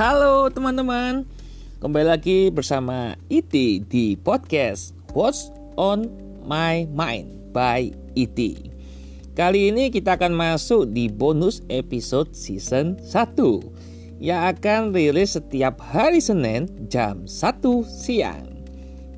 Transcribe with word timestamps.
Halo 0.00 0.48
teman-teman, 0.48 1.28
kembali 1.84 2.08
lagi 2.08 2.48
bersama 2.48 3.20
Iti 3.28 3.84
di 3.84 4.16
podcast 4.16 4.96
What's 5.12 5.52
on 5.76 6.08
My 6.40 6.88
Mind 6.88 7.52
by 7.52 7.92
Iti. 8.16 8.72
Kali 9.36 9.68
ini 9.68 9.92
kita 9.92 10.16
akan 10.16 10.32
masuk 10.32 10.96
di 10.96 11.12
bonus 11.12 11.60
episode 11.68 12.32
season 12.32 12.96
1 13.04 14.24
yang 14.24 14.40
akan 14.48 14.96
rilis 14.96 15.36
setiap 15.36 15.76
hari 15.76 16.24
Senin 16.24 16.64
jam 16.88 17.28
1 17.28 17.60
siang. 17.84 18.48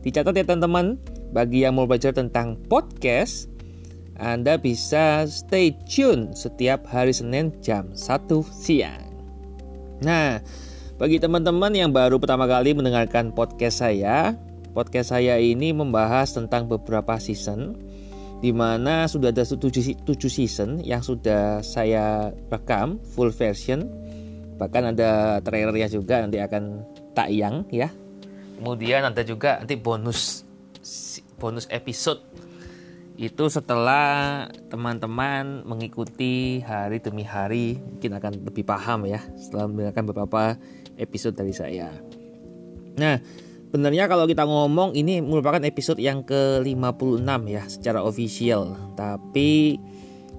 Dicatat 0.03 0.35
ya 0.35 0.43
teman-teman, 0.43 0.99
bagi 1.31 1.63
yang 1.63 1.79
mau 1.79 1.87
belajar 1.87 2.11
tentang 2.11 2.59
podcast, 2.67 3.47
Anda 4.19 4.59
bisa 4.59 5.31
stay 5.31 5.79
tune 5.87 6.35
setiap 6.35 6.83
hari 6.91 7.15
Senin 7.15 7.55
jam 7.63 7.95
1 7.95 8.43
siang. 8.51 9.07
Nah, 10.03 10.43
bagi 11.03 11.19
teman-teman 11.19 11.75
yang 11.75 11.91
baru 11.91 12.23
pertama 12.23 12.47
kali 12.47 12.79
mendengarkan 12.79 13.35
podcast 13.35 13.83
saya, 13.83 14.39
podcast 14.71 15.11
saya 15.11 15.35
ini 15.35 15.75
membahas 15.75 16.31
tentang 16.31 16.71
beberapa 16.71 17.19
season 17.19 17.75
di 18.39 18.55
mana 18.55 19.11
sudah 19.11 19.35
ada 19.35 19.43
7, 19.43 19.59
7 19.59 20.07
season 20.31 20.79
yang 20.79 21.03
sudah 21.03 21.59
saya 21.67 22.31
rekam 22.55 23.03
full 23.03 23.35
version. 23.35 23.83
Bahkan 24.63 24.95
ada 24.95 25.43
trailernya 25.43 25.91
juga 25.91 26.23
nanti 26.23 26.39
akan 26.39 26.87
tayang 27.19 27.67
ya. 27.75 27.91
Kemudian 28.63 29.03
ada 29.03 29.27
juga 29.27 29.59
nanti 29.59 29.75
bonus 29.75 30.47
bonus 31.35 31.67
episode 31.75 32.23
itu 33.19 33.45
setelah 33.51 34.47
teman-teman 34.71 35.67
mengikuti 35.67 36.63
hari 36.63 37.03
demi 37.03 37.27
hari 37.27 37.83
mungkin 37.83 38.23
akan 38.23 38.33
lebih 38.47 38.63
paham 38.63 39.05
ya 39.11 39.19
setelah 39.35 39.67
mendengarkan 39.67 40.05
beberapa 40.07 40.43
episode 41.03 41.35
dari 41.35 41.51
saya. 41.51 41.91
Nah, 42.97 43.19
sebenarnya 43.69 44.07
kalau 44.07 44.25
kita 44.31 44.47
ngomong 44.47 44.95
ini 44.95 45.19
merupakan 45.19 45.61
episode 45.67 45.99
yang 45.99 46.23
ke-56 46.23 47.29
ya 47.51 47.63
secara 47.67 48.01
official. 48.07 48.79
Tapi 48.95 49.77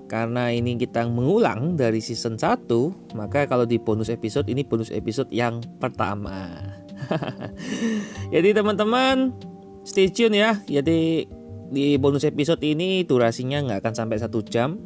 karena 0.08 0.54
ini 0.54 0.80
kita 0.80 1.04
mengulang 1.10 1.76
dari 1.76 2.00
season 2.00 2.40
1, 2.40 3.18
maka 3.20 3.44
kalau 3.50 3.68
di 3.68 3.82
bonus 3.82 4.08
episode 4.08 4.48
ini 4.48 4.64
bonus 4.64 4.94
episode 4.94 5.28
yang 5.34 5.60
pertama. 5.82 6.56
Jadi 8.34 8.50
teman-teman 8.56 9.36
stay 9.84 10.08
tune 10.08 10.40
ya. 10.40 10.56
Jadi 10.64 11.28
di 11.74 11.98
bonus 11.98 12.24
episode 12.30 12.62
ini 12.62 13.02
durasinya 13.02 13.58
nggak 13.66 13.82
akan 13.82 13.94
sampai 13.98 14.22
satu 14.22 14.46
jam 14.46 14.78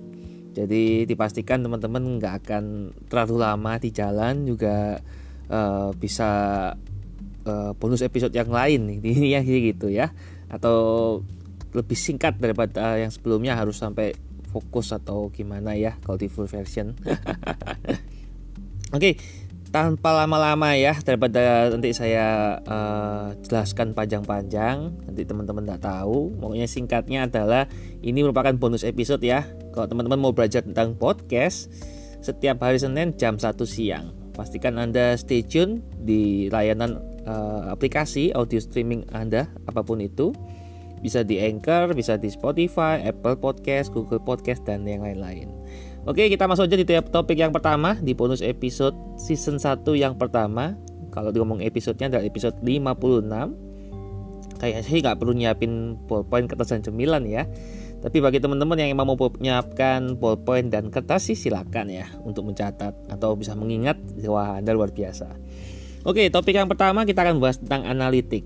jadi 0.55 1.05
dipastikan 1.05 1.61
teman-teman 1.61 2.17
nggak 2.17 2.33
akan 2.42 2.95
terlalu 3.11 3.36
lama 3.44 3.78
di 3.78 3.94
jalan 3.94 4.48
juga 4.48 4.98
uh, 5.52 5.92
bisa 5.95 6.30
uh, 7.48 7.72
bonus 7.76 8.03
episode 8.03 8.36
yang 8.36 8.52
lain 8.52 8.88
ini 9.00 9.34
ya 9.36 9.42
gitu 9.44 9.92
ya. 9.92 10.12
Atau 10.48 11.22
lebih 11.76 12.00
singkat 12.00 12.39
daripada 12.39 12.95
yang 12.95 13.12
sebelumnya 13.12 13.54
harus 13.59 13.78
sampai 13.78 14.16
fokus 14.48 14.95
atau 14.95 15.28
gimana 15.30 15.76
ya 15.76 16.00
kalau 16.02 16.16
di 16.16 16.31
full 16.31 16.48
version. 16.48 16.95
Oke 18.95 18.95
okay, 18.95 19.14
tanpa 19.70 20.16
lama-lama 20.16 20.73
ya 20.80 20.95
daripada 21.04 21.67
nanti 21.67 21.92
saya 21.92 22.58
uh, 22.64 23.36
jelaskan 23.44 23.92
panjang-panjang 23.92 24.95
nanti 25.04 25.22
teman-teman 25.28 25.67
tidak 25.67 25.84
tahu 25.84 26.32
pokoknya 26.39 26.67
singkatnya 26.72 27.20
adalah 27.28 27.67
ini 28.00 28.23
merupakan 28.23 28.56
bonus 28.56 28.88
episode 28.88 29.22
ya. 29.22 29.44
Kalau 29.76 29.86
teman-teman 29.86 30.17
mau 30.17 30.32
belajar 30.34 30.64
tentang 30.64 30.95
podcast 30.95 31.70
setiap 32.23 32.64
hari 32.64 32.82
Senin 32.82 33.14
jam 33.14 33.38
1 33.38 33.54
siang 33.67 34.17
pastikan 34.37 34.77
anda 34.77 35.17
stay 35.17 35.42
tune 35.42 35.81
di 36.05 36.48
layanan 36.53 37.02
uh, 37.25 37.73
aplikasi 37.73 38.30
audio 38.37 38.61
streaming 38.61 39.02
anda 39.11 39.49
apa 39.65 39.81
pun 39.81 39.98
itu 39.98 40.31
bisa 41.02 41.21
di 41.21 41.37
Anchor, 41.37 41.93
bisa 41.93 42.17
di 42.17 42.30
Spotify, 42.30 43.02
Apple 43.05 43.37
Podcast, 43.37 43.93
Google 43.93 44.21
Podcast 44.21 44.65
dan 44.65 44.86
yang 44.86 45.05
lain-lain. 45.05 45.49
Oke, 46.09 46.26
kita 46.31 46.47
masuk 46.47 46.71
aja 46.71 46.77
di 46.80 46.87
topik 46.87 47.37
yang 47.37 47.53
pertama 47.53 47.99
di 47.99 48.15
bonus 48.15 48.39
episode 48.42 48.95
season 49.20 49.59
1 49.59 49.83
yang 49.93 50.15
pertama. 50.15 50.73
Kalau 51.11 51.33
ngomong 51.33 51.61
episodenya 51.61 52.17
adalah 52.17 52.26
episode 52.26 52.55
56. 52.64 53.30
Kayaknya 54.58 54.81
sih 54.81 55.02
nggak 55.03 55.17
perlu 55.21 55.33
nyiapin 55.37 55.99
ballpoint, 56.09 56.49
kertas 56.49 56.73
dan 56.73 56.81
cemilan 56.81 57.27
ya. 57.30 57.45
Tapi 57.97 58.21
bagi 58.21 58.37
teman-teman 58.37 58.77
yang 58.77 58.93
mau 58.93 59.17
menyiapkan 59.17 60.21
ballpoint 60.21 60.69
dan 60.69 60.93
kertas 60.93 61.33
sih 61.33 61.37
silakan 61.37 61.89
ya 61.89 62.05
untuk 62.21 62.45
mencatat 62.45 62.93
atau 63.09 63.33
bisa 63.33 63.58
mengingat. 63.58 63.97
Wah, 64.30 64.61
Anda 64.61 64.77
luar 64.77 64.93
biasa. 64.93 65.33
Oke, 66.05 66.30
topik 66.30 66.53
yang 66.53 66.69
pertama 66.69 67.03
kita 67.03 67.25
akan 67.25 67.41
bahas 67.41 67.58
tentang 67.58 67.83
analitik. 67.89 68.45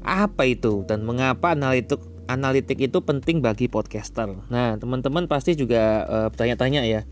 Apa 0.00 0.48
itu 0.48 0.82
dan 0.88 1.04
mengapa 1.04 1.52
analitik 1.52 2.00
analitik 2.26 2.78
itu 2.82 2.98
penting 3.04 3.38
bagi 3.38 3.70
podcaster. 3.70 4.34
Nah, 4.50 4.74
teman-teman 4.80 5.30
pasti 5.30 5.54
juga 5.54 6.02
uh, 6.06 6.26
bertanya-tanya 6.32 6.82
ya. 6.82 7.06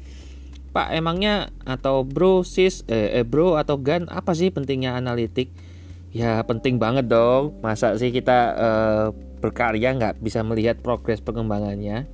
Pak, 0.74 0.90
emangnya 0.90 1.54
atau 1.62 2.02
bro, 2.02 2.42
sis, 2.42 2.82
eh, 2.90 3.22
eh 3.22 3.22
bro 3.22 3.54
atau 3.54 3.78
gan 3.78 4.10
apa 4.10 4.34
sih 4.34 4.50
pentingnya 4.50 4.98
analitik? 4.98 5.54
Ya 6.14 6.38
penting 6.46 6.78
banget 6.78 7.10
dong. 7.10 7.58
Masa 7.58 7.98
sih 7.98 8.14
kita 8.14 8.38
uh, 8.54 9.06
berkarya 9.42 9.98
nggak 9.98 10.22
bisa 10.22 10.46
melihat 10.46 10.78
progres 10.78 11.18
pengembangannya? 11.18 12.06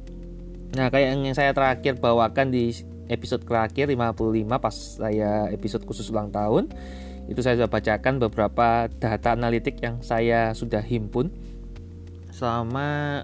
Nah, 0.72 0.88
kayak 0.88 1.20
yang 1.20 1.36
saya 1.36 1.52
terakhir 1.52 2.00
bawakan 2.00 2.48
di 2.48 2.72
episode 3.12 3.44
terakhir 3.44 3.92
55 3.92 4.16
pas 4.56 4.72
saya 4.72 5.52
episode 5.52 5.84
khusus 5.84 6.08
ulang 6.08 6.32
tahun, 6.32 6.72
itu 7.28 7.44
saya 7.44 7.60
sudah 7.60 7.68
bacakan 7.68 8.22
beberapa 8.22 8.88
data 8.88 9.36
analitik 9.36 9.76
yang 9.84 10.00
saya 10.00 10.56
sudah 10.56 10.80
himpun 10.80 11.28
selama 12.32 13.22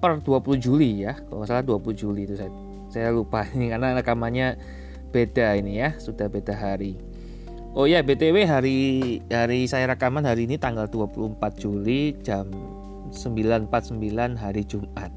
per 0.00 0.24
20 0.24 0.58
Juli 0.58 1.04
ya 1.04 1.20
kalau 1.28 1.44
salah 1.44 1.62
20 1.62 1.94
Juli 1.94 2.24
itu 2.24 2.34
saya 2.38 2.50
saya 2.88 3.08
lupa 3.14 3.44
ini 3.54 3.70
karena 3.70 3.94
rekamannya 3.94 4.58
beda 5.14 5.54
ini 5.58 5.78
ya 5.78 5.94
sudah 6.02 6.26
beda 6.26 6.54
hari 6.54 6.98
Oh 7.74 7.90
ya 7.90 8.06
BTW 8.06 8.46
hari 8.46 8.78
hari 9.26 9.66
saya 9.66 9.90
rekaman 9.90 10.22
hari 10.22 10.46
ini 10.46 10.62
tanggal 10.62 10.86
24 10.86 11.42
Juli 11.58 12.14
jam 12.22 12.46
9.49 13.10 13.98
hari 14.38 14.62
Jumat 14.62 15.10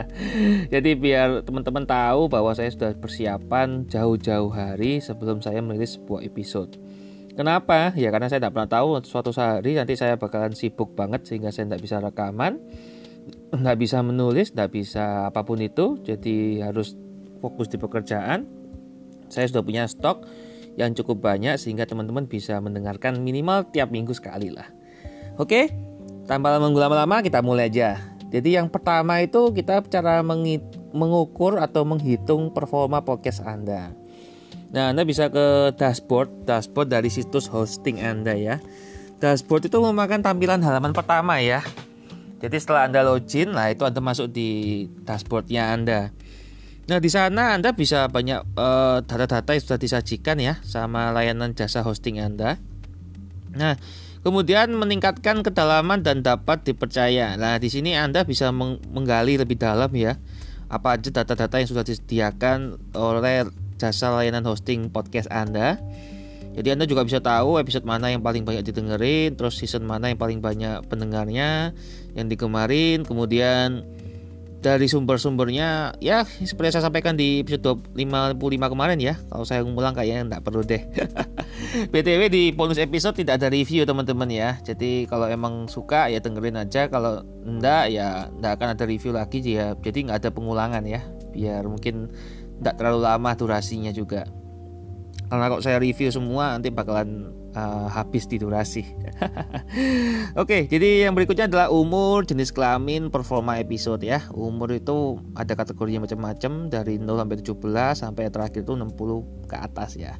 jadi 0.72 0.90
biar 0.96 1.44
teman-teman 1.44 1.84
tahu 1.84 2.32
bahwa 2.32 2.56
saya 2.56 2.72
sudah 2.72 2.96
persiapan 2.96 3.84
jauh-jauh 3.84 4.48
hari 4.48 5.04
sebelum 5.04 5.44
saya 5.44 5.60
merilis 5.60 6.00
sebuah 6.00 6.24
episode 6.24 6.80
Kenapa? 7.36 7.92
Ya 8.00 8.08
karena 8.08 8.32
saya 8.32 8.40
tidak 8.40 8.56
pernah 8.56 8.70
tahu 8.70 9.04
suatu 9.04 9.28
hari 9.36 9.76
nanti 9.76 9.92
saya 9.92 10.16
bakalan 10.16 10.56
sibuk 10.56 10.96
banget 10.96 11.28
sehingga 11.28 11.52
saya 11.52 11.66
tidak 11.68 11.82
bisa 11.82 11.98
rekaman, 11.98 12.62
tidak 13.50 13.76
bisa 13.76 13.98
menulis, 14.06 14.54
tidak 14.54 14.70
bisa 14.70 15.26
apa 15.26 15.42
pun 15.42 15.58
itu. 15.58 15.98
Jadi 15.98 16.62
harus 16.62 16.94
fokus 17.42 17.66
di 17.66 17.74
pekerjaan. 17.74 18.46
Saya 19.26 19.50
sudah 19.50 19.66
punya 19.66 19.82
stok 19.90 20.22
yang 20.74 20.90
cukup 20.94 21.22
banyak 21.22 21.54
sehingga 21.58 21.86
teman-teman 21.86 22.26
bisa 22.26 22.58
mendengarkan 22.58 23.22
minimal 23.22 23.70
tiap 23.70 23.94
minggu 23.94 24.10
sekali 24.14 24.50
lah. 24.50 24.66
Oke, 25.38 25.70
tanpa 26.26 26.54
lama-lama 26.58 27.22
kita 27.22 27.42
mulai 27.42 27.70
aja. 27.70 27.98
Jadi 28.34 28.58
yang 28.58 28.66
pertama 28.66 29.22
itu 29.22 29.54
kita 29.54 29.86
cara 29.86 30.18
mengukur 30.90 31.62
atau 31.62 31.86
menghitung 31.86 32.50
performa 32.50 33.06
podcast 33.06 33.46
Anda. 33.46 33.94
Nah, 34.74 34.90
Anda 34.90 35.06
bisa 35.06 35.30
ke 35.30 35.70
dashboard, 35.78 36.42
dashboard 36.42 36.90
dari 36.90 37.06
situs 37.06 37.46
hosting 37.46 38.02
Anda 38.02 38.34
ya. 38.34 38.56
Dashboard 39.22 39.70
itu 39.70 39.78
merupakan 39.78 40.18
tampilan 40.18 40.58
halaman 40.66 40.90
pertama 40.90 41.38
ya. 41.38 41.62
Jadi 42.42 42.58
setelah 42.58 42.90
Anda 42.90 43.06
login, 43.06 43.54
nah 43.54 43.70
itu 43.70 43.86
Anda 43.86 44.02
masuk 44.02 44.34
di 44.34 44.84
dashboardnya 45.06 45.70
Anda. 45.70 46.10
Nah, 46.84 47.00
di 47.00 47.08
sana 47.08 47.56
Anda 47.56 47.72
bisa 47.72 48.12
banyak 48.12 48.40
eh, 48.44 48.98
data-data 49.08 49.56
yang 49.56 49.62
sudah 49.64 49.80
disajikan 49.80 50.36
ya 50.36 50.60
sama 50.60 51.08
layanan 51.16 51.56
jasa 51.56 51.80
hosting 51.80 52.20
Anda. 52.20 52.60
Nah, 53.56 53.80
kemudian 54.20 54.72
meningkatkan 54.76 55.40
kedalaman 55.40 56.04
dan 56.04 56.20
dapat 56.20 56.66
dipercaya. 56.68 57.40
Nah, 57.40 57.56
di 57.56 57.72
sini 57.72 57.96
Anda 57.96 58.28
bisa 58.28 58.52
menggali 58.52 59.40
lebih 59.40 59.56
dalam 59.56 59.88
ya 59.96 60.20
apa 60.68 60.96
aja 60.96 61.08
data-data 61.12 61.60
yang 61.60 61.68
sudah 61.70 61.84
disediakan 61.86 62.76
oleh 62.96 63.48
jasa 63.80 64.12
layanan 64.12 64.44
hosting 64.44 64.92
podcast 64.92 65.28
Anda. 65.32 65.80
Jadi 66.54 66.68
Anda 66.70 66.84
juga 66.86 67.02
bisa 67.02 67.18
tahu 67.18 67.58
episode 67.58 67.82
mana 67.82 68.14
yang 68.14 68.22
paling 68.22 68.46
banyak 68.46 68.62
didengerin, 68.62 69.34
terus 69.34 69.58
season 69.58 69.82
mana 69.82 70.14
yang 70.14 70.20
paling 70.20 70.38
banyak 70.38 70.86
pendengarnya 70.86 71.74
yang 72.14 72.30
dikemarin, 72.30 73.02
kemudian 73.02 73.82
dari 74.64 74.88
sumber-sumbernya 74.88 76.00
ya 76.00 76.24
seperti 76.24 76.80
saya 76.80 76.88
sampaikan 76.88 77.20
di 77.20 77.44
episode 77.44 77.84
55 77.92 78.72
kemarin 78.72 78.96
ya. 78.96 79.20
Kalau 79.28 79.44
saya 79.44 79.60
ngulang 79.60 79.92
kayaknya 79.92 80.24
nggak 80.24 80.40
perlu 80.40 80.64
deh. 80.64 80.80
BTW 81.92 82.32
di 82.32 82.48
bonus 82.56 82.80
episode 82.80 83.12
tidak 83.12 83.44
ada 83.44 83.52
review 83.52 83.84
teman-teman 83.84 84.32
ya. 84.32 84.56
Jadi 84.64 85.04
kalau 85.04 85.28
emang 85.28 85.68
suka 85.68 86.08
ya 86.08 86.16
dengerin 86.16 86.56
aja. 86.56 86.88
Kalau 86.88 87.20
enggak 87.44 87.92
ya 87.92 88.32
enggak 88.32 88.52
akan 88.56 88.68
ada 88.72 88.84
review 88.88 89.12
lagi 89.12 89.44
ya. 89.44 89.76
Jadi 89.76 90.08
nggak 90.08 90.24
ada 90.24 90.30
pengulangan 90.32 90.80
ya. 90.88 91.04
Biar 91.36 91.68
mungkin 91.68 92.08
tidak 92.64 92.80
terlalu 92.80 93.04
lama 93.04 93.30
durasinya 93.36 93.92
juga. 93.92 94.24
Karena 95.28 95.52
kalau 95.52 95.60
saya 95.60 95.76
review 95.76 96.08
semua 96.08 96.56
nanti 96.56 96.72
bakalan 96.72 97.36
uh, 97.54 97.88
habis 97.88 98.26
di 98.26 98.36
durasi. 98.36 98.84
Oke, 100.42 100.66
jadi 100.66 101.08
yang 101.08 101.14
berikutnya 101.14 101.46
adalah 101.48 101.70
umur, 101.70 102.26
jenis 102.26 102.50
kelamin, 102.50 103.08
performa 103.08 103.56
episode 103.62 104.02
ya. 104.04 104.26
Umur 104.34 104.74
itu 104.74 105.22
ada 105.38 105.54
kategorinya 105.54 106.04
macam-macam 106.04 106.68
dari 106.68 106.98
0 107.00 107.06
sampai 107.06 107.36
17 107.40 108.02
sampai 108.02 108.22
terakhir 108.28 108.60
itu 108.66 108.74
60 108.74 109.48
ke 109.48 109.56
atas 109.56 109.96
ya. 109.96 110.18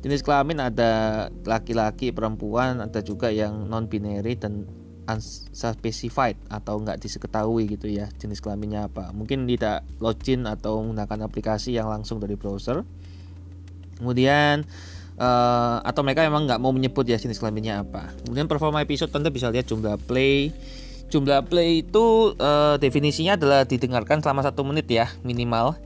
Jenis 0.00 0.24
kelamin 0.24 0.64
ada 0.64 1.28
laki-laki, 1.44 2.08
perempuan, 2.08 2.80
ada 2.80 3.04
juga 3.04 3.28
yang 3.28 3.68
non 3.68 3.84
binary 3.84 4.32
dan 4.32 4.64
unspecified 5.10 6.38
atau 6.46 6.78
nggak 6.78 7.02
diketahui 7.02 7.66
gitu 7.66 7.90
ya 7.90 8.06
jenis 8.14 8.38
kelaminnya 8.38 8.86
apa 8.86 9.10
mungkin 9.10 9.42
tidak 9.50 9.82
login 9.98 10.46
atau 10.46 10.86
menggunakan 10.86 11.26
aplikasi 11.26 11.74
yang 11.74 11.90
langsung 11.90 12.22
dari 12.22 12.38
browser 12.38 12.86
kemudian 13.98 14.62
uh, 15.20 15.84
atau 15.84 16.00
mereka 16.00 16.24
memang 16.24 16.48
nggak 16.48 16.58
mau 16.58 16.72
menyebut 16.72 17.04
ya 17.04 17.20
jenis 17.20 17.38
kelaminnya 17.38 17.84
apa. 17.84 18.10
Kemudian 18.24 18.48
performa 18.48 18.80
episode 18.80 19.12
Anda 19.12 19.28
bisa 19.28 19.52
lihat 19.52 19.68
jumlah 19.68 20.00
play. 20.08 20.50
Jumlah 21.12 21.46
play 21.46 21.84
itu 21.84 22.34
uh, 22.40 22.80
definisinya 22.80 23.36
adalah 23.36 23.68
didengarkan 23.68 24.24
selama 24.24 24.40
satu 24.42 24.64
menit 24.64 24.88
ya 24.88 25.12
minimal. 25.22 25.76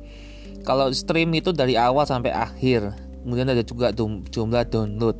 Kalau 0.64 0.88
stream 0.94 1.34
itu 1.36 1.52
dari 1.52 1.76
awal 1.76 2.08
sampai 2.08 2.32
akhir. 2.32 2.94
Kemudian 3.24 3.50
ada 3.50 3.64
juga 3.64 3.92
jumlah 4.30 4.64
download. 4.68 5.16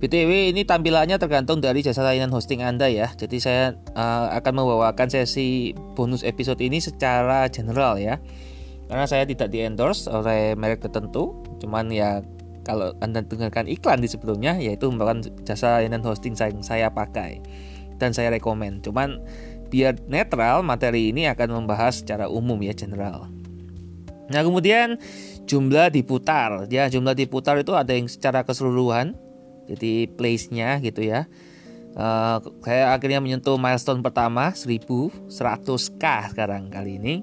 BTW 0.00 0.48
ini 0.54 0.64
tampilannya 0.64 1.20
tergantung 1.20 1.60
dari 1.60 1.84
jasa 1.84 2.00
layanan 2.00 2.32
hosting 2.32 2.64
Anda 2.64 2.88
ya. 2.88 3.12
Jadi 3.12 3.36
saya 3.36 3.76
uh, 3.92 4.32
akan 4.32 4.64
membawakan 4.64 5.12
sesi 5.12 5.76
bonus 5.92 6.24
episode 6.24 6.56
ini 6.64 6.80
secara 6.80 7.44
general 7.52 8.00
ya. 8.00 8.16
Karena 8.88 9.06
saya 9.06 9.28
tidak 9.28 9.52
di 9.52 9.62
endorse 9.62 10.10
oleh 10.10 10.58
merek 10.58 10.82
tertentu, 10.82 11.36
cuman 11.62 11.92
ya 11.94 12.24
kalau 12.66 12.92
Anda 13.00 13.24
dengarkan 13.24 13.66
iklan 13.66 14.04
di 14.04 14.08
sebelumnya 14.08 14.56
yaitu 14.60 14.88
merupakan 14.92 15.24
jasa 15.44 15.80
layanan 15.80 16.04
hosting 16.04 16.36
yang 16.36 16.64
saya 16.64 16.88
pakai 16.92 17.40
dan 17.96 18.12
saya 18.12 18.32
rekomend. 18.32 18.84
Cuman 18.84 19.20
biar 19.70 19.96
netral 20.10 20.66
materi 20.66 21.14
ini 21.14 21.30
akan 21.30 21.64
membahas 21.64 22.02
secara 22.02 22.26
umum 22.26 22.58
ya 22.60 22.74
general. 22.74 23.30
Nah, 24.30 24.46
kemudian 24.46 24.98
jumlah 25.50 25.90
diputar. 25.90 26.70
Ya, 26.70 26.86
jumlah 26.86 27.18
diputar 27.18 27.58
itu 27.58 27.74
ada 27.74 27.90
yang 27.90 28.06
secara 28.06 28.46
keseluruhan 28.46 29.18
jadi 29.70 30.10
place-nya 30.18 30.82
gitu 30.82 31.06
ya 31.06 31.30
uh, 31.94 32.42
saya 32.66 32.90
akhirnya 32.90 33.22
menyentuh 33.22 33.54
milestone 33.54 34.02
pertama 34.02 34.50
1100k 34.50 36.04
sekarang 36.34 36.66
kali 36.74 36.98
ini 36.98 37.14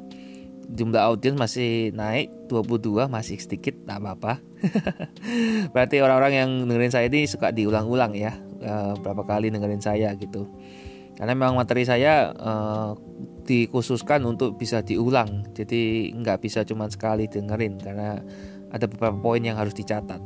jumlah 0.68 1.00
audiens 1.00 1.40
masih 1.40 1.96
naik 1.96 2.32
22 2.52 3.08
masih 3.08 3.40
sedikit 3.40 3.76
tak 3.88 4.04
apa-apa. 4.04 4.44
Berarti 5.74 6.04
orang-orang 6.04 6.34
yang 6.36 6.50
dengerin 6.68 6.94
saya 6.94 7.08
ini 7.08 7.24
suka 7.26 7.56
diulang-ulang 7.56 8.14
ya 8.14 8.36
uh, 8.64 8.94
berapa 9.00 9.24
kali 9.24 9.48
dengerin 9.54 9.84
saya 9.84 10.12
gitu. 10.20 10.48
Karena 11.18 11.34
memang 11.34 11.58
materi 11.58 11.82
saya 11.82 12.30
uh, 12.36 12.94
dikhususkan 13.48 14.22
untuk 14.28 14.60
bisa 14.60 14.84
diulang. 14.84 15.50
Jadi 15.56 16.14
nggak 16.14 16.44
bisa 16.44 16.62
cuma 16.68 16.86
sekali 16.92 17.26
dengerin 17.26 17.80
karena 17.82 18.22
ada 18.70 18.86
beberapa 18.86 19.18
poin 19.18 19.42
yang 19.42 19.58
harus 19.58 19.74
dicatat. 19.74 20.20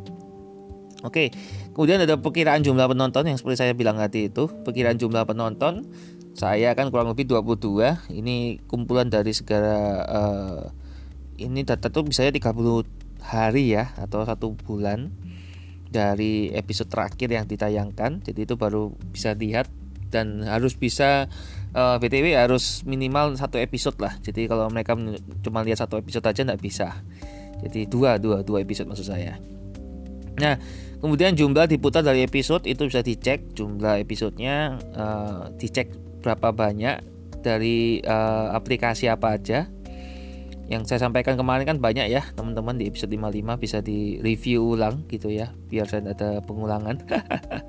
Oke, 1.02 1.34
kemudian 1.74 1.98
ada 1.98 2.14
perkiraan 2.14 2.62
jumlah 2.62 2.86
penonton 2.86 3.26
yang 3.26 3.34
seperti 3.34 3.66
saya 3.66 3.74
bilang 3.74 3.98
tadi 3.98 4.30
itu, 4.30 4.46
perkiraan 4.62 5.02
jumlah 5.02 5.26
penonton 5.26 5.90
saya 6.32 6.72
kan 6.74 6.88
kurang 6.90 7.12
lebih 7.12 7.28
22. 7.28 8.12
Ini 8.12 8.64
kumpulan 8.66 9.12
dari 9.12 9.36
segala 9.36 9.78
uh, 10.08 10.62
ini 11.36 11.66
data 11.68 11.92
tuh 11.92 12.08
bisa 12.08 12.24
30 12.24 12.40
hari 13.22 13.76
ya 13.76 13.94
atau 14.00 14.26
satu 14.26 14.56
bulan 14.56 15.12
dari 15.92 16.50
episode 16.56 16.88
terakhir 16.88 17.30
yang 17.30 17.46
ditayangkan. 17.46 18.24
Jadi 18.24 18.48
itu 18.48 18.56
baru 18.56 18.96
bisa 19.12 19.36
lihat 19.36 19.68
dan 20.12 20.44
harus 20.44 20.76
bisa 20.76 21.32
uh, 21.72 21.96
eh, 21.96 21.98
btw 22.04 22.36
harus 22.36 22.84
minimal 22.88 23.36
satu 23.36 23.60
episode 23.60 24.00
lah. 24.00 24.16
Jadi 24.24 24.48
kalau 24.48 24.68
mereka 24.72 24.96
cuma 25.44 25.64
lihat 25.64 25.84
satu 25.84 26.00
episode 26.00 26.24
aja 26.28 26.48
nggak 26.48 26.62
bisa. 26.64 26.96
Jadi 27.62 27.88
dua 27.88 28.18
dua 28.18 28.44
dua 28.44 28.64
episode 28.64 28.88
maksud 28.88 29.08
saya. 29.08 29.40
Nah, 30.40 30.56
kemudian 31.04 31.36
jumlah 31.36 31.68
diputar 31.68 32.02
dari 32.02 32.24
episode 32.24 32.64
itu 32.66 32.88
bisa 32.88 33.04
dicek 33.04 33.52
jumlah 33.52 34.00
episodenya 34.00 34.80
uh, 34.96 35.52
dicek 35.60 36.11
berapa 36.22 36.54
banyak 36.54 37.02
dari 37.42 38.00
uh, 38.06 38.54
aplikasi 38.54 39.10
apa 39.10 39.36
aja. 39.36 39.68
Yang 40.72 40.88
saya 40.88 41.04
sampaikan 41.04 41.36
kemarin 41.36 41.68
kan 41.68 41.84
banyak 41.84 42.08
ya 42.08 42.24
teman-teman 42.32 42.80
di 42.80 42.88
episode 42.88 43.12
55 43.12 43.60
bisa 43.60 43.84
di 43.84 44.24
review 44.24 44.80
ulang 44.80 45.04
gitu 45.12 45.28
ya 45.28 45.52
biar 45.68 45.84
saya 45.84 46.16
ada 46.16 46.40
pengulangan. 46.48 46.96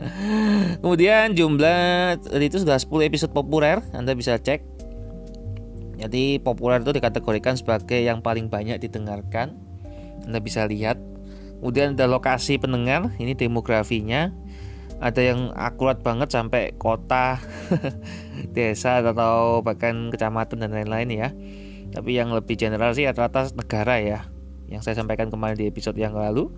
Kemudian 0.86 1.34
jumlah 1.34 2.22
itu 2.38 2.62
sudah 2.62 2.78
10 2.78 3.10
episode 3.10 3.34
populer 3.34 3.82
Anda 3.90 4.14
bisa 4.14 4.38
cek. 4.38 4.62
Jadi 5.98 6.38
populer 6.38 6.78
itu 6.78 6.94
dikategorikan 6.94 7.58
sebagai 7.58 7.98
yang 7.98 8.22
paling 8.22 8.46
banyak 8.46 8.78
didengarkan 8.78 9.58
Anda 10.22 10.38
bisa 10.38 10.62
lihat. 10.70 11.02
Kemudian 11.58 11.94
ada 11.94 12.10
lokasi 12.10 12.58
pendengar, 12.58 13.14
ini 13.22 13.38
demografinya. 13.38 14.34
Ada 15.02 15.34
yang 15.34 15.50
akurat 15.58 15.98
banget 15.98 16.30
sampai 16.30 16.78
kota, 16.78 17.42
desa 18.56 19.02
atau 19.02 19.58
bahkan 19.66 20.14
kecamatan 20.14 20.62
dan 20.62 20.70
lain-lain 20.70 21.10
ya. 21.10 21.28
Tapi 21.90 22.14
yang 22.14 22.30
lebih 22.30 22.54
general 22.54 22.94
sih 22.94 23.02
rata-rata 23.02 23.50
negara 23.58 23.98
ya. 23.98 24.20
Yang 24.70 24.86
saya 24.86 25.02
sampaikan 25.02 25.28
kemarin 25.28 25.58
di 25.58 25.66
episode 25.66 25.98
yang 25.98 26.14
lalu. 26.14 26.54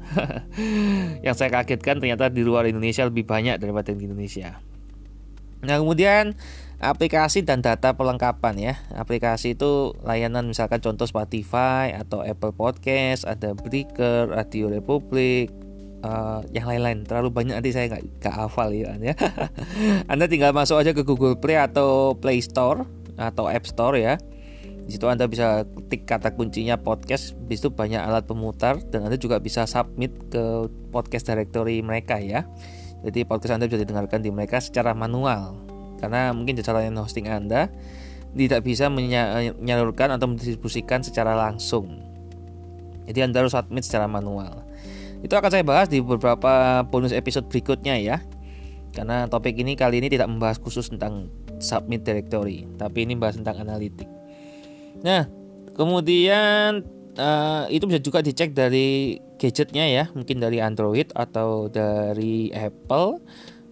yang 1.27 1.33
saya 1.33 1.49
kagetkan 1.49 2.05
ternyata 2.05 2.29
di 2.29 2.45
luar 2.45 2.69
Indonesia 2.69 3.09
lebih 3.09 3.25
banyak 3.25 3.57
daripada 3.57 3.97
di 3.97 4.05
Indonesia. 4.05 4.61
Nah, 5.65 5.81
kemudian 5.81 6.37
aplikasi 6.85 7.41
dan 7.41 7.65
data 7.65 7.97
perlengkapan 7.97 8.55
ya. 8.61 8.75
Aplikasi 8.93 9.57
itu 9.57 9.97
layanan 10.05 10.53
misalkan 10.53 10.85
contoh 10.85 11.09
Spotify 11.09 11.97
atau 11.97 12.21
Apple 12.21 12.53
Podcast, 12.53 13.25
ada 13.25 13.57
Breaker, 13.57 14.29
Radio 14.29 14.69
Republik, 14.69 15.64
uh, 16.05 16.45
yang 16.53 16.69
lain-lain. 16.69 17.09
Terlalu 17.09 17.33
banyak 17.33 17.55
nanti 17.57 17.73
saya 17.73 17.89
nggak 17.89 18.35
hafal 18.35 18.71
ya. 18.77 18.93
ya. 19.01 19.17
anda 20.13 20.29
tinggal 20.29 20.53
masuk 20.53 20.77
aja 20.77 20.93
ke 20.93 21.01
Google 21.01 21.41
Play 21.41 21.57
atau 21.57 22.13
Play 22.13 22.45
Store 22.45 22.85
atau 23.17 23.49
App 23.49 23.65
Store 23.65 23.97
ya. 23.97 24.21
Di 24.85 25.01
situ 25.01 25.09
Anda 25.09 25.25
bisa 25.25 25.65
ketik 25.65 26.05
kata 26.05 26.37
kuncinya 26.37 26.77
podcast, 26.77 27.33
di 27.49 27.57
situ 27.57 27.73
banyak 27.73 28.05
alat 28.05 28.29
pemutar 28.29 28.77
dan 28.93 29.09
Anda 29.09 29.17
juga 29.17 29.41
bisa 29.41 29.65
submit 29.65 30.13
ke 30.29 30.69
podcast 30.93 31.25
directory 31.25 31.81
mereka 31.81 32.21
ya. 32.21 32.45
Jadi 33.01 33.25
podcast 33.25 33.57
Anda 33.57 33.65
bisa 33.65 33.81
didengarkan 33.81 34.21
di 34.21 34.29
mereka 34.29 34.61
secara 34.61 34.93
manual 34.93 35.57
karena 36.05 36.37
mungkin 36.37 36.61
jasa 36.61 36.77
layanan 36.77 37.01
hosting 37.01 37.33
Anda 37.33 37.73
tidak 38.37 38.61
bisa 38.67 38.93
menyalurkan 38.93 40.13
atau 40.13 40.29
mendistribusikan 40.29 41.01
secara 41.01 41.33
langsung. 41.33 42.05
Jadi 43.09 43.25
Anda 43.25 43.41
harus 43.41 43.57
submit 43.57 43.89
secara 43.89 44.05
manual. 44.05 44.69
Itu 45.25 45.41
akan 45.41 45.49
saya 45.49 45.65
bahas 45.65 45.89
di 45.89 46.05
beberapa 46.05 46.85
bonus 46.85 47.17
episode 47.17 47.49
berikutnya 47.49 47.97
ya. 47.97 48.21
Karena 48.93 49.25
topik 49.27 49.57
ini 49.57 49.75
kali 49.75 49.99
ini 50.05 50.13
tidak 50.13 50.29
membahas 50.29 50.61
khusus 50.61 50.93
tentang 50.93 51.33
submit 51.59 52.05
directory, 52.05 52.69
tapi 52.77 53.09
ini 53.09 53.17
bahas 53.17 53.41
tentang 53.41 53.65
analitik. 53.65 54.07
Nah, 55.03 55.27
kemudian 55.75 56.87
uh, 57.19 57.65
itu 57.73 57.91
bisa 57.91 57.99
juga 57.99 58.23
dicek 58.23 58.55
dari 58.55 59.19
gadgetnya 59.41 59.89
ya, 59.91 60.05
mungkin 60.15 60.39
dari 60.39 60.63
Android 60.63 61.11
atau 61.11 61.67
dari 61.67 62.55
Apple 62.55 63.19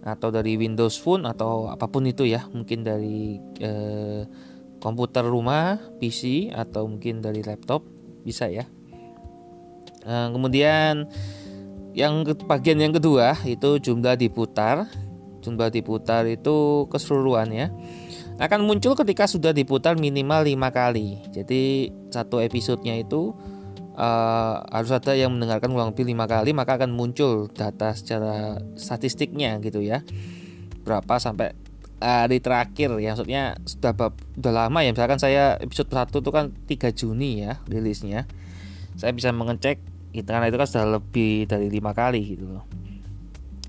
atau 0.03 0.29
dari 0.35 0.59
Windows 0.59 0.99
Phone 0.99 1.23
atau 1.23 1.71
apa 1.71 1.87
pun 1.87 2.03
itu 2.03 2.27
ya 2.27 2.43
mungkin 2.51 2.83
dari 2.83 3.39
eh, 3.63 4.27
komputer 4.83 5.23
rumah 5.23 5.79
PC 6.03 6.51
atau 6.51 6.91
mungkin 6.91 7.23
dari 7.23 7.39
laptop 7.39 7.87
bisa 8.27 8.51
ya 8.51 8.67
eh, 10.03 10.27
kemudian 10.27 11.07
yang 11.93 12.25
bagian 12.49 12.81
yang 12.81 12.93
kedua 12.93 13.37
itu 13.45 13.79
jumlah 13.79 14.17
diputar. 14.17 14.89
Jumlah 15.43 15.69
diputar 15.69 16.23
itu 16.23 16.87
keseluruhan 16.87 17.51
ya 17.51 17.67
akan 18.41 18.65
muncul 18.65 18.97
ketika 18.97 19.29
sudah 19.29 19.53
diputar 19.53 19.93
minimal 19.93 20.45
lima 20.45 20.73
kali. 20.73 21.21
Jadi 21.29 21.93
satu 22.09 22.41
episodenya 22.41 22.97
itu 22.97 23.33
uh, 23.93 24.55
harus 24.73 24.89
ada 24.89 25.13
yang 25.13 25.37
mendengarkan 25.37 25.69
ulang 25.69 25.93
lebih 25.93 26.09
lima 26.09 26.25
kali 26.25 26.49
maka 26.55 26.81
akan 26.81 26.93
muncul 26.93 27.49
data 27.53 27.93
secara 27.93 28.57
statistiknya 28.73 29.61
gitu 29.61 29.85
ya. 29.85 30.01
Berapa 30.81 31.21
sampai 31.21 31.53
hari 32.03 32.43
terakhir 32.43 32.99
ya 32.99 33.15
maksudnya 33.15 33.55
sudah 33.69 33.93
sudah 34.33 34.53
lama 34.53 34.79
ya. 34.81 34.89
Misalkan 34.91 35.21
saya 35.21 35.61
episode 35.61 35.93
1 35.93 36.09
itu 36.09 36.31
kan 36.33 36.45
3 36.65 36.99
Juni 36.99 37.45
ya 37.45 37.61
rilisnya. 37.69 38.25
Saya 38.97 39.13
bisa 39.13 39.29
mengecek 39.29 39.77
karena 40.21 40.53
itu 40.53 40.57
kan 40.61 40.67
sudah 40.69 41.01
lebih 41.01 41.49
dari 41.49 41.73
lima 41.73 41.97
kali 41.97 42.37
gitu 42.37 42.45
loh 42.45 42.65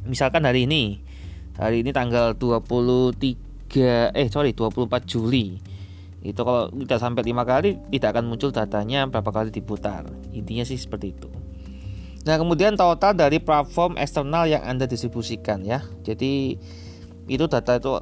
misalkan 0.05 0.45
hari 0.45 0.69
ini 0.69 1.01
hari 1.57 1.81
ini 1.81 1.97
tanggal 1.97 2.37
23 2.37 4.13
eh 4.13 4.29
sorry 4.29 4.53
24 4.53 5.09
Juli 5.09 5.57
itu 6.25 6.41
kalau 6.41 6.69
tidak 6.69 7.01
sampai 7.01 7.25
lima 7.25 7.49
kali 7.49 7.81
tidak 7.89 8.17
akan 8.17 8.29
muncul 8.29 8.53
datanya 8.53 9.09
berapa 9.09 9.33
kali 9.33 9.49
diputar 9.49 10.05
intinya 10.37 10.65
sih 10.69 10.77
seperti 10.77 11.17
itu 11.17 11.29
Nah, 12.25 12.41
kemudian 12.41 12.73
total 12.73 13.13
dari 13.13 13.37
platform 13.37 14.01
eksternal 14.01 14.49
yang 14.49 14.65
Anda 14.65 14.89
distribusikan 14.89 15.61
ya. 15.61 15.85
Jadi 16.01 16.57
itu 17.29 17.45
data 17.45 17.77
itu 17.77 18.01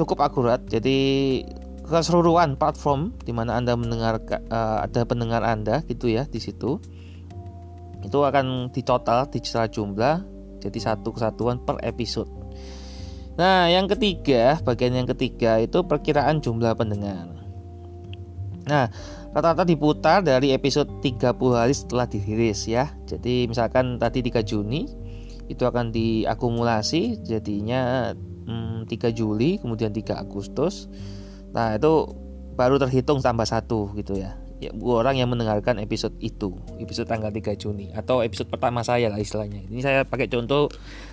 cukup 0.00 0.24
akurat. 0.24 0.64
Jadi 0.64 0.96
keseluruhan 1.84 2.56
platform 2.56 3.12
di 3.24 3.32
mana 3.36 3.60
Anda 3.60 3.76
mendengar 3.76 4.24
uh, 4.48 4.84
ada 4.88 5.04
pendengar 5.04 5.44
Anda 5.44 5.84
gitu 5.84 6.08
ya 6.08 6.24
di 6.24 6.40
situ. 6.40 6.80
Itu 8.08 8.24
akan 8.24 8.72
ditotal 8.72 9.28
di 9.28 9.44
secara 9.44 9.68
jumlah 9.68 10.24
jadi 10.64 10.78
satu 10.80 11.12
kesatuan 11.12 11.60
per 11.60 11.76
episode. 11.84 12.32
Nah, 13.36 13.68
yang 13.68 13.84
ketiga, 13.86 14.58
bagian 14.64 14.96
yang 14.96 15.06
ketiga 15.06 15.60
itu 15.60 15.84
perkiraan 15.84 16.40
jumlah 16.40 16.72
pendengar. 16.74 17.30
Nah, 18.64 18.88
rata-rata 19.30 19.62
diputar 19.62 20.24
dari 20.24 20.50
episode 20.56 21.04
30 21.04 21.36
hari 21.54 21.76
setelah 21.76 22.08
dirilis 22.08 22.64
ya. 22.64 22.90
Jadi 23.04 23.46
misalkan 23.46 24.00
tadi 24.00 24.24
3 24.24 24.42
Juni 24.42 24.88
itu 25.46 25.62
akan 25.62 25.92
diakumulasi 25.92 27.22
jadinya 27.22 28.10
hmm, 28.16 28.88
3 28.90 29.12
Juli 29.14 29.60
kemudian 29.60 29.92
3 29.92 30.16
Agustus. 30.18 30.88
Nah, 31.52 31.76
itu 31.78 32.08
baru 32.58 32.80
terhitung 32.82 33.22
tambah 33.22 33.46
satu 33.46 33.94
gitu 33.94 34.18
ya 34.18 34.47
ya, 34.58 34.70
orang 34.74 35.18
yang 35.18 35.30
mendengarkan 35.30 35.78
episode 35.78 36.14
itu 36.18 36.54
episode 36.82 37.06
tanggal 37.06 37.30
3 37.30 37.54
Juni 37.58 37.94
atau 37.94 38.22
episode 38.22 38.50
pertama 38.50 38.82
saya 38.82 39.10
lah 39.10 39.18
istilahnya. 39.18 39.64
Ini 39.66 39.80
saya 39.80 39.98
pakai 40.02 40.26
contoh 40.26 40.70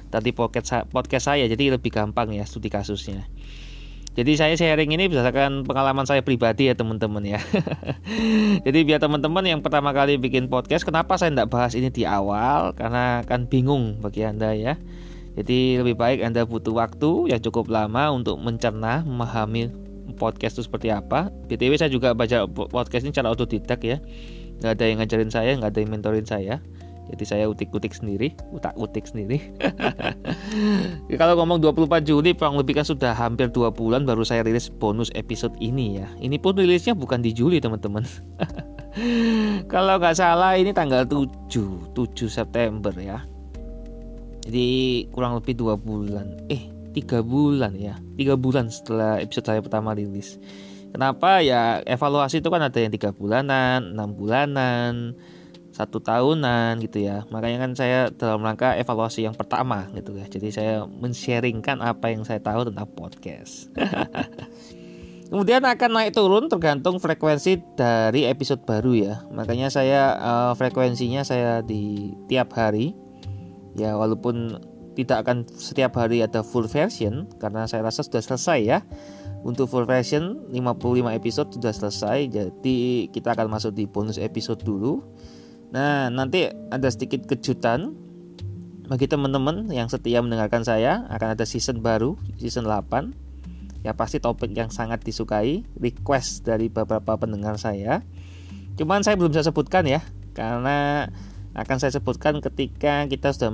tadi 0.09 0.33
podcast 0.33 0.89
podcast 0.89 1.29
saya 1.29 1.45
jadi 1.45 1.77
lebih 1.77 1.93
gampang 1.93 2.33
ya 2.33 2.45
studi 2.45 2.69
kasusnya. 2.69 3.25
Jadi 4.15 4.31
saya 4.39 4.55
sharing 4.55 4.95
ini 4.95 5.11
berdasarkan 5.11 5.67
pengalaman 5.67 6.07
saya 6.07 6.23
pribadi 6.23 6.71
ya 6.71 6.73
teman-teman 6.73 7.19
ya. 7.35 7.39
Jadi 8.65 8.87
biar 8.87 9.03
teman-teman 9.03 9.43
yang 9.43 9.59
pertama 9.59 9.91
kali 9.91 10.15
bikin 10.15 10.47
podcast 10.47 10.87
kenapa 10.87 11.19
saya 11.19 11.35
tidak 11.35 11.51
bahas 11.51 11.75
ini 11.75 11.91
di 11.91 12.07
awal? 12.07 12.71
Karena 12.79 13.27
kan 13.27 13.51
bingung 13.51 13.99
bagi 13.99 14.23
anda 14.23 14.55
ya. 14.55 14.79
Jadi 15.35 15.83
lebih 15.83 15.99
baik 15.99 16.23
anda 16.23 16.47
butuh 16.47 16.71
waktu 16.71 17.35
yang 17.35 17.43
cukup 17.43 17.67
lama 17.67 18.15
untuk 18.15 18.39
mencerna 18.39 19.03
memahami 19.03 19.67
podcast 20.15 20.57
itu 20.57 20.63
seperti 20.65 20.89
apa. 20.89 21.29
BTW 21.51 21.75
saya 21.75 21.91
juga 21.91 22.15
baca 22.15 22.48
podcast 22.48 23.03
ini 23.05 23.12
secara 23.13 23.31
otodidak 23.36 23.79
ya. 23.84 24.00
Nggak 24.63 24.72
ada 24.79 24.84
yang 24.88 24.98
ngajarin 25.03 25.31
saya, 25.31 25.51
nggak 25.60 25.72
ada 25.75 25.79
yang 25.84 25.91
mentorin 25.91 26.27
saya. 26.27 26.63
Jadi 27.05 27.22
saya 27.22 27.45
utik-utik 27.45 27.93
sendiri, 27.93 28.34
utak-utik 28.50 29.05
sendiri. 29.05 29.38
kalau 31.22 31.38
ngomong 31.38 31.62
24 31.62 32.01
Juli 32.01 32.34
kurang 32.34 32.57
lebih 32.57 32.81
kan 32.81 32.86
sudah 32.88 33.13
hampir 33.13 33.53
2 33.53 33.69
bulan 33.77 34.10
baru 34.10 34.25
saya 34.25 34.41
rilis 34.41 34.74
bonus 34.74 35.13
episode 35.13 35.53
ini 35.62 36.01
ya. 36.01 36.10
Ini 36.17 36.41
pun 36.41 36.57
rilisnya 36.57 36.98
bukan 36.98 37.22
di 37.22 37.29
Juli 37.29 37.62
teman-teman. 37.62 38.01
kalau 39.72 40.01
nggak 40.01 40.17
salah 40.17 40.57
ini 40.57 40.74
tanggal 40.74 41.05
7, 41.05 41.93
7 41.93 41.93
September 42.25 42.93
ya. 42.98 43.22
Jadi 44.45 45.05
kurang 45.10 45.41
lebih 45.41 45.57
dua 45.57 45.74
bulan. 45.74 46.38
Eh, 46.53 46.69
tiga 46.95 47.19
bulan 47.19 47.75
ya. 47.75 47.99
Tiga 48.15 48.39
bulan 48.39 48.71
setelah 48.71 49.19
episode 49.19 49.45
saya 49.51 49.59
pertama 49.59 49.91
rilis. 49.91 50.39
Kenapa? 50.95 51.43
Ya 51.43 51.83
evaluasi 51.83 52.39
itu 52.39 52.47
kan 52.47 52.63
ada 52.63 52.79
yang 52.79 52.95
tiga 52.95 53.11
bulanan 53.11 53.91
enam 53.91 54.15
bulanan 54.15 55.19
satu 55.75 55.99
tahunan 55.99 56.79
gitu 56.87 57.03
ya. 57.03 57.27
Makanya 57.27 57.67
kan 57.67 57.71
saya 57.75 58.07
dalam 58.15 58.39
rangka 58.39 58.79
evaluasi 58.79 59.27
yang 59.27 59.35
pertama 59.35 59.91
gitu 59.91 60.15
ya. 60.15 60.23
Jadi 60.31 60.47
saya 60.55 60.73
men-sharingkan 60.87 61.83
apa 61.83 62.15
yang 62.15 62.23
saya 62.23 62.39
tahu 62.39 62.71
tentang 62.71 62.87
podcast. 62.95 63.67
Kemudian 65.35 65.67
akan 65.67 65.91
naik 65.99 66.15
turun 66.15 66.47
tergantung 66.47 66.95
frekuensi 67.03 67.59
dari 67.75 68.23
episode 68.23 68.63
baru 68.63 68.95
ya. 68.95 69.15
Makanya 69.35 69.67
saya 69.67 70.15
uh, 70.15 70.53
frekuensinya 70.55 71.27
saya 71.27 71.59
di 71.59 72.15
tiap 72.31 72.55
hari. 72.55 72.95
Ya 73.75 73.99
walaupun 73.99 74.63
tidak 74.95 75.27
akan 75.27 75.43
setiap 75.51 75.99
hari 75.99 76.23
ada 76.23 76.41
full 76.41 76.65
version 76.65 77.27
karena 77.37 77.67
saya 77.67 77.83
rasa 77.83 78.01
sudah 78.01 78.23
selesai 78.23 78.59
ya. 78.63 78.79
Untuk 79.45 79.69
full 79.69 79.85
version 79.85 80.49
55 80.49 81.11
episode 81.13 81.49
sudah 81.53 81.69
selesai 81.69 82.17
jadi 82.33 82.79
kita 83.13 83.37
akan 83.37 83.53
masuk 83.53 83.77
di 83.77 83.85
bonus 83.85 84.17
episode 84.17 84.63
dulu. 84.65 85.05
Nah 85.69 86.09
nanti 86.09 86.49
ada 86.49 86.87
sedikit 86.89 87.29
kejutan 87.29 87.93
bagi 88.89 89.05
teman-teman 89.05 89.69
yang 89.69 89.85
setia 89.85 90.23
mendengarkan 90.23 90.65
saya. 90.65 91.05
Akan 91.13 91.37
ada 91.37 91.45
season 91.45 91.85
baru 91.85 92.17
season 92.41 92.65
8 92.65 93.85
ya 93.85 93.93
pasti 93.93 94.17
topik 94.17 94.49
yang 94.57 94.73
sangat 94.73 95.05
disukai 95.05 95.61
request 95.77 96.41
dari 96.41 96.73
beberapa 96.73 97.13
pendengar 97.13 97.61
saya. 97.61 98.01
Cuman 98.81 99.05
saya 99.05 99.13
belum 99.13 99.29
bisa 99.29 99.45
sebutkan 99.45 99.85
ya 99.85 100.01
karena 100.33 101.07
akan 101.55 101.77
saya 101.79 101.95
sebutkan 101.95 102.43
ketika 102.43 103.07
kita 103.07 103.31
sudah 103.31 103.47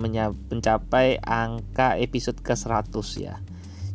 mencapai 0.49 1.21
angka 1.21 2.01
episode 2.01 2.41
ke-100 2.41 3.05
ya. 3.21 3.37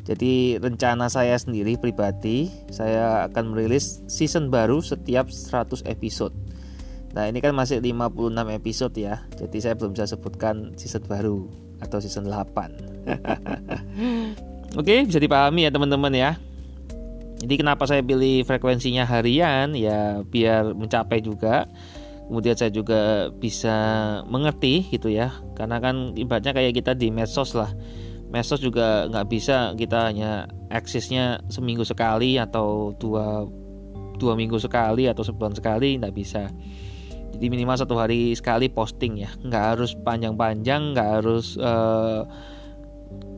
Jadi 0.06 0.62
rencana 0.62 1.10
saya 1.10 1.34
sendiri 1.34 1.74
pribadi 1.74 2.46
saya 2.70 3.26
akan 3.26 3.50
merilis 3.50 4.06
season 4.06 4.54
baru 4.54 4.78
setiap 4.78 5.26
100 5.26 5.82
episode. 5.90 6.30
Nah, 7.18 7.26
ini 7.26 7.42
kan 7.42 7.50
masih 7.50 7.82
56 7.82 8.46
episode 8.54 8.94
ya. 8.94 9.26
Jadi 9.34 9.58
saya 9.58 9.74
belum 9.74 9.98
bisa 9.98 10.06
sebutkan 10.06 10.78
season 10.78 11.02
baru 11.10 11.50
atau 11.82 11.98
season 11.98 12.30
8. 12.30 13.10
Oke, 14.78 15.02
bisa 15.02 15.18
dipahami 15.18 15.66
ya 15.66 15.74
teman-teman 15.74 16.14
ya. 16.14 16.38
Jadi 17.42 17.54
kenapa 17.58 17.84
saya 17.90 18.00
pilih 18.06 18.46
frekuensinya 18.46 19.02
harian 19.02 19.74
ya 19.74 20.22
biar 20.22 20.72
mencapai 20.72 21.18
juga 21.20 21.66
kemudian 22.26 22.58
saya 22.58 22.74
juga 22.74 23.30
bisa 23.30 23.76
mengerti 24.26 24.86
gitu 24.90 25.08
ya. 25.08 25.30
Karena 25.54 25.78
kan 25.78 26.12
ibaratnya 26.18 26.52
kayak 26.52 26.74
kita 26.74 26.92
di 26.98 27.08
medsos 27.14 27.54
lah. 27.54 27.70
Medsos 28.26 28.58
juga 28.58 29.06
nggak 29.06 29.26
bisa 29.30 29.72
kita 29.78 30.10
hanya 30.10 30.50
aksesnya 30.68 31.40
seminggu 31.46 31.86
sekali 31.86 32.36
atau 32.36 32.90
dua 32.98 33.46
dua 34.18 34.34
minggu 34.34 34.58
sekali 34.58 35.06
atau 35.06 35.22
sebulan 35.22 35.54
sekali 35.54 36.02
nggak 36.02 36.14
bisa. 36.14 36.50
Jadi 37.36 37.46
minimal 37.52 37.76
satu 37.78 37.94
hari 37.94 38.34
sekali 38.34 38.66
posting 38.66 39.22
ya. 39.22 39.30
Nggak 39.46 39.64
harus 39.76 39.94
panjang-panjang 40.02 40.96
nggak 40.96 41.08
harus 41.22 41.54
uh, 41.62 42.26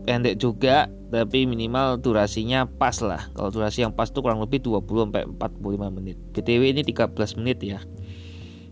pendek 0.08 0.40
juga 0.40 0.88
tapi 1.12 1.44
minimal 1.44 2.00
durasinya 2.00 2.64
pas 2.64 2.96
lah. 3.04 3.28
Kalau 3.36 3.52
durasi 3.52 3.84
yang 3.84 3.92
pas 3.92 4.08
tuh 4.08 4.24
kurang 4.24 4.40
lebih 4.40 4.64
20 4.64 5.12
sampai 5.12 5.24
45 5.28 5.96
menit. 6.00 6.16
BTW 6.32 6.62
ini 6.72 6.80
13 6.84 7.40
menit 7.40 7.60
ya 7.60 7.80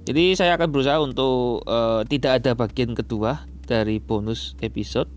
jadi 0.07 0.39
saya 0.39 0.55
akan 0.55 0.71
berusaha 0.71 1.03
untuk 1.03 1.67
uh, 1.67 2.07
tidak 2.07 2.39
ada 2.39 2.55
bagian 2.55 2.95
kedua 2.95 3.43
dari 3.67 3.99
bonus 3.99 4.55
episode 4.63 5.11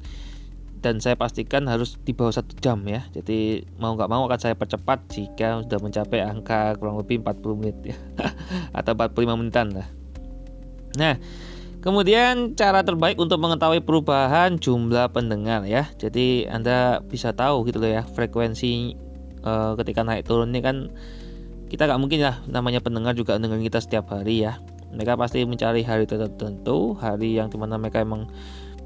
dan 0.81 0.97
saya 0.97 1.13
pastikan 1.13 1.69
harus 1.69 2.01
di 2.01 2.15
bawah 2.17 2.33
satu 2.33 2.57
jam 2.57 2.81
ya. 2.89 3.05
Jadi 3.13 3.69
mau 3.77 3.93
nggak 3.93 4.09
mau 4.09 4.25
akan 4.25 4.39
saya 4.41 4.55
percepat 4.57 5.05
jika 5.13 5.61
sudah 5.61 5.77
mencapai 5.77 6.25
angka 6.25 6.73
kurang 6.81 6.97
lebih 6.97 7.21
40 7.21 7.59
menit 7.61 7.77
ya 7.93 7.97
atau 8.81 8.97
45 8.97 9.37
menitan 9.37 9.77
lah. 9.77 9.87
Nah, 10.97 11.21
kemudian 11.85 12.57
cara 12.57 12.81
terbaik 12.81 13.21
untuk 13.21 13.37
mengetahui 13.37 13.85
perubahan 13.85 14.57
jumlah 14.57 15.13
pendengar 15.13 15.69
ya. 15.69 15.85
Jadi 16.01 16.49
Anda 16.49 17.05
bisa 17.05 17.35
tahu 17.37 17.67
gitu 17.69 17.77
loh 17.77 17.93
ya 17.93 18.09
frekuensi 18.09 18.97
uh, 19.45 19.77
ketika 19.77 20.01
naik 20.01 20.25
turun 20.25 20.49
ini 20.49 20.65
kan 20.65 20.89
kita 21.69 21.85
nggak 21.85 22.01
mungkin 22.01 22.25
lah 22.25 22.41
namanya 22.49 22.81
pendengar 22.81 23.13
juga 23.13 23.37
dengerin 23.37 23.61
kita 23.61 23.77
setiap 23.77 24.09
hari 24.09 24.41
ya 24.41 24.57
mereka 24.93 25.13
pasti 25.15 25.45
mencari 25.45 25.85
hari 25.85 26.09
tertentu 26.09 26.97
hari 26.97 27.37
yang 27.37 27.47
di 27.49 27.57
mana 27.61 27.77
mereka 27.77 28.01
emang 28.01 28.25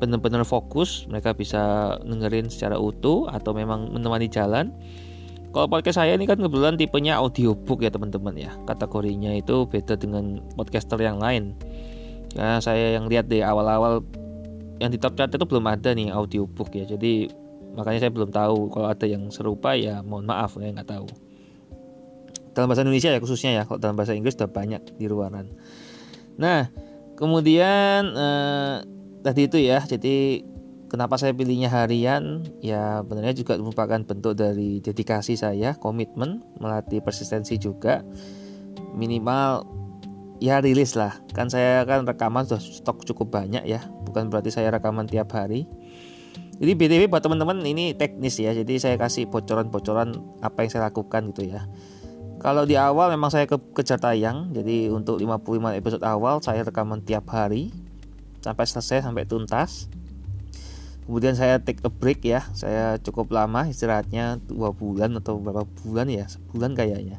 benar-benar 0.03 0.43
fokus 0.43 1.07
mereka 1.07 1.31
bisa 1.31 1.95
dengerin 2.03 2.51
secara 2.51 2.75
utuh 2.75 3.31
atau 3.31 3.55
memang 3.55 3.93
menemani 3.93 4.27
jalan. 4.27 4.75
Kalau 5.53 5.69
podcast 5.69 6.01
saya 6.01 6.17
ini 6.17 6.25
kan 6.25 6.41
kebetulan 6.41 6.75
tipenya 6.81 7.21
audiobook 7.21 7.85
ya 7.85 7.93
teman-teman 7.93 8.33
ya. 8.33 8.51
Kategorinya 8.65 9.37
itu 9.37 9.69
beda 9.69 9.93
dengan 10.01 10.41
podcaster 10.57 10.97
yang 10.97 11.21
lain. 11.21 11.53
Karena 12.33 12.57
saya 12.57 12.97
yang 12.97 13.05
lihat 13.05 13.29
di 13.29 13.45
awal-awal 13.45 14.01
yang 14.81 14.89
di 14.89 14.97
top 14.97 15.13
chart 15.13 15.29
itu 15.29 15.45
belum 15.45 15.69
ada 15.69 15.93
nih 15.93 16.09
audiobook 16.09 16.73
ya. 16.73 16.89
Jadi 16.89 17.29
makanya 17.77 18.09
saya 18.09 18.11
belum 18.11 18.33
tahu. 18.33 18.73
Kalau 18.73 18.87
ada 18.89 19.05
yang 19.05 19.29
serupa 19.29 19.77
ya 19.77 20.01
mohon 20.01 20.25
maaf 20.25 20.57
saya 20.57 20.73
nggak 20.73 20.89
tahu. 20.89 21.05
Dalam 22.57 22.65
bahasa 22.65 22.81
Indonesia 22.81 23.13
ya 23.13 23.21
khususnya 23.21 23.51
ya 23.53 23.63
kalau 23.69 23.77
dalam 23.77 23.93
bahasa 23.93 24.17
Inggris 24.17 24.33
sudah 24.33 24.49
banyak 24.49 24.97
di 24.97 25.05
luaran 25.05 25.53
Nah, 26.37 26.69
kemudian 27.17 28.13
eh, 28.13 28.75
tadi 29.21 29.41
itu 29.47 29.57
ya, 29.61 29.81
jadi 29.85 30.43
kenapa 30.89 31.17
saya 31.17 31.33
pilihnya 31.33 31.73
harian? 31.73 32.45
Ya, 32.61 33.01
benarnya 33.01 33.33
juga 33.33 33.57
merupakan 33.57 34.01
bentuk 34.01 34.37
dari 34.37 34.77
dedikasi 34.81 35.33
saya, 35.33 35.73
komitmen, 35.77 36.45
melatih 36.61 37.01
persistensi 37.01 37.57
juga. 37.57 38.05
Minimal 38.93 39.65
ya 40.43 40.61
rilis 40.61 40.93
lah. 40.93 41.17
Kan 41.33 41.49
saya 41.49 41.81
kan 41.87 42.05
rekaman 42.05 42.45
sudah 42.45 42.61
stok 42.61 43.07
cukup 43.09 43.33
banyak 43.33 43.65
ya, 43.65 43.81
bukan 44.05 44.29
berarti 44.29 44.53
saya 44.53 44.69
rekaman 44.69 45.09
tiap 45.09 45.33
hari. 45.33 45.65
Jadi 46.53 46.77
BTW 46.77 47.09
buat 47.09 47.25
teman-teman 47.25 47.65
ini 47.65 47.97
teknis 47.97 48.37
ya, 48.37 48.53
jadi 48.53 48.77
saya 48.77 48.95
kasih 49.01 49.25
bocoran-bocoran 49.27 50.21
apa 50.45 50.63
yang 50.63 50.69
saya 50.69 50.83
lakukan 50.87 51.33
gitu 51.33 51.49
ya. 51.49 51.65
Kalau 52.43 52.67
di 52.67 52.75
awal 52.75 53.07
memang 53.07 53.31
saya 53.31 53.47
ke 53.47 53.55
kejar 53.71 54.03
tayang, 54.03 54.51
jadi 54.51 54.91
untuk 54.91 55.15
55 55.15 55.79
episode 55.79 56.03
awal 56.03 56.43
saya 56.43 56.67
rekaman 56.67 56.99
tiap 56.99 57.23
hari. 57.31 57.71
sampai 58.43 58.67
selesai 58.67 59.07
sampai 59.07 59.23
tuntas. 59.23 59.87
Kemudian 61.07 61.31
saya 61.31 61.63
take 61.63 61.79
a 61.87 61.91
break 61.91 62.27
ya. 62.27 62.43
Saya 62.51 62.99
cukup 62.99 63.31
lama 63.31 63.71
istirahatnya 63.71 64.43
dua 64.43 64.75
bulan 64.75 65.15
atau 65.15 65.39
berapa 65.39 65.63
bulan 65.87 66.11
ya? 66.11 66.27
Sebulan 66.27 66.75
kayaknya. 66.75 67.15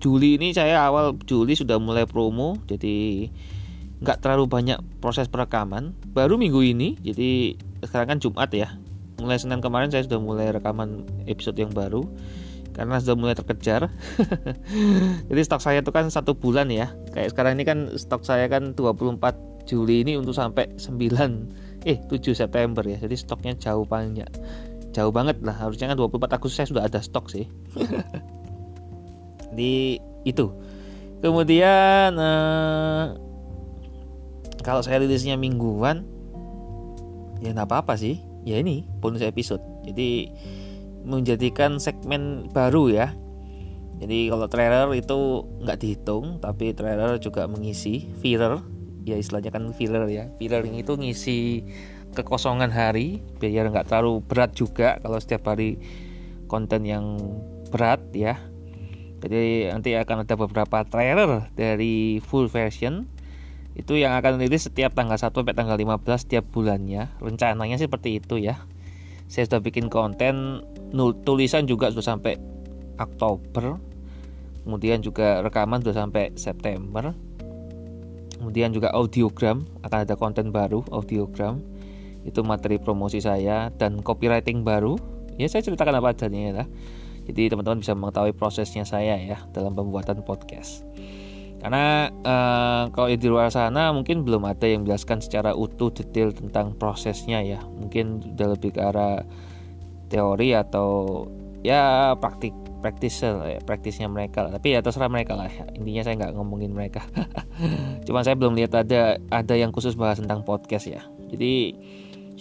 Juli 0.00 0.40
ini 0.40 0.56
saya 0.56 0.88
awal 0.88 1.20
Juli 1.28 1.52
sudah 1.52 1.76
mulai 1.76 2.08
promo. 2.08 2.56
Jadi 2.64 3.28
nggak 4.00 4.24
terlalu 4.24 4.48
banyak 4.48 4.80
proses 5.04 5.28
perekaman. 5.28 5.92
Baru 6.16 6.40
minggu 6.40 6.64
ini 6.64 6.96
jadi 7.04 7.60
sekarang 7.84 8.16
kan 8.16 8.18
Jumat 8.24 8.48
ya. 8.56 8.80
Mulai 9.20 9.36
Senin 9.36 9.60
kemarin 9.60 9.92
saya 9.92 10.08
sudah 10.08 10.16
mulai 10.16 10.48
rekaman 10.48 11.04
episode 11.28 11.60
yang 11.60 11.76
baru 11.76 12.08
karena 12.72 12.96
sudah 12.98 13.16
mulai 13.16 13.36
terkejar. 13.36 13.92
Jadi 15.28 15.40
stok 15.44 15.60
saya 15.60 15.84
itu 15.84 15.92
kan 15.92 16.08
satu 16.08 16.32
bulan 16.32 16.72
ya. 16.72 16.92
Kayak 17.12 17.36
sekarang 17.36 17.60
ini 17.60 17.64
kan 17.68 17.78
stok 18.00 18.24
saya 18.24 18.48
kan 18.48 18.72
24 18.72 19.68
Juli 19.68 20.02
ini 20.02 20.18
untuk 20.18 20.34
sampai 20.34 20.74
9 20.74 21.86
eh 21.86 21.98
7 22.08 22.32
September 22.32 22.82
ya. 22.82 22.98
Jadi 22.98 23.14
stoknya 23.14 23.52
jauh 23.60 23.84
banyak. 23.84 24.28
Jauh 24.92 25.12
banget 25.12 25.40
lah. 25.44 25.56
Harusnya 25.56 25.92
kan 25.92 25.96
24 26.00 26.36
Agustus 26.36 26.56
saya 26.64 26.68
sudah 26.68 26.84
ada 26.88 27.00
stok 27.04 27.28
sih. 27.28 27.46
Di 29.56 30.00
itu. 30.24 30.46
Kemudian 31.22 32.10
eh, 32.18 33.04
kalau 34.64 34.82
saya 34.82 35.02
rilisnya 35.02 35.38
mingguan 35.38 36.08
ya 37.44 37.52
nggak 37.52 37.68
apa-apa 37.68 37.94
sih. 38.00 38.18
Ya 38.42 38.58
ini 38.58 38.88
bonus 38.98 39.22
episode. 39.22 39.62
Jadi 39.86 40.32
menjadikan 41.02 41.78
segmen 41.82 42.50
baru 42.50 42.90
ya. 42.90 43.08
Jadi 44.02 44.34
kalau 44.34 44.50
trailer 44.50 44.90
itu 44.98 45.46
nggak 45.62 45.78
dihitung 45.78 46.42
tapi 46.42 46.74
trailer 46.74 47.18
juga 47.22 47.46
mengisi 47.46 48.10
filler. 48.18 48.58
Ya 49.06 49.18
istilahnya 49.18 49.50
kan 49.54 49.70
filler 49.74 50.06
ya. 50.10 50.30
Filler 50.38 50.66
itu 50.66 50.98
ngisi 50.98 51.62
kekosongan 52.12 52.70
hari 52.70 53.22
biar 53.38 53.70
nggak 53.70 53.88
terlalu 53.88 54.20
berat 54.26 54.52
juga 54.58 54.98
kalau 55.00 55.18
setiap 55.22 55.54
hari 55.54 55.78
konten 56.50 56.82
yang 56.82 57.18
berat 57.70 58.02
ya. 58.14 58.38
Jadi 59.22 59.70
nanti 59.70 59.94
akan 59.94 60.26
ada 60.26 60.34
beberapa 60.34 60.82
trailer 60.82 61.46
dari 61.54 62.18
full 62.18 62.50
version. 62.50 63.06
Itu 63.72 63.96
yang 63.96 64.18
akan 64.18 64.42
rilis 64.42 64.68
setiap 64.68 64.92
tanggal 64.92 65.16
1 65.16 65.32
sampai 65.32 65.54
tanggal 65.54 65.78
15 65.78 66.26
setiap 66.26 66.44
bulannya. 66.50 67.08
Rencananya 67.22 67.78
seperti 67.78 68.18
itu 68.20 68.36
ya 68.36 68.60
saya 69.32 69.48
sudah 69.48 69.64
bikin 69.64 69.88
konten 69.88 70.60
tulisan 71.24 71.64
juga 71.64 71.88
sudah 71.88 72.04
sampai 72.04 72.36
Oktober. 73.00 73.80
Kemudian 74.62 75.00
juga 75.00 75.40
rekaman 75.40 75.80
sudah 75.80 75.96
sampai 76.04 76.36
September. 76.36 77.16
Kemudian 78.36 78.76
juga 78.76 78.92
audiogram 78.92 79.64
akan 79.80 79.98
ada 80.04 80.14
konten 80.20 80.52
baru 80.52 80.84
audiogram. 80.92 81.64
Itu 82.28 82.44
materi 82.44 82.76
promosi 82.76 83.24
saya 83.24 83.72
dan 83.80 84.04
copywriting 84.04 84.60
baru. 84.60 85.00
Ya 85.40 85.48
saya 85.48 85.64
ceritakan 85.64 85.96
apa 85.96 86.12
adanya 86.12 86.40
ya 86.52 86.64
jadi 87.26 87.54
teman-teman 87.54 87.82
bisa 87.82 87.94
mengetahui 87.94 88.34
prosesnya 88.34 88.82
saya 88.82 89.14
ya 89.18 89.38
dalam 89.54 89.74
pembuatan 89.78 90.26
podcast 90.26 90.82
karena 91.62 92.10
uh, 92.26 92.90
kalau 92.90 93.06
di 93.06 93.28
luar 93.30 93.54
sana 93.54 93.94
mungkin 93.94 94.26
belum 94.26 94.42
ada 94.50 94.66
yang 94.66 94.82
menjelaskan 94.82 95.22
secara 95.22 95.54
utuh 95.54 95.94
detail 95.94 96.34
tentang 96.34 96.74
prosesnya 96.74 97.38
ya. 97.38 97.62
Mungkin 97.62 98.34
sudah 98.34 98.58
lebih 98.58 98.74
ke 98.74 98.82
arah 98.82 99.22
teori 100.10 100.58
atau 100.58 101.22
ya 101.62 102.12
praktik 102.18 102.50
praktis 102.82 103.22
ya, 103.22 103.62
praktisnya 103.62 104.10
mereka 104.10 104.50
tapi 104.50 104.74
ya 104.74 104.82
terserah 104.82 105.06
mereka 105.06 105.38
lah. 105.38 105.46
Intinya 105.78 106.02
saya 106.02 106.18
nggak 106.18 106.34
ngomongin 106.34 106.74
mereka. 106.74 107.06
Cuma 108.10 108.26
saya 108.26 108.34
belum 108.34 108.58
lihat 108.58 108.74
ada 108.74 109.22
ada 109.30 109.54
yang 109.54 109.70
khusus 109.70 109.94
bahas 109.94 110.18
tentang 110.18 110.42
podcast 110.42 110.90
ya. 110.90 111.06
Jadi 111.30 111.78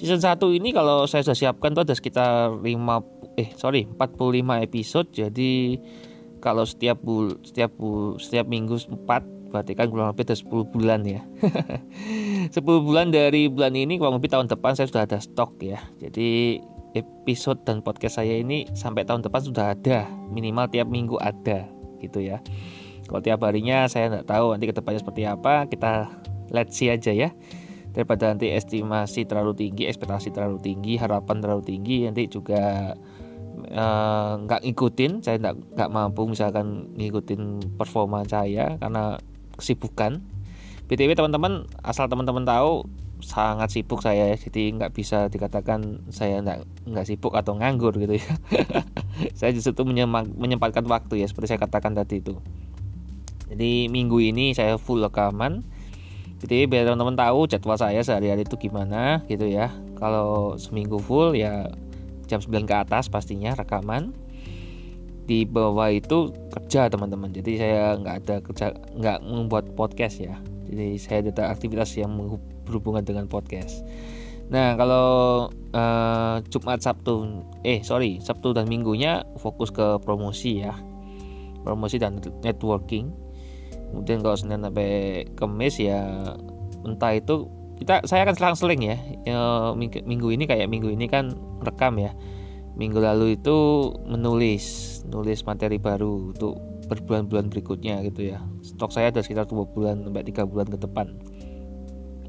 season 0.01 0.17
1 0.17 0.33
ini 0.57 0.73
kalau 0.73 1.05
saya 1.05 1.21
sudah 1.21 1.37
siapkan 1.37 1.77
tuh 1.77 1.85
ada 1.85 1.93
sekitar 1.93 2.57
5 2.57 2.65
eh 3.37 3.53
sorry 3.53 3.85
45 3.85 4.65
episode. 4.65 5.13
Jadi 5.13 5.77
kalau 6.41 6.65
setiap 6.65 6.99
bul 6.99 7.37
setiap 7.45 7.71
bul 7.77 8.17
setiap 8.17 8.49
minggu 8.49 8.81
4 8.81 9.07
berarti 9.51 9.75
kan 9.75 9.91
kurang 9.91 10.15
lebih 10.15 10.25
ada 10.31 10.35
10 10.35 10.73
bulan 10.73 11.01
ya. 11.03 11.21
10 12.55 12.57
bulan 12.63 13.11
dari 13.11 13.51
bulan 13.51 13.75
ini 13.75 13.99
kurang 13.99 14.17
lebih 14.17 14.31
tahun 14.31 14.47
depan 14.47 14.73
saya 14.73 14.87
sudah 14.89 15.03
ada 15.05 15.19
stok 15.19 15.59
ya. 15.61 15.77
Jadi 15.99 16.57
episode 16.95 17.59
dan 17.67 17.83
podcast 17.83 18.19
saya 18.19 18.39
ini 18.39 18.67
sampai 18.73 19.03
tahun 19.03 19.21
depan 19.21 19.43
sudah 19.43 19.75
ada. 19.75 20.07
Minimal 20.31 20.71
tiap 20.71 20.87
minggu 20.87 21.19
ada 21.19 21.67
gitu 21.99 22.23
ya. 22.23 22.39
Kalau 23.05 23.19
tiap 23.19 23.43
harinya 23.43 23.91
saya 23.91 24.07
nggak 24.07 24.27
tahu 24.31 24.55
nanti 24.55 24.71
ke 24.71 24.75
depannya 24.75 25.03
seperti 25.03 25.27
apa. 25.27 25.67
Kita 25.67 26.07
let's 26.55 26.79
see 26.79 26.87
aja 26.87 27.11
ya. 27.11 27.29
Daripada 27.91 28.31
nanti 28.31 28.47
estimasi 28.55 29.27
terlalu 29.27 29.51
tinggi 29.51 29.83
ekspektasi 29.83 30.31
terlalu 30.31 30.63
tinggi 30.63 30.95
harapan 30.95 31.43
terlalu 31.43 31.63
tinggi 31.75 32.07
nanti 32.07 32.23
juga 32.31 32.95
nggak 34.45 34.61
uh, 34.61 34.63
ngikutin 34.65 35.23
saya 35.23 35.39
nggak 35.39 35.55
nggak 35.77 35.89
mampu 35.91 36.27
misalkan 36.27 36.91
ngikutin 36.95 37.75
performa 37.79 38.23
saya 38.27 38.75
karena 38.79 39.17
kesibukan. 39.55 40.23
Btw 40.91 41.15
teman-teman 41.15 41.69
asal 41.85 42.11
teman-teman 42.11 42.43
tahu 42.43 42.83
sangat 43.21 43.69
sibuk 43.69 44.01
saya 44.01 44.33
jadi 44.33 44.75
nggak 44.75 44.91
bisa 44.97 45.29
dikatakan 45.29 46.03
saya 46.09 46.41
nggak 46.41 46.89
nggak 46.89 47.05
sibuk 47.05 47.31
atau 47.37 47.55
nganggur 47.55 47.93
gitu 47.95 48.17
ya. 48.17 48.29
Saya 49.37 49.53
justru 49.53 49.85
menyempatkan 49.85 50.81
waktu 50.89 51.21
ya 51.21 51.27
seperti 51.29 51.53
saya 51.53 51.61
katakan 51.61 51.93
tadi 51.93 52.25
itu. 52.25 52.41
Jadi 53.53 53.91
minggu 53.91 54.17
ini 54.17 54.55
saya 54.55 54.79
full 54.81 55.03
rekaman. 55.03 55.61
Jadi 56.41 56.65
biar 56.65 56.89
teman-teman 56.89 57.13
tahu 57.13 57.45
jadwal 57.45 57.77
saya 57.77 58.01
sehari-hari 58.01 58.47
itu 58.47 58.57
gimana 58.57 59.21
gitu 59.29 59.45
ya. 59.45 59.69
Kalau 59.99 60.57
seminggu 60.57 60.97
full 60.97 61.37
ya 61.37 61.69
jam 62.31 62.39
9 62.39 62.63
ke 62.63 62.75
atas 62.87 63.11
pastinya 63.11 63.51
rekaman 63.51 64.15
di 65.27 65.43
bawah 65.43 65.91
itu 65.91 66.31
kerja 66.55 66.87
teman-teman 66.87 67.35
jadi 67.35 67.51
saya 67.59 67.83
nggak 67.99 68.15
ada 68.23 68.35
kerja 68.39 68.65
nggak 68.95 69.19
membuat 69.27 69.75
podcast 69.75 70.23
ya 70.23 70.39
jadi 70.71 70.95
saya 70.95 71.19
ada 71.27 71.51
aktivitas 71.51 71.99
yang 71.99 72.15
berhubungan 72.63 73.03
dengan 73.03 73.27
podcast. 73.27 73.83
Nah 74.47 74.79
kalau 74.79 75.47
uh, 75.75 76.39
Jumat 76.47 76.79
Sabtu, 76.79 77.43
eh 77.67 77.83
sorry 77.83 78.23
Sabtu 78.23 78.55
dan 78.55 78.71
Minggunya 78.71 79.27
fokus 79.35 79.67
ke 79.67 79.99
promosi 79.99 80.63
ya, 80.63 80.71
promosi 81.67 81.99
dan 81.99 82.23
networking. 82.39 83.11
Kemudian 83.91 84.23
kalau 84.23 84.39
Senin 84.39 84.63
sampai 84.63 85.27
Kamis 85.35 85.75
ya 85.75 86.31
entah 86.87 87.11
itu 87.11 87.51
kita 87.81 88.05
saya 88.05 88.29
akan 88.29 88.35
selang-seling 88.37 88.81
ya. 88.85 88.97
ya 89.25 89.41
minggu, 89.75 90.29
ini 90.29 90.45
kayak 90.45 90.69
minggu 90.69 90.93
ini 90.93 91.09
kan 91.09 91.33
rekam 91.65 91.97
ya. 91.97 92.13
Minggu 92.77 93.01
lalu 93.01 93.35
itu 93.35 93.89
menulis, 94.05 95.01
nulis 95.09 95.43
materi 95.43 95.81
baru 95.81 96.31
untuk 96.31 96.61
berbulan-bulan 96.87 97.49
berikutnya 97.49 98.05
gitu 98.05 98.31
ya. 98.31 98.39
Stok 98.61 98.93
saya 98.93 99.09
ada 99.09 99.25
sekitar 99.25 99.49
dua 99.49 99.65
bulan 99.65 100.05
sampai 100.05 100.23
tiga 100.23 100.45
bulan 100.45 100.69
ke 100.69 100.77
depan 100.77 101.11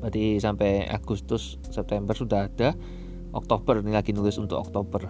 berarti 0.03 0.43
sampai 0.43 0.91
Agustus 0.91 1.63
September 1.71 2.11
sudah 2.11 2.51
ada 2.51 2.75
Oktober 3.31 3.79
ini 3.87 3.95
lagi 3.95 4.11
nulis 4.11 4.35
untuk 4.35 4.59
Oktober 4.59 5.07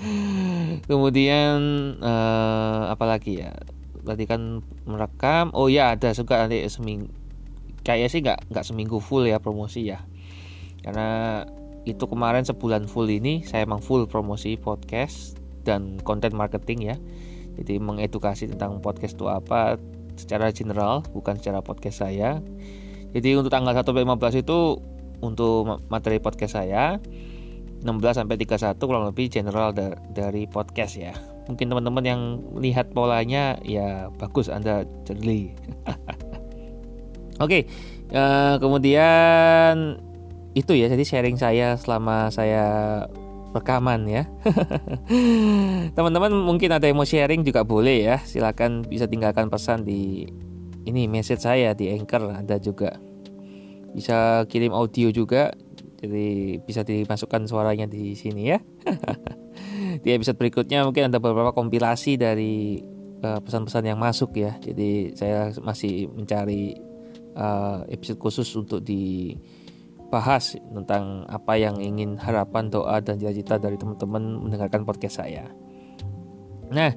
kemudian 0.90 1.60
uh, 2.00 2.88
apa 2.88 3.04
lagi 3.04 3.44
ya 3.44 3.52
berarti 4.00 4.24
kan 4.24 4.64
merekam 4.88 5.52
oh 5.52 5.68
ya 5.68 5.92
ada 5.92 6.16
juga 6.16 6.40
nanti 6.40 6.64
seminggu 6.72 7.12
kayak 7.86 8.10
sih 8.10 8.18
nggak 8.18 8.50
nggak 8.50 8.66
seminggu 8.66 8.98
full 8.98 9.22
ya 9.22 9.38
promosi 9.38 9.94
ya 9.94 10.02
karena 10.82 11.42
itu 11.86 12.02
kemarin 12.10 12.42
sebulan 12.42 12.90
full 12.90 13.06
ini 13.06 13.46
saya 13.46 13.62
emang 13.62 13.78
full 13.78 14.10
promosi 14.10 14.58
podcast 14.58 15.38
dan 15.62 16.02
konten 16.02 16.34
marketing 16.34 16.90
ya 16.90 16.96
jadi 17.54 17.78
mengedukasi 17.78 18.50
tentang 18.50 18.82
podcast 18.82 19.14
itu 19.14 19.30
apa 19.30 19.78
secara 20.18 20.50
general 20.50 21.06
bukan 21.14 21.38
secara 21.38 21.62
podcast 21.62 22.02
saya 22.02 22.42
jadi 23.14 23.38
untuk 23.38 23.54
tanggal 23.54 23.70
1 23.70 23.86
sampai 23.86 24.02
15 24.02 24.42
itu 24.42 24.58
untuk 25.22 25.86
materi 25.86 26.18
podcast 26.18 26.58
saya 26.58 26.98
16 27.86 28.18
sampai 28.18 28.34
31 28.34 28.82
kurang 28.82 29.06
lebih 29.06 29.30
general 29.30 29.70
dari 30.10 30.48
podcast 30.50 30.98
ya. 30.98 31.14
Mungkin 31.46 31.70
teman-teman 31.70 32.02
yang 32.02 32.20
lihat 32.58 32.90
polanya 32.90 33.54
ya 33.62 34.10
bagus 34.18 34.50
Anda 34.50 34.82
jeli. 35.06 35.54
Oke, 37.36 37.42
okay, 37.44 37.62
uh, 38.16 38.16
eh, 38.16 38.54
kemudian 38.58 40.00
itu 40.56 40.72
ya 40.72 40.88
jadi 40.88 41.04
sharing 41.04 41.36
saya 41.36 41.76
selama 41.76 42.32
saya 42.32 42.64
rekaman 43.52 44.08
ya. 44.08 44.24
Teman-teman 45.96 46.32
mungkin 46.32 46.72
ada 46.72 46.88
yang 46.88 46.96
mau 46.96 47.08
sharing 47.08 47.44
juga 47.44 47.64
boleh 47.64 48.08
ya. 48.08 48.16
Silakan 48.24 48.84
bisa 48.88 49.04
tinggalkan 49.04 49.52
pesan 49.52 49.84
di 49.84 50.24
ini 50.86 51.10
message 51.10 51.42
saya 51.42 51.74
di 51.74 51.90
Anchor 51.90 52.30
ada 52.30 52.56
juga 52.62 52.96
bisa 53.92 54.46
kirim 54.46 54.70
audio 54.70 55.10
juga 55.10 55.50
jadi 55.98 56.60
bisa 56.62 56.86
dimasukkan 56.86 57.48
suaranya 57.50 57.90
di 57.90 58.14
sini 58.14 58.54
ya 58.54 58.62
di 60.04 60.08
episode 60.14 60.38
berikutnya 60.38 60.86
mungkin 60.86 61.10
ada 61.10 61.18
beberapa 61.18 61.50
kompilasi 61.50 62.20
dari 62.20 62.84
eh, 63.24 63.40
pesan-pesan 63.42 63.84
yang 63.88 63.98
masuk 63.98 64.36
ya 64.38 64.54
jadi 64.62 65.16
saya 65.16 65.38
masih 65.58 66.12
mencari 66.12 66.76
uh, 67.36 67.84
episode 67.92 68.18
khusus 68.18 68.48
untuk 68.56 68.82
di 68.82 69.36
bahas 70.08 70.54
tentang 70.56 71.26
apa 71.26 71.58
yang 71.58 71.82
ingin 71.82 72.16
harapan 72.16 72.70
doa 72.70 73.02
dan 73.02 73.18
cita-cita 73.18 73.58
dari 73.58 73.76
teman-teman 73.76 74.38
mendengarkan 74.42 74.86
podcast 74.86 75.20
saya. 75.22 75.50
Nah, 76.70 76.94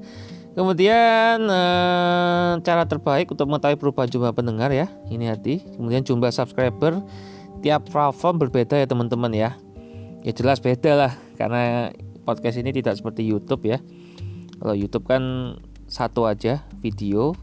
kemudian 0.53 1.37
eh, 1.41 2.51
cara 2.61 2.83
terbaik 2.85 3.33
untuk 3.33 3.49
mengetahui 3.49 3.77
perubahan 3.81 4.09
jumlah 4.09 4.33
pendengar 4.33 4.69
ya, 4.69 4.89
ini 5.09 5.25
hati. 5.25 5.61
Kemudian 5.77 6.05
jumlah 6.05 6.29
subscriber 6.29 7.01
tiap 7.65 7.89
platform 7.89 8.45
berbeda 8.47 8.77
ya 8.77 8.85
teman-teman 8.85 9.33
ya. 9.33 9.49
Ya 10.21 10.31
jelas 10.35 10.61
beda 10.61 10.91
lah 10.93 11.11
karena 11.39 11.93
podcast 12.27 12.61
ini 12.61 12.69
tidak 12.75 12.99
seperti 12.99 13.25
YouTube 13.25 13.65
ya. 13.65 13.81
Kalau 14.59 14.75
YouTube 14.75 15.07
kan 15.09 15.55
satu 15.89 16.29
aja 16.29 16.61
video 16.77 17.33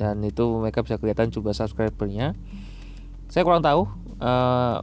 dan 0.00 0.24
itu 0.24 0.48
mereka 0.56 0.80
bisa 0.80 0.96
kelihatan 0.96 1.28
jumlah 1.28 1.52
subscribernya. 1.52 2.32
Saya 3.28 3.44
kurang 3.44 3.60
tahu 3.60 3.84
uh, 4.16 4.80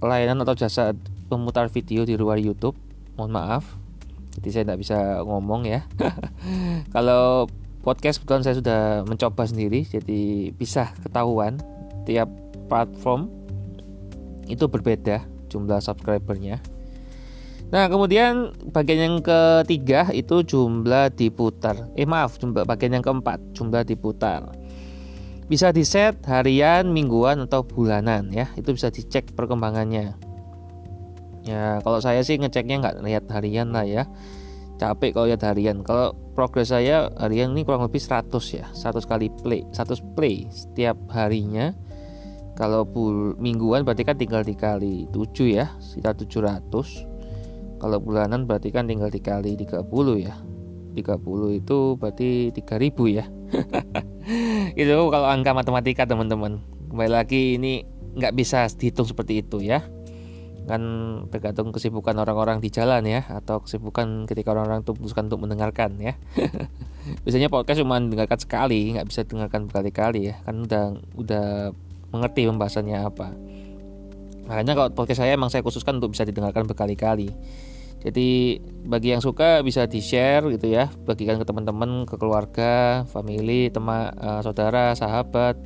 layanan 0.00 0.40
atau 0.48 0.56
jasa 0.56 0.96
pemutar 1.28 1.68
video 1.68 2.08
di 2.08 2.16
luar 2.16 2.40
YouTube. 2.40 2.72
Mohon 3.20 3.32
maaf. 3.36 3.64
Jadi 4.40 4.48
saya 4.48 4.64
tidak 4.64 4.80
bisa 4.80 4.96
ngomong 5.28 5.68
ya. 5.68 5.84
Kalau 6.96 7.52
podcast 7.84 8.24
kebetulan 8.24 8.44
saya 8.48 8.56
sudah 8.56 8.80
mencoba 9.04 9.44
sendiri, 9.44 9.84
jadi 9.84 10.50
bisa 10.56 10.96
ketahuan 11.04 11.60
tiap 12.08 12.32
platform 12.72 13.28
itu 14.48 14.64
berbeda 14.72 15.20
jumlah 15.52 15.84
subscribernya. 15.84 16.64
Nah, 17.66 17.90
kemudian 17.90 18.54
bagian 18.70 19.00
yang 19.02 19.16
ketiga 19.18 20.06
itu 20.14 20.46
jumlah 20.46 21.10
diputar. 21.10 21.90
Eh 21.98 22.06
maaf, 22.06 22.38
jumlah 22.38 22.62
bagian 22.62 22.94
yang 22.94 23.04
keempat, 23.04 23.42
jumlah 23.58 23.82
diputar. 23.82 24.54
Bisa 25.50 25.74
di 25.74 25.82
set 25.82 26.22
harian, 26.30 26.94
mingguan 26.94 27.42
atau 27.42 27.66
bulanan 27.66 28.30
ya. 28.30 28.46
Itu 28.54 28.70
bisa 28.70 28.94
dicek 28.94 29.34
perkembangannya. 29.34 30.14
Ya, 31.46 31.78
kalau 31.82 31.98
saya 32.02 32.22
sih 32.22 32.38
ngeceknya 32.38 32.82
nggak 32.82 32.96
lihat 33.02 33.24
harian 33.34 33.74
lah 33.74 33.86
ya. 33.86 34.06
Capek 34.78 35.14
kalau 35.18 35.26
lihat 35.26 35.42
harian. 35.42 35.82
Kalau 35.82 36.14
progres 36.38 36.70
saya 36.70 37.10
harian 37.18 37.50
ini 37.50 37.66
kurang 37.66 37.82
lebih 37.82 37.98
100 37.98 38.30
ya. 38.54 38.66
100 38.74 39.06
kali 39.10 39.26
play, 39.42 39.66
100 39.74 40.02
play 40.14 40.46
setiap 40.54 40.98
harinya. 41.10 41.74
Kalau 42.54 42.86
bul 42.86 43.34
mingguan 43.42 43.82
berarti 43.82 44.06
kan 44.06 44.14
tinggal 44.18 44.46
dikali 44.46 45.10
7 45.10 45.50
ya, 45.50 45.66
sekitar 45.82 46.14
700 46.14 47.15
kalau 47.76 48.00
bulanan 48.00 48.48
berarti 48.48 48.72
kan 48.72 48.88
tinggal 48.88 49.12
dikali 49.12 49.56
30 49.56 49.84
ya. 50.20 50.34
30 50.96 51.60
itu 51.60 51.78
berarti 52.00 52.50
3000 52.56 53.16
ya. 53.20 53.24
Itu 54.80 55.12
kalau 55.12 55.28
angka 55.28 55.52
matematika 55.52 56.08
teman-teman. 56.08 56.64
Kembali 56.88 57.12
lagi 57.12 57.60
ini 57.60 57.84
nggak 58.16 58.32
bisa 58.32 58.64
dihitung 58.72 59.04
seperti 59.04 59.44
itu 59.44 59.60
ya. 59.60 59.84
Kan 60.66 60.82
tergantung 61.28 61.70
kesibukan 61.70 62.16
orang-orang 62.16 62.58
di 62.58 62.72
jalan 62.72 63.04
ya 63.04 63.22
atau 63.28 63.60
kesibukan 63.62 64.24
ketika 64.24 64.56
orang-orang 64.56 64.82
itu 64.82 64.96
putuskan 64.96 65.28
untuk 65.28 65.44
mendengarkan 65.44 66.00
ya. 66.00 66.16
Biasanya 67.22 67.52
podcast 67.52 67.84
cuma 67.84 68.00
mendengarkan 68.00 68.40
sekali 68.40 68.96
nggak 68.96 69.06
bisa 69.06 69.20
dengarkan 69.28 69.68
berkali-kali 69.68 70.32
ya. 70.32 70.34
Kan 70.42 70.64
udah 70.64 70.96
udah 71.14 71.46
mengerti 72.10 72.48
pembahasannya 72.48 72.98
apa. 73.04 73.36
Makanya 74.46 74.72
kalau 74.78 74.88
podcast 74.94 75.22
saya 75.22 75.34
emang 75.34 75.50
saya 75.50 75.62
khususkan 75.66 75.98
untuk 75.98 76.14
bisa 76.14 76.22
didengarkan 76.22 76.70
berkali-kali 76.70 77.30
jadi 78.06 78.62
bagi 78.86 79.10
yang 79.10 79.18
suka 79.18 79.66
bisa 79.66 79.90
di 79.90 79.98
share 79.98 80.46
gitu 80.54 80.70
ya, 80.70 80.86
bagikan 81.02 81.42
ke 81.42 81.44
teman-teman, 81.44 82.06
ke 82.06 82.14
keluarga, 82.14 83.02
family, 83.10 83.66
teman, 83.74 84.14
uh, 84.22 84.38
saudara, 84.46 84.94
sahabat, 84.94 85.58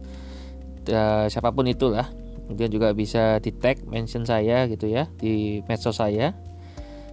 uh, 0.89 1.29
siapa 1.29 1.53
pun 1.53 1.69
itulah. 1.69 2.09
Kemudian 2.49 2.73
juga 2.73 2.97
bisa 2.97 3.45
di 3.45 3.53
tag, 3.53 3.85
mention 3.85 4.25
saya 4.25 4.65
gitu 4.73 4.89
ya 4.89 5.13
di 5.21 5.61
medsos 5.69 6.01
saya. 6.01 6.33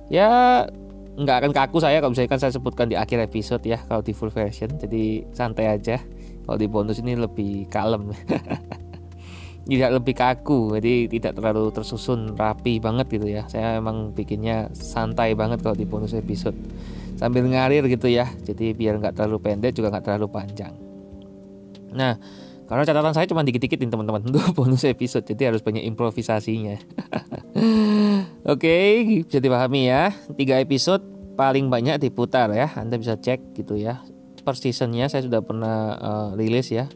Ya 0.08 0.64
nggak 1.20 1.38
akan 1.44 1.52
kaku 1.52 1.84
saya 1.84 2.00
kalau 2.00 2.16
misalkan 2.16 2.40
saya 2.40 2.56
sebutkan 2.56 2.88
di 2.88 2.96
akhir 2.96 3.28
episode 3.28 3.68
ya 3.68 3.84
kalau 3.84 4.00
di 4.00 4.16
full 4.16 4.32
version. 4.32 4.80
Jadi 4.80 5.28
santai 5.36 5.68
aja. 5.68 6.00
Kalau 6.48 6.56
di 6.56 6.72
bonus 6.72 7.04
ini 7.04 7.20
lebih 7.20 7.68
kalem. 7.68 8.16
tidak 9.68 9.92
lebih 10.00 10.16
kaku 10.16 10.80
jadi 10.80 11.12
tidak 11.12 11.32
terlalu 11.36 11.70
tersusun 11.76 12.34
rapi 12.40 12.80
banget 12.80 13.12
gitu 13.12 13.28
ya. 13.28 13.44
Saya 13.52 13.78
emang 13.78 14.16
bikinnya 14.16 14.72
santai 14.72 15.36
banget 15.36 15.60
kalau 15.60 15.76
di 15.76 15.84
bonus 15.84 16.16
episode. 16.16 16.56
Sambil 17.20 17.44
ngalir 17.44 17.84
gitu 17.92 18.08
ya 18.08 18.32
jadi 18.48 18.72
biar 18.72 19.04
nggak 19.04 19.20
terlalu 19.20 19.38
pendek 19.44 19.76
juga 19.76 19.92
nggak 19.92 20.06
terlalu 20.08 20.28
panjang. 20.32 20.74
Nah 21.92 22.16
karena 22.68 22.84
catatan 22.84 23.16
saya 23.16 23.28
cuma 23.32 23.48
dikit-dikit 23.48 23.80
nih 23.80 23.92
teman-teman 23.92 24.24
untuk 24.28 24.44
bonus 24.56 24.88
episode 24.88 25.28
jadi 25.28 25.52
harus 25.52 25.60
banyak 25.60 25.84
improvisasinya. 25.84 26.80
Oke 28.48 28.64
okay, 28.64 28.88
bisa 29.28 29.44
dipahami 29.44 29.92
ya 29.92 30.16
tiga 30.40 30.64
episode 30.64 31.04
paling 31.36 31.68
banyak 31.68 32.00
diputar 32.00 32.48
ya. 32.56 32.72
Anda 32.80 32.96
bisa 32.96 33.20
cek 33.20 33.52
gitu 33.60 33.76
ya. 33.76 34.00
Per 34.48 34.56
seasonnya 34.56 35.12
saya 35.12 35.28
sudah 35.28 35.44
pernah 35.44 35.78
uh, 36.00 36.30
rilis 36.40 36.72
ya 36.72 36.88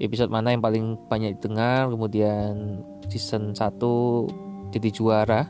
episode 0.00 0.32
mana 0.32 0.56
yang 0.56 0.64
paling 0.64 0.96
banyak 1.06 1.36
didengar? 1.36 1.92
Kemudian 1.92 2.80
season 3.12 3.52
1 3.52 4.72
jadi 4.72 4.88
juara. 4.90 5.46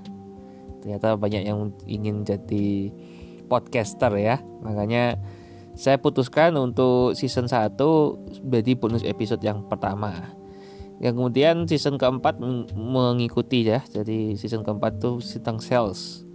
Ternyata 0.82 1.14
banyak 1.14 1.46
yang 1.46 1.70
ingin 1.86 2.26
jadi 2.26 2.90
podcaster 3.46 4.10
ya. 4.18 4.42
Makanya 4.60 5.16
saya 5.78 5.96
putuskan 6.02 6.58
untuk 6.58 7.14
season 7.14 7.46
1 7.46 7.78
jadi 8.50 8.72
bonus 8.74 9.06
episode 9.06 9.40
yang 9.40 9.64
pertama. 9.70 10.34
Yang 11.00 11.14
kemudian 11.16 11.56
season 11.64 11.96
keempat 11.96 12.42
mengikuti 12.74 13.64
ya. 13.64 13.80
Jadi 13.86 14.34
season 14.36 14.66
keempat 14.66 15.00
tuh 15.00 15.22
tentang 15.22 15.62
sales. 15.62 16.26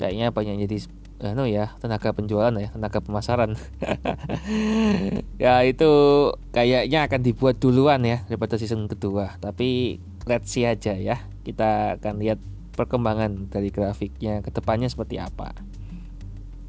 Kayaknya 0.00 0.32
banyak 0.32 0.64
jadi 0.64 0.78
anu 1.20 1.44
ya 1.44 1.76
tenaga 1.84 2.16
penjualan 2.16 2.52
ya 2.56 2.72
tenaga 2.72 2.98
pemasaran. 3.04 3.56
Ya 5.40 5.64
itu 5.64 5.88
kayaknya 6.52 7.08
akan 7.08 7.20
dibuat 7.24 7.56
duluan 7.56 8.04
ya 8.04 8.24
daripada 8.28 8.60
season 8.60 8.88
kedua. 8.88 9.40
Tapi 9.40 10.00
let's 10.28 10.52
see 10.52 10.68
aja 10.68 10.92
ya. 10.92 11.16
Kita 11.44 11.96
akan 11.96 12.20
lihat 12.20 12.40
perkembangan 12.76 13.48
dari 13.48 13.72
grafiknya 13.72 14.44
ke 14.44 14.52
depannya 14.52 14.88
seperti 14.88 15.16
apa. 15.16 15.56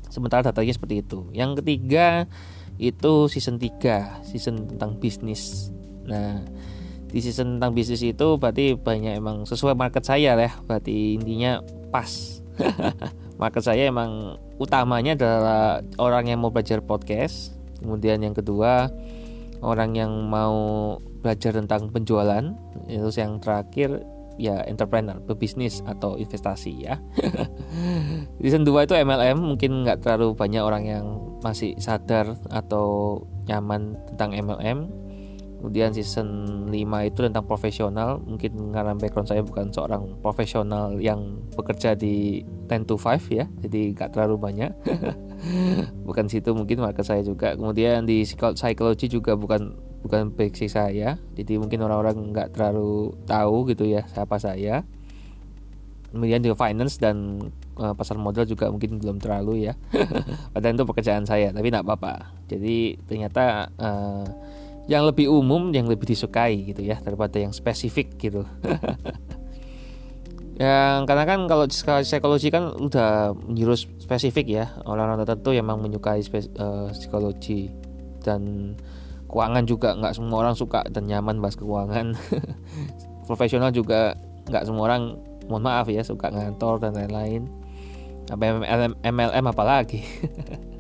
Sementara 0.08 0.44
datanya 0.44 0.76
seperti 0.76 1.04
itu. 1.04 1.28
Yang 1.36 1.64
ketiga 1.64 2.28
itu 2.80 3.28
season 3.28 3.60
3 3.60 4.24
season 4.24 4.72
tentang 4.76 4.96
bisnis. 5.00 5.72
Nah 6.08 6.44
di 7.12 7.20
season 7.20 7.60
tentang 7.60 7.76
bisnis 7.76 8.00
itu 8.08 8.28
berarti 8.40 8.80
banyak 8.80 9.20
emang 9.20 9.44
sesuai 9.44 9.76
market 9.76 10.08
saya 10.08 10.36
ya. 10.36 10.52
Berarti 10.64 11.20
intinya 11.20 11.60
pas 11.92 12.40
market 13.42 13.66
saya 13.66 13.90
emang 13.90 14.38
utamanya 14.62 15.18
adalah 15.18 15.82
orang 15.98 16.30
yang 16.30 16.40
mau 16.46 16.54
belajar 16.54 16.80
podcast 16.86 17.58
kemudian 17.82 18.22
yang 18.22 18.38
kedua 18.38 18.94
orang 19.66 19.98
yang 19.98 20.14
mau 20.30 20.96
belajar 21.26 21.58
tentang 21.58 21.90
penjualan 21.90 22.54
terus 22.86 23.18
yang 23.18 23.42
terakhir 23.42 24.06
ya 24.42 24.66
entrepreneur 24.66 25.22
pebisnis 25.22 25.86
atau 25.86 26.18
investasi 26.18 26.90
ya. 26.90 26.98
Season 28.42 28.66
2 28.66 28.90
itu 28.90 28.98
MLM 28.98 29.38
mungkin 29.38 29.86
nggak 29.86 30.02
terlalu 30.02 30.34
banyak 30.34 30.64
orang 30.66 30.84
yang 30.90 31.06
masih 31.46 31.78
sadar 31.78 32.34
atau 32.50 33.22
nyaman 33.46 34.02
tentang 34.10 34.34
MLM 34.34 34.90
kemudian 35.62 35.94
season 35.94 36.28
5 36.74 36.74
itu 37.06 37.22
tentang 37.22 37.46
profesional. 37.46 38.18
Mungkin 38.26 38.74
karena 38.74 38.98
background 38.98 39.30
saya 39.30 39.46
bukan 39.46 39.70
seorang 39.70 40.18
profesional 40.18 40.98
yang 40.98 41.38
bekerja 41.54 41.94
di 41.94 42.42
10 42.66 42.90
to 42.90 42.98
5 42.98 43.30
ya. 43.30 43.46
Jadi 43.62 43.94
gak 43.94 44.18
terlalu 44.18 44.42
banyak. 44.42 44.74
Bukan 46.08 46.26
situ 46.30 46.54
mungkin 46.54 46.82
market 46.82 47.06
saya 47.06 47.22
juga. 47.22 47.54
Kemudian 47.58 48.06
di 48.06 48.26
psikologi 48.26 49.10
juga 49.10 49.34
bukan 49.34 49.74
bukan 50.06 50.34
basic 50.34 50.70
saya. 50.70 51.18
Jadi 51.34 51.58
mungkin 51.58 51.82
orang-orang 51.82 52.30
nggak 52.30 52.54
terlalu 52.54 53.14
tahu 53.26 53.70
gitu 53.74 53.90
ya 53.90 54.06
siapa 54.06 54.38
saya. 54.38 54.86
Kemudian 56.14 56.46
di 56.46 56.54
finance 56.54 57.02
dan 57.02 57.42
uh, 57.80 57.98
pasar 57.98 58.22
modal 58.22 58.46
juga 58.46 58.70
mungkin 58.70 59.02
belum 59.02 59.18
terlalu 59.18 59.72
ya. 59.72 59.74
Padahal 60.54 60.78
itu 60.78 60.86
pekerjaan 60.86 61.26
saya 61.26 61.50
tapi 61.50 61.74
nggak 61.74 61.90
apa-apa. 61.90 62.38
Jadi 62.46 63.02
ternyata 63.10 63.74
uh, 63.82 64.26
yang 64.90 65.06
lebih 65.06 65.30
umum 65.30 65.70
yang 65.70 65.86
lebih 65.86 66.10
disukai 66.10 66.74
gitu 66.74 66.82
ya 66.82 66.98
daripada 67.02 67.38
yang 67.38 67.54
spesifik 67.54 68.18
gitu. 68.18 68.46
Yang 70.62 71.10
karena 71.10 71.26
kan 71.26 71.40
kalau 71.50 71.66
psikologi 72.06 72.54
kan 72.54 72.70
udah 72.78 73.34
menjurus 73.34 73.90
spesifik 73.98 74.46
ya 74.62 74.66
orang-orang 74.86 75.26
tertentu 75.26 75.58
yang 75.58 75.66
memang 75.66 75.90
menyukai 75.90 76.22
uh, 76.62 76.94
psikologi. 76.94 77.74
Dan 78.22 78.76
keuangan 79.26 79.66
juga 79.66 79.98
nggak 79.98 80.14
semua 80.14 80.46
orang 80.46 80.54
suka 80.54 80.86
dan 80.94 81.10
nyaman 81.10 81.42
bahas 81.42 81.58
keuangan. 81.58 82.14
Profesional 83.28 83.74
juga 83.74 84.14
nggak 84.54 84.70
semua 84.70 84.86
orang 84.86 85.18
mohon 85.50 85.66
maaf 85.66 85.90
ya 85.90 86.06
suka 86.06 86.30
ngantor 86.30 86.78
dan 86.78 86.94
lain-lain. 86.94 87.50
Apa 88.30 88.62
MLM, 88.62 88.94
MLM 89.02 89.46
apalagi 89.50 90.06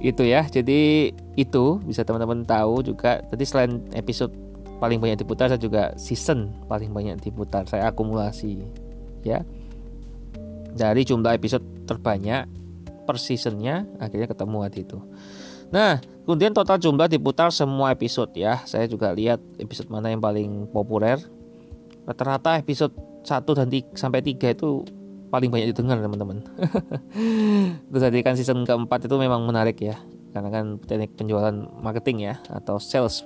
itu 0.00 0.22
ya. 0.24 0.46
Jadi 0.46 1.12
itu 1.34 1.64
bisa 1.84 2.06
teman-teman 2.06 2.46
tahu 2.46 2.84
juga. 2.84 3.20
Tadi 3.26 3.44
selain 3.44 3.82
episode 3.92 4.32
paling 4.80 4.96
banyak 4.96 5.20
diputar 5.20 5.52
saya 5.52 5.60
juga 5.60 5.92
season 6.00 6.50
paling 6.66 6.90
banyak 6.90 7.20
diputar. 7.20 7.68
Saya 7.68 7.92
akumulasi 7.92 8.64
ya. 9.26 9.44
Dari 10.70 11.02
jumlah 11.02 11.34
episode 11.34 11.64
terbanyak 11.84 12.46
per 13.04 13.16
seasonnya 13.18 13.84
akhirnya 13.98 14.30
ketemu 14.30 14.56
waktu 14.62 14.86
itu. 14.86 14.98
Nah 15.74 15.98
kemudian 16.24 16.54
total 16.54 16.78
jumlah 16.78 17.10
diputar 17.10 17.50
semua 17.50 17.92
episode 17.92 18.32
ya. 18.38 18.62
Saya 18.64 18.86
juga 18.86 19.10
lihat 19.12 19.42
episode 19.58 19.90
mana 19.90 20.08
yang 20.10 20.22
paling 20.22 20.70
populer. 20.70 21.18
Rata-rata 22.08 22.56
episode 22.58 22.96
1 23.22 23.44
dan 23.52 23.68
3, 23.68 23.92
sampai 23.94 24.24
3 24.24 24.56
itu 24.56 24.82
paling 25.30 25.48
banyak 25.48 25.70
didengar 25.72 26.02
teman-teman. 26.02 26.42
Terus 27.88 28.02
tadi 28.02 28.18
kan 28.20 28.34
season 28.34 28.66
keempat 28.66 29.06
itu 29.06 29.14
memang 29.16 29.46
menarik 29.46 29.78
ya 29.78 29.96
karena 30.30 30.50
kan 30.50 30.78
teknik 30.82 31.14
penjualan 31.14 31.54
marketing 31.78 32.34
ya 32.34 32.34
atau 32.50 32.82
sales. 32.82 33.22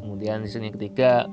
Kemudian 0.00 0.46
season 0.46 0.70
yang 0.70 0.74
ketiga 0.78 1.26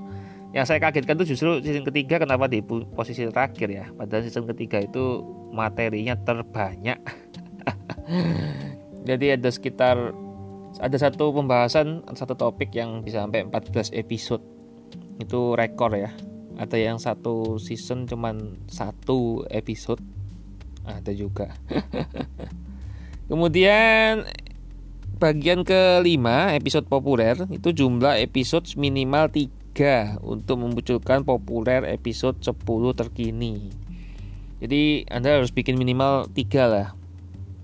yang 0.50 0.65
saya 0.65 0.82
kagetkan 0.82 1.13
tuh 1.13 1.30
justru 1.30 1.62
season 1.62 1.86
ketiga 1.86 2.17
kenapa 2.17 2.50
di 2.50 2.65
posisi 2.65 3.22
terakhir 3.30 3.69
ya 3.69 3.86
padahal 3.93 4.26
season 4.26 4.50
ketiga 4.50 4.82
itu 4.82 5.22
materinya 5.54 6.17
terbanyak. 6.17 6.98
Jadi 9.10 9.26
ada 9.38 9.50
sekitar 9.54 9.98
ada 10.82 10.98
satu 10.98 11.34
pembahasan 11.34 12.02
satu 12.17 12.34
topik 12.34 12.74
yang 12.74 13.06
bisa 13.06 13.22
sampai 13.22 13.45
14 13.45 13.93
episode. 13.93 14.41
Itu 15.22 15.54
rekor 15.54 15.93
ya 15.93 16.10
ada 16.60 16.76
yang 16.76 17.00
satu 17.00 17.56
season 17.56 18.04
cuman 18.04 18.60
satu 18.67 19.48
episode. 19.48 20.04
Ada 20.84 21.15
juga. 21.15 21.56
Kemudian 23.32 24.28
bagian 25.15 25.63
kelima 25.63 26.52
episode 26.52 26.84
populer 26.91 27.39
itu 27.48 27.72
jumlah 27.72 28.19
episode 28.19 28.67
minimal 28.76 29.32
3 29.32 30.19
untuk 30.19 30.60
memunculkan 30.60 31.24
populer 31.24 31.88
episode 31.88 32.36
10 32.43 32.60
terkini. 33.00 33.72
Jadi 34.60 35.08
anda 35.08 35.39
harus 35.39 35.56
bikin 35.56 35.80
minimal 35.80 36.28
3 36.28 36.67
lah. 36.67 36.88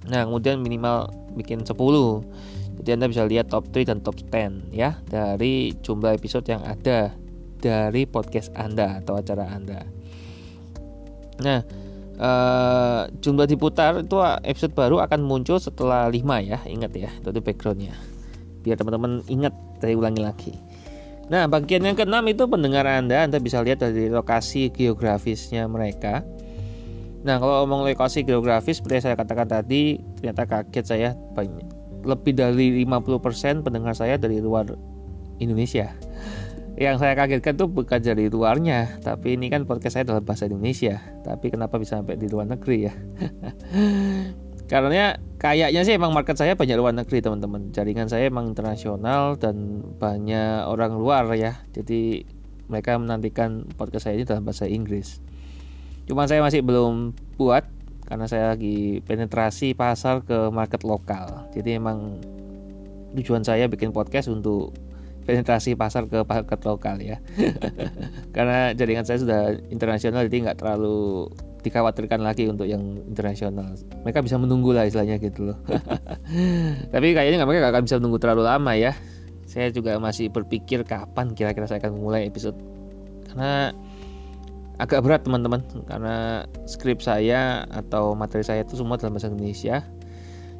Nah 0.08 0.24
kemudian 0.24 0.64
minimal 0.64 1.12
bikin 1.36 1.68
10 1.68 1.76
jadi 2.80 3.02
anda 3.02 3.10
bisa 3.10 3.24
lihat 3.26 3.50
top 3.50 3.72
3 3.74 3.90
dan 3.90 4.00
top 4.04 4.20
10 4.22 4.72
ya 4.76 5.00
dari 5.10 5.74
jumlah 5.82 6.14
episode 6.16 6.46
yang 6.48 6.62
ada 6.62 7.16
dari 7.65 8.06
podcast 8.06 8.54
anda 8.54 9.01
atau 9.01 9.17
acara 9.17 9.49
anda. 9.49 9.82
Nah 11.41 11.65
uh, 12.21 13.10
jumlah 13.17 13.49
diputar 13.49 14.06
itu 14.06 14.21
episode 14.45 14.78
baru 14.78 15.01
akan 15.01 15.25
muncul 15.25 15.58
setelah 15.58 16.06
5 16.06 16.21
ya 16.45 16.62
ingat 16.69 16.91
ya 16.93 17.10
itu, 17.10 17.34
itu 17.34 17.41
backgroundnya. 17.41 17.97
Biar 18.62 18.78
teman-teman 18.78 19.25
ingat 19.25 19.54
saya 19.82 19.97
ulangi 19.97 20.21
lagi. 20.21 20.54
Nah 21.25 21.49
bagian 21.49 21.82
yang 21.82 21.97
keenam 21.97 22.21
itu 22.30 22.45
pendengar 22.45 22.86
anda 22.86 23.25
anda 23.25 23.41
bisa 23.41 23.65
lihat 23.65 23.82
dari 23.82 24.13
lokasi 24.13 24.69
geografisnya 24.69 25.65
mereka. 25.65 26.21
Nah 27.25 27.41
kalau 27.41 27.65
ngomong 27.65 27.89
lokasi 27.89 28.21
geografis 28.21 28.78
seperti 28.78 29.10
saya 29.10 29.17
katakan 29.17 29.49
tadi 29.49 29.97
ternyata 30.21 30.45
kaget 30.45 30.86
saya 30.86 31.10
banyak 31.34 31.65
lebih 32.06 32.38
dari 32.38 32.86
50% 32.86 33.65
pendengar 33.65 33.97
saya 33.97 34.21
dari 34.21 34.38
luar 34.38 34.69
Indonesia 35.41 35.89
yang 36.76 37.00
saya 37.00 37.16
kagetkan 37.16 37.56
tuh 37.56 37.72
bukan 37.72 38.04
dari 38.04 38.28
luarnya 38.28 39.00
tapi 39.00 39.40
ini 39.40 39.48
kan 39.48 39.64
podcast 39.64 39.96
saya 39.96 40.06
dalam 40.08 40.24
bahasa 40.28 40.48
Indonesia. 40.52 41.00
Tapi 41.24 41.48
kenapa 41.48 41.80
bisa 41.80 42.04
sampai 42.04 42.20
di 42.20 42.28
luar 42.28 42.52
negeri 42.52 42.78
ya? 42.92 42.94
Karena 44.72 45.14
kayaknya 45.38 45.82
sih 45.86 45.94
emang 45.94 46.12
market 46.12 46.36
saya 46.36 46.58
banyak 46.58 46.76
luar 46.76 46.92
negeri 46.92 47.22
teman-teman. 47.22 47.70
Jaringan 47.72 48.10
saya 48.10 48.28
emang 48.28 48.50
internasional 48.52 49.38
dan 49.40 49.86
banyak 50.02 50.66
orang 50.68 50.98
luar 50.98 51.30
ya. 51.38 51.56
Jadi 51.72 52.26
mereka 52.66 52.98
menantikan 52.98 53.70
podcast 53.78 54.10
saya 54.10 54.18
ini 54.18 54.26
dalam 54.26 54.44
bahasa 54.44 54.66
Inggris. 54.66 55.22
Cuma 56.10 56.26
saya 56.26 56.42
masih 56.42 56.66
belum 56.66 57.14
buat 57.38 57.66
karena 58.06 58.26
saya 58.30 58.54
lagi 58.54 59.02
penetrasi 59.06 59.78
pasar 59.78 60.26
ke 60.26 60.50
market 60.50 60.82
lokal. 60.82 61.50
Jadi 61.54 61.78
emang 61.78 62.22
tujuan 63.16 63.46
saya 63.46 63.70
bikin 63.70 63.94
podcast 63.94 64.28
untuk 64.34 64.74
penetrasi 65.26 65.74
pasar 65.74 66.06
ke 66.06 66.22
market 66.22 66.62
lokal 66.64 67.02
ya. 67.02 67.18
Karena 68.36 68.72
jaringan 68.78 69.04
saya 69.04 69.20
sudah 69.20 69.42
internasional 69.74 70.30
jadi 70.30 70.50
nggak 70.50 70.62
terlalu 70.62 71.28
dikhawatirkan 71.66 72.22
lagi 72.22 72.46
untuk 72.46 72.70
yang 72.70 73.02
internasional. 73.10 73.74
Mereka 74.06 74.22
bisa 74.22 74.38
menunggu 74.38 74.72
lah 74.72 74.86
istilahnya 74.86 75.18
gitu 75.18 75.52
loh. 75.52 75.58
Tapi 76.94 77.08
kayaknya 77.18 77.42
nggak 77.42 77.50
mereka 77.50 77.74
akan 77.74 77.84
bisa 77.90 77.98
menunggu 77.98 78.22
terlalu 78.22 78.44
lama 78.46 78.72
ya. 78.78 78.94
Saya 79.50 79.74
juga 79.74 79.98
masih 79.98 80.30
berpikir 80.30 80.86
kapan 80.86 81.34
kira-kira 81.34 81.66
saya 81.66 81.82
akan 81.82 81.98
memulai 81.98 82.30
episode. 82.30 82.56
Karena 83.26 83.74
agak 84.78 85.02
berat 85.02 85.26
teman-teman. 85.26 85.66
Karena 85.90 86.46
skrip 86.70 87.02
saya 87.02 87.66
atau 87.74 88.14
materi 88.14 88.46
saya 88.46 88.62
itu 88.62 88.78
semua 88.78 89.02
dalam 89.02 89.18
bahasa 89.18 89.34
Indonesia. 89.34 89.82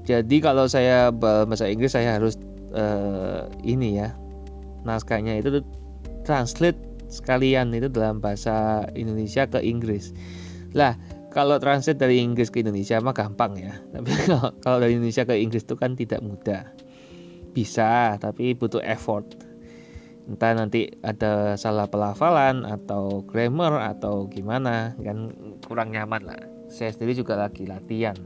Jadi 0.06 0.38
kalau 0.42 0.66
saya 0.66 1.14
bahasa 1.14 1.70
Inggris 1.70 1.94
saya 1.94 2.18
harus 2.18 2.38
uh, 2.74 3.50
ini 3.66 4.02
ya 4.02 4.14
naskahnya 4.86 5.42
itu 5.42 5.60
translate 6.24 6.78
sekalian 7.10 7.74
itu 7.74 7.90
dalam 7.90 8.22
bahasa 8.22 8.86
Indonesia 8.98 9.46
ke 9.46 9.62
Inggris. 9.62 10.14
Lah, 10.74 10.98
kalau 11.32 11.60
translate 11.60 12.00
dari 12.00 12.24
Inggris 12.24 12.48
ke 12.48 12.64
Indonesia 12.64 13.00
mah 13.00 13.16
gampang 13.16 13.60
ya. 13.60 13.74
Tapi 13.94 14.10
kalau, 14.26 14.50
kalau 14.64 14.78
dari 14.82 14.98
Indonesia 14.98 15.28
ke 15.28 15.36
Inggris 15.38 15.64
itu 15.64 15.76
kan 15.78 15.94
tidak 15.94 16.22
mudah. 16.24 16.64
Bisa, 17.56 18.20
tapi 18.20 18.52
butuh 18.52 18.84
effort. 18.84 19.40
Entah 20.28 20.52
nanti 20.60 20.92
ada 21.00 21.56
salah 21.56 21.88
pelafalan 21.88 22.68
atau 22.68 23.24
grammar 23.24 23.80
atau 23.96 24.28
gimana 24.28 24.92
kan 25.00 25.32
kurang 25.64 25.96
nyaman 25.96 26.28
lah. 26.28 26.42
Saya 26.68 26.92
sendiri 26.92 27.16
juga 27.16 27.40
lagi 27.40 27.64
latihan. 27.64 28.20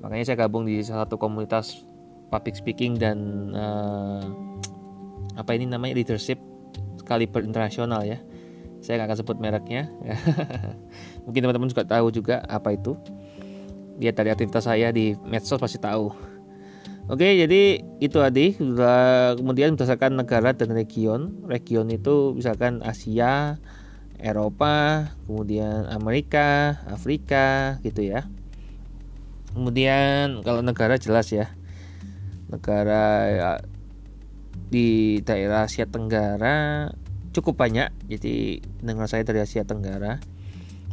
Makanya 0.00 0.24
saya 0.24 0.48
gabung 0.48 0.64
di 0.64 0.80
salah 0.80 1.04
satu 1.04 1.20
komunitas 1.20 1.84
public 2.32 2.56
speaking 2.56 2.96
dan 2.96 3.52
uh, 3.52 4.24
apa 5.36 5.52
ini 5.54 5.68
namanya? 5.68 5.94
Leadership 5.94 6.40
kaliber 7.06 7.44
internasional 7.44 8.02
ya. 8.02 8.18
Saya 8.82 9.00
nggak 9.00 9.08
akan 9.12 9.18
sebut 9.22 9.36
mereknya. 9.38 9.92
Mungkin 11.24 11.40
teman-teman 11.44 11.70
juga 11.70 11.84
tahu 11.86 12.10
juga 12.10 12.42
apa 12.48 12.74
itu. 12.74 12.98
Lihat 14.00 14.16
dari 14.16 14.32
aktivitas 14.32 14.68
saya 14.68 14.92
di 14.92 15.16
medsos 15.24 15.60
pasti 15.60 15.80
tahu. 15.80 16.12
Oke, 17.06 17.38
jadi 17.38 17.86
itu 18.02 18.18
Adi. 18.18 18.58
Kemudian 19.38 19.78
berdasarkan 19.78 20.18
negara 20.18 20.50
dan 20.58 20.74
region, 20.74 21.46
region 21.46 21.86
itu 21.86 22.34
misalkan 22.34 22.82
Asia, 22.82 23.62
Eropa, 24.18 25.06
kemudian 25.28 25.86
Amerika, 25.86 26.82
Afrika, 26.90 27.78
gitu 27.86 28.02
ya. 28.02 28.26
Kemudian 29.54 30.42
kalau 30.42 30.60
negara 30.66 30.98
jelas 30.98 31.30
ya, 31.30 31.54
negara 32.50 33.04
ya, 33.30 33.50
di 34.66 35.18
daerah 35.22 35.66
Asia 35.66 35.86
Tenggara 35.86 36.90
cukup 37.36 37.60
banyak. 37.60 37.92
Jadi 38.08 38.64
dengar 38.80 39.06
saya 39.12 39.22
dari 39.28 39.44
Asia 39.44 39.62
Tenggara. 39.68 40.16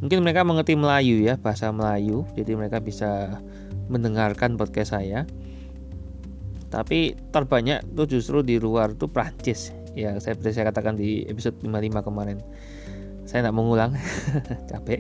Mungkin 0.04 0.20
mereka 0.20 0.44
mengerti 0.44 0.76
Melayu 0.76 1.24
ya 1.24 1.40
bahasa 1.40 1.72
Melayu. 1.72 2.28
Jadi 2.36 2.60
mereka 2.60 2.84
bisa 2.84 3.40
mendengarkan 3.88 4.60
podcast 4.60 4.92
saya. 5.00 5.24
Tapi 6.68 7.16
terbanyak 7.32 7.86
tuh 7.96 8.10
justru 8.10 8.44
di 8.44 8.60
luar 8.60 8.92
tuh 9.00 9.08
Prancis. 9.08 9.72
Ya 9.96 10.18
saya 10.20 10.36
seperti 10.36 10.58
saya 10.58 10.74
katakan 10.74 11.00
di 11.00 11.24
episode 11.30 11.56
55 11.64 12.04
kemarin. 12.04 12.44
Saya 13.24 13.48
tidak 13.48 13.56
mengulang 13.56 13.96
capek. 14.70 15.00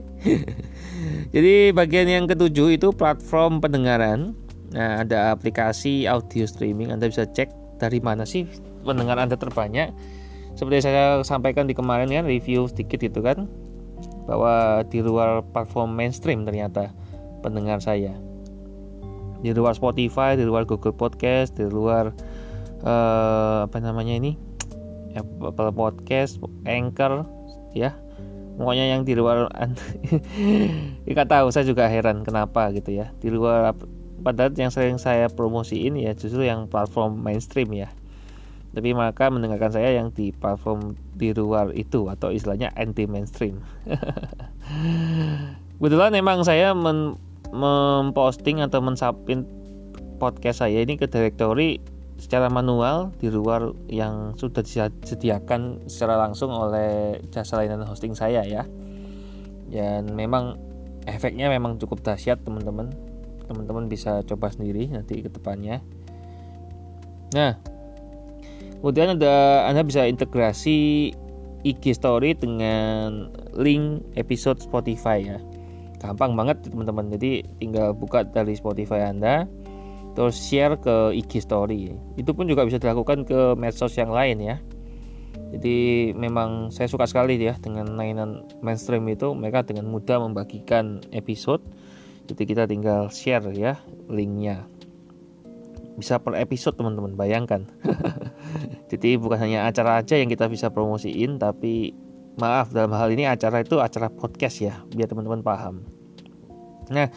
Jadi 1.35 1.75
bagian 1.75 2.07
yang 2.07 2.25
ketujuh 2.29 2.79
itu 2.79 2.95
platform 2.95 3.59
pendengaran. 3.59 4.37
Nah 4.71 5.03
ada 5.03 5.35
aplikasi 5.35 6.07
audio 6.07 6.47
streaming. 6.47 6.93
Anda 6.93 7.11
bisa 7.11 7.27
cek 7.27 7.62
dari 7.83 7.99
mana 7.99 8.23
sih 8.23 8.47
pendengar 8.87 9.19
Anda 9.19 9.35
terbanyak? 9.35 9.91
Seperti 10.55 10.87
saya 10.87 11.19
sampaikan 11.27 11.67
di 11.67 11.75
kemarin 11.75 12.07
kan 12.07 12.23
review 12.23 12.71
sedikit 12.71 13.03
itu 13.03 13.19
kan 13.19 13.51
bahwa 14.23 14.85
di 14.87 15.03
luar 15.03 15.43
platform 15.51 15.99
mainstream 15.99 16.47
ternyata 16.47 16.95
pendengar 17.43 17.83
saya. 17.83 18.15
Di 19.43 19.51
luar 19.51 19.75
Spotify, 19.75 20.39
di 20.39 20.47
luar 20.47 20.63
Google 20.63 20.95
Podcast, 20.95 21.59
di 21.59 21.67
luar 21.67 22.15
uh, 22.87 23.67
apa 23.67 23.77
namanya 23.83 24.15
ini? 24.15 24.39
Apple 25.13 25.75
Podcast, 25.75 26.39
Anchor 26.63 27.27
ya. 27.75 27.93
Pokoknya 28.53 28.93
yang 28.93 29.01
di 29.03 29.17
luar 29.17 29.49
nggak 31.09 31.27
tahu 31.27 31.47
saya 31.49 31.65
juga 31.65 31.89
heran 31.89 32.23
kenapa 32.23 32.71
gitu 32.71 32.95
ya. 32.95 33.11
Di 33.19 33.27
luar 33.33 33.75
padahal 34.23 34.55
yang 34.55 34.71
sering 34.71 34.97
saya 34.97 35.27
promosiin 35.27 35.99
ya 35.99 36.15
justru 36.15 36.47
yang 36.47 36.71
platform 36.71 37.19
mainstream 37.19 37.69
ya. 37.75 37.91
Tapi 38.73 38.89
maka 38.97 39.29
mendengarkan 39.29 39.69
saya 39.69 39.93
yang 39.93 40.09
di 40.09 40.33
platform 40.33 40.97
di 41.13 41.29
luar 41.29 41.69
itu 41.77 42.09
atau 42.09 42.33
istilahnya 42.33 42.73
anti 42.73 43.05
mainstream 43.05 43.61
kebetulan 45.83 46.15
memang 46.15 46.47
saya 46.47 46.71
memposting 47.51 48.63
atau 48.63 48.79
mensapin 48.79 49.43
podcast 50.15 50.63
saya 50.63 50.79
ini 50.79 50.95
ke 50.95 51.11
directory 51.11 51.83
secara 52.15 52.47
manual 52.47 53.11
di 53.19 53.27
luar 53.27 53.75
yang 53.91 54.31
sudah 54.39 54.63
disediakan 54.63 55.83
secara 55.91 56.15
langsung 56.15 56.55
oleh 56.55 57.19
jasa 57.35 57.59
layanan 57.59 57.83
hosting 57.83 58.15
saya 58.15 58.47
ya. 58.47 58.63
Dan 59.67 60.15
memang 60.15 60.55
efeknya 61.03 61.51
memang 61.51 61.75
cukup 61.83 61.99
dahsyat 61.99 62.39
teman-teman 62.47 62.95
teman-teman 63.47 63.91
bisa 63.91 64.23
coba 64.23 64.49
sendiri 64.51 64.87
nanti 64.91 65.19
ke 65.23 65.29
depannya. 65.29 65.79
Nah 67.35 67.57
kemudian 68.79 69.15
ada 69.15 69.67
anda 69.67 69.81
bisa 69.83 70.03
integrasi 70.03 71.11
IG 71.63 71.95
story 71.95 72.35
dengan 72.35 73.31
link 73.55 74.03
episode 74.19 74.59
Spotify 74.59 75.23
ya. 75.23 75.39
Gampang 76.03 76.35
banget 76.35 76.67
teman-teman. 76.67 77.07
Jadi 77.15 77.47
tinggal 77.63 77.95
buka 77.95 78.27
dari 78.27 78.59
Spotify 78.59 79.07
anda 79.07 79.47
terus 80.13 80.37
share 80.37 80.77
ke 80.77 81.15
IG 81.15 81.41
story. 81.41 81.95
Itu 82.19 82.37
pun 82.37 82.45
juga 82.45 82.67
bisa 82.67 82.77
dilakukan 82.77 83.25
ke 83.25 83.57
medsos 83.57 83.95
yang 83.97 84.13
lain 84.13 84.43
ya. 84.43 84.57
Jadi 85.53 86.11
memang 86.17 86.73
saya 86.73 86.89
suka 86.89 87.05
sekali 87.05 87.37
ya 87.37 87.57
dengan 87.57 87.97
layanan 87.97 88.45
mainstream 88.61 89.05
itu. 89.09 89.33
Mereka 89.33 89.65
dengan 89.65 89.89
mudah 89.89 90.21
membagikan 90.21 91.01
episode 91.13 91.61
jadi 92.23 92.43
kita 92.47 92.63
tinggal 92.71 93.11
share 93.11 93.43
ya 93.51 93.75
linknya. 94.07 94.63
Bisa 95.99 96.17
per 96.17 96.39
episode 96.39 96.79
teman-teman. 96.79 97.13
Bayangkan. 97.19 97.67
Jadi 98.91 99.19
bukan 99.19 99.37
hanya 99.37 99.67
acara 99.67 100.01
aja 100.01 100.17
yang 100.17 100.31
kita 100.31 100.47
bisa 100.47 100.71
promosiin 100.71 101.37
tapi 101.37 101.93
maaf 102.39 102.73
dalam 102.73 102.89
hal 102.97 103.13
ini 103.13 103.29
acara 103.29 103.61
itu 103.61 103.77
acara 103.77 104.09
podcast 104.09 104.57
ya 104.57 104.81
biar 104.89 105.05
teman-teman 105.05 105.45
paham. 105.45 105.85
Nah 106.89 107.13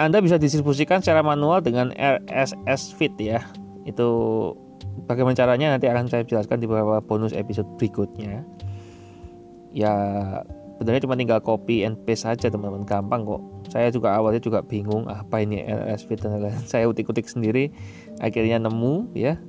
anda 0.00 0.24
bisa 0.24 0.40
distribusikan 0.40 1.04
secara 1.04 1.20
manual 1.20 1.60
dengan 1.60 1.92
RSS 1.92 2.96
feed 2.96 3.12
ya. 3.20 3.44
Itu 3.84 4.08
bagaimana 5.04 5.36
caranya 5.36 5.76
nanti 5.76 5.90
akan 5.92 6.08
saya 6.08 6.24
jelaskan 6.24 6.64
di 6.64 6.66
beberapa 6.70 7.04
bonus 7.04 7.36
episode 7.36 7.68
berikutnya. 7.76 8.40
Ya 9.76 9.92
sebenarnya 10.80 11.04
cuma 11.04 11.18
tinggal 11.20 11.44
copy 11.44 11.84
and 11.84 12.00
paste 12.08 12.24
saja 12.24 12.48
teman-teman. 12.48 12.88
Gampang 12.88 13.28
kok 13.28 13.53
saya 13.72 13.88
juga 13.88 14.12
awalnya 14.12 14.40
juga 14.42 14.60
bingung 14.60 15.08
apa 15.08 15.40
ini 15.40 15.64
feed 16.04 16.20
dan 16.20 16.36
lain-lain. 16.36 16.60
Saya 16.70 16.88
utik-utik 16.88 17.28
sendiri 17.28 17.72
akhirnya 18.20 18.60
nemu 18.60 19.14
ya. 19.16 19.40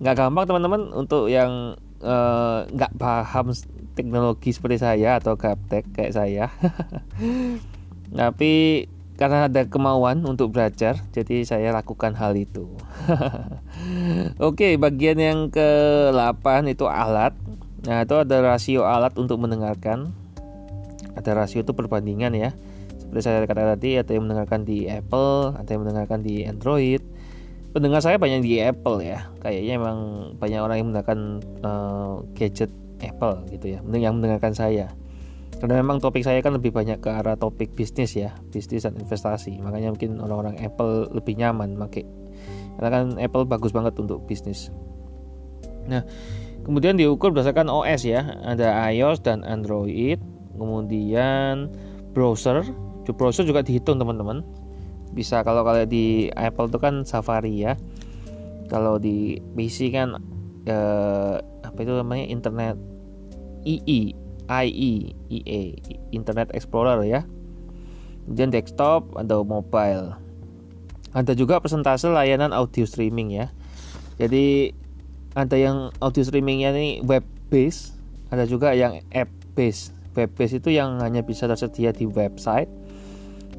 Nggak 0.00 0.16
gampang 0.16 0.46
teman-teman 0.48 0.82
untuk 0.96 1.28
yang 1.28 1.76
eh, 2.00 2.58
nggak 2.72 2.92
uh, 2.96 2.98
paham 2.98 3.52
teknologi 3.92 4.56
seperti 4.56 4.80
saya 4.80 5.20
atau 5.20 5.36
gaptek 5.36 5.84
kayak 5.92 6.16
saya. 6.16 6.46
Tapi 8.20 8.86
karena 9.20 9.52
ada 9.52 9.68
kemauan 9.68 10.24
untuk 10.24 10.56
belajar 10.56 10.96
jadi 11.12 11.44
saya 11.44 11.76
lakukan 11.76 12.16
hal 12.16 12.32
itu. 12.32 12.72
Oke 14.40 14.80
bagian 14.80 15.20
yang 15.20 15.38
ke-8 15.52 16.72
itu 16.72 16.88
alat. 16.88 17.36
Nah 17.84 18.08
itu 18.08 18.16
ada 18.16 18.40
rasio 18.40 18.88
alat 18.88 19.12
untuk 19.20 19.36
mendengarkan. 19.44 20.16
Ada 21.12 21.36
rasio 21.36 21.60
itu 21.60 21.76
perbandingan 21.76 22.32
ya 22.32 22.56
seperti 23.10 23.26
saya 23.26 23.42
katakan 23.42 23.74
tadi 23.74 23.98
ada 23.98 24.14
yang 24.14 24.30
mendengarkan 24.30 24.62
di 24.62 24.86
Apple 24.86 25.58
ada 25.58 25.66
yang 25.66 25.82
mendengarkan 25.82 26.22
di 26.22 26.46
Android. 26.46 27.02
Pendengar 27.74 28.06
saya 28.06 28.22
banyak 28.22 28.46
di 28.46 28.62
Apple 28.62 29.02
ya. 29.02 29.26
Kayaknya 29.42 29.82
emang 29.82 29.98
banyak 30.38 30.60
orang 30.62 30.76
yang 30.78 30.86
menggunakan 30.94 31.18
uh, 31.66 32.22
gadget 32.38 32.70
Apple 33.02 33.50
gitu 33.50 33.74
ya 33.74 33.82
yang 33.98 34.22
mendengarkan 34.22 34.54
saya. 34.54 34.94
Karena 35.58 35.82
memang 35.82 35.98
topik 35.98 36.22
saya 36.22 36.38
kan 36.38 36.54
lebih 36.54 36.70
banyak 36.70 37.02
ke 37.02 37.10
arah 37.10 37.34
topik 37.34 37.74
bisnis 37.74 38.14
ya 38.14 38.30
bisnis 38.54 38.86
dan 38.86 38.94
investasi. 38.94 39.58
Makanya 39.58 39.90
mungkin 39.90 40.22
orang-orang 40.22 40.62
Apple 40.62 41.10
lebih 41.10 41.34
nyaman 41.34 41.74
pakai. 41.82 42.06
Karena 42.78 42.88
kan 42.94 43.04
Apple 43.18 43.42
bagus 43.42 43.74
banget 43.74 43.98
untuk 43.98 44.22
bisnis. 44.22 44.70
Nah 45.90 46.06
kemudian 46.62 46.94
diukur 46.94 47.34
berdasarkan 47.34 47.66
OS 47.74 48.06
ya. 48.06 48.38
Ada 48.46 48.86
iOS 48.94 49.18
dan 49.26 49.42
Android. 49.42 50.22
Kemudian 50.54 51.74
browser 52.14 52.62
browser 53.10 53.46
juga 53.46 53.64
dihitung 53.64 53.96
teman-teman. 53.96 54.44
Bisa 55.10 55.42
kalau 55.42 55.66
kalian 55.66 55.90
di 55.90 56.28
Apple 56.36 56.70
itu 56.70 56.78
kan 56.78 57.02
Safari 57.02 57.64
ya. 57.64 57.74
Kalau 58.70 59.02
di 59.02 59.42
PC 59.58 59.90
kan 59.90 60.20
eh, 60.68 61.36
apa 61.40 61.78
itu 61.80 61.92
namanya? 61.96 62.26
Internet 62.30 62.76
IE 63.66 64.14
IE 64.50 64.92
IE 65.30 65.60
Internet 66.14 66.54
Explorer 66.54 67.02
ya. 67.02 67.26
Kemudian 68.26 68.54
desktop 68.54 69.10
atau 69.18 69.42
mobile. 69.42 70.14
Ada 71.10 71.34
juga 71.34 71.58
persentase 71.58 72.06
layanan 72.06 72.54
audio 72.54 72.86
streaming 72.86 73.34
ya. 73.34 73.50
Jadi 74.22 74.70
ada 75.34 75.54
yang 75.54 75.94
audio 76.02 76.26
streamingnya 76.26 76.74
ini 76.74 77.02
web 77.06 77.22
base 77.50 77.94
ada 78.34 78.46
juga 78.46 78.74
yang 78.74 78.98
app 79.14 79.30
base 79.54 79.94
web 80.18 80.30
base 80.34 80.58
itu 80.58 80.74
yang 80.74 80.98
hanya 80.98 81.22
bisa 81.22 81.46
tersedia 81.46 81.94
di 81.94 82.06
website 82.06 82.66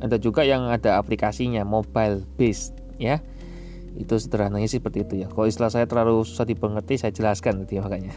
ada 0.01 0.17
juga 0.17 0.41
yang 0.41 0.67
ada 0.67 0.97
aplikasinya 0.97 1.61
mobile 1.61 2.25
based 2.35 2.73
ya. 2.97 3.21
Itu 3.91 4.15
sederhananya 4.17 4.71
seperti 4.71 5.03
itu 5.03 5.13
ya. 5.23 5.27
Kalau 5.27 5.45
istilah 5.45 5.69
saya 5.69 5.85
terlalu 5.85 6.23
susah 6.23 6.47
dipengerti 6.47 6.97
saya 6.97 7.11
jelaskan 7.11 7.63
nanti 7.63 7.77
ya, 7.77 7.83
makanya. 7.83 8.15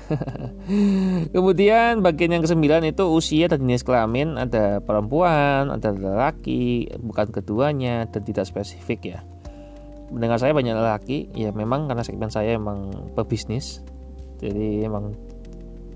Kemudian 1.35 2.01
bagian 2.01 2.31
yang 2.39 2.43
kesembilan 2.47 2.87
itu 2.89 3.05
usia 3.11 3.51
dan 3.51 3.67
jenis 3.67 3.83
kelamin. 3.83 4.39
Ada 4.39 4.81
perempuan 4.81 5.75
ada 5.75 5.91
laki 5.93 6.95
bukan 7.03 7.29
keduanya 7.35 8.07
dan 8.09 8.23
tidak 8.23 8.47
spesifik 8.49 9.19
ya. 9.19 9.19
Mendengar 10.15 10.39
saya 10.39 10.55
banyak 10.55 10.79
laki 10.79 11.35
ya 11.35 11.51
memang 11.51 11.91
karena 11.91 12.07
segmen 12.07 12.31
saya 12.31 12.55
emang 12.55 12.95
pebisnis. 13.19 13.83
Jadi 14.39 14.87
emang 14.87 15.19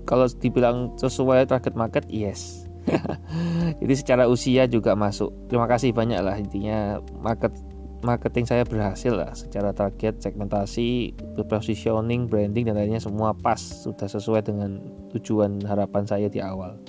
kalau 0.03 0.27
dibilang 0.27 0.91
sesuai 0.99 1.47
target 1.47 1.73
market 1.79 2.03
yes 2.11 2.68
Jadi 3.81 3.93
secara 3.93 4.25
usia 4.25 4.65
juga 4.65 4.95
masuk. 4.95 5.29
Terima 5.51 5.67
kasih 5.67 5.91
banyak 5.93 6.19
lah 6.23 6.35
intinya 6.39 6.97
market 7.19 7.53
marketing 7.99 8.47
saya 8.47 8.63
berhasil 8.63 9.11
lah 9.11 9.35
secara 9.35 9.75
target, 9.75 10.23
segmentasi, 10.23 11.11
positioning, 11.47 12.31
branding 12.31 12.71
dan 12.71 12.79
lainnya 12.79 13.03
semua 13.03 13.35
pas 13.35 13.59
sudah 13.59 14.07
sesuai 14.07 14.47
dengan 14.47 14.79
tujuan 15.11 15.59
harapan 15.67 16.03
saya 16.07 16.27
di 16.31 16.39
awal. 16.39 16.79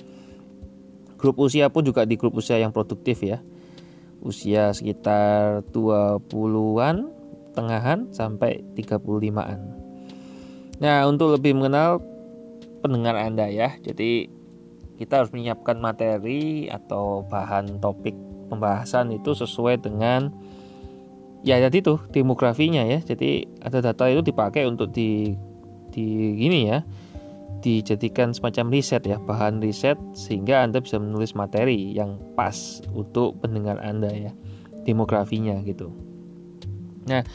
Grup 1.19 1.37
usia 1.37 1.69
pun 1.69 1.85
juga 1.85 2.07
di 2.07 2.17
grup 2.17 2.33
usia 2.39 2.57
yang 2.57 2.73
produktif 2.73 3.21
ya. 3.21 3.43
Usia 4.21 4.73
sekitar 4.73 5.65
20-an, 5.73 7.09
tengahan 7.53 8.09
sampai 8.13 8.63
35-an. 8.77 9.59
Nah, 10.81 11.05
untuk 11.05 11.37
lebih 11.37 11.53
mengenal 11.57 12.01
pendengar 12.81 13.13
Anda 13.17 13.49
ya. 13.53 13.77
Jadi 13.81 14.40
kita 15.01 15.25
harus 15.25 15.33
menyiapkan 15.33 15.81
materi 15.81 16.69
atau 16.69 17.25
bahan 17.25 17.81
topik 17.81 18.13
pembahasan 18.53 19.09
itu 19.09 19.33
sesuai 19.33 19.81
dengan 19.81 20.29
ya 21.41 21.57
jadi 21.57 21.81
tuh 21.81 22.05
demografinya 22.13 22.85
ya. 22.85 23.01
Jadi 23.01 23.49
ada 23.65 23.81
data 23.81 24.05
itu 24.05 24.21
dipakai 24.21 24.69
untuk 24.69 24.93
di 24.93 25.33
di 25.89 26.37
gini 26.37 26.69
ya 26.69 26.85
dijadikan 27.61 28.33
semacam 28.33 28.73
riset 28.73 29.05
ya 29.05 29.17
bahan 29.21 29.61
riset 29.61 29.97
sehingga 30.17 30.65
anda 30.65 30.81
bisa 30.81 30.97
menulis 30.97 31.37
materi 31.37 31.93
yang 31.93 32.17
pas 32.33 32.81
untuk 32.93 33.37
pendengar 33.41 33.77
anda 33.81 34.09
ya 34.09 34.33
demografinya 34.85 35.57
gitu. 35.65 35.89
Nah 37.09 37.25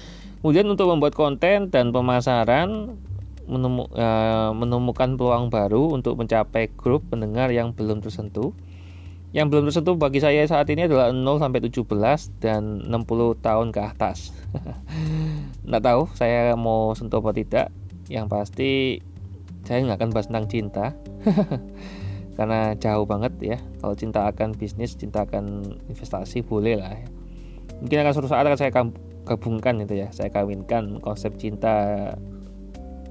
kemudian 0.43 0.67
untuk 0.71 0.87
membuat 0.91 1.15
konten 1.15 1.71
dan 1.75 1.91
pemasaran 1.91 2.99
menemu, 3.47 3.87
uh, 3.95 4.51
menemukan 4.53 5.15
peluang 5.15 5.49
baru 5.49 5.95
untuk 5.95 6.19
mencapai 6.19 6.71
grup 6.75 7.07
pendengar 7.11 7.49
yang 7.55 7.73
belum 7.73 8.03
tersentuh. 8.03 8.51
Yang 9.35 9.47
belum 9.51 9.63
tersentuh 9.71 9.97
bagi 9.99 10.23
saya 10.23 10.43
saat 10.47 10.71
ini 10.71 10.87
adalah 10.87 11.11
0 11.11 11.43
sampai 11.43 11.61
17 11.63 11.83
dan 12.43 12.83
60 12.87 13.39
tahun 13.43 13.69
ke 13.75 13.81
atas. 13.83 14.35
Nggak 15.67 15.83
tahu 15.83 16.03
saya 16.15 16.55
mau 16.59 16.95
sentuh 16.95 17.23
apa 17.23 17.35
tidak. 17.35 17.67
Yang 18.07 18.27
pasti 18.31 18.71
saya 19.67 19.83
nggak 19.83 19.99
akan 19.99 20.11
bahas 20.15 20.27
tentang 20.31 20.47
cinta. 20.47 20.87
Karena 22.39 22.79
jauh 22.79 23.03
banget 23.03 23.33
ya. 23.43 23.59
Kalau 23.83 23.99
cinta 23.99 24.31
akan 24.31 24.55
bisnis, 24.55 24.95
cinta 24.95 25.27
akan 25.27 25.75
investasi 25.91 26.47
boleh 26.47 26.79
lah 26.79 26.95
ya. 26.95 27.09
Mungkin 27.83 27.99
akan 28.07 28.13
suatu 28.15 28.31
saat 28.31 28.47
akan 28.47 28.61
saya 28.61 28.71
gabungkan 29.27 29.83
itu 29.83 29.99
ya. 29.99 30.09
Saya 30.15 30.31
kawinkan 30.31 31.03
konsep 31.03 31.35
cinta 31.35 32.15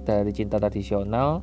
dari 0.05 0.31
cinta 0.31 0.61
tradisional 0.61 1.41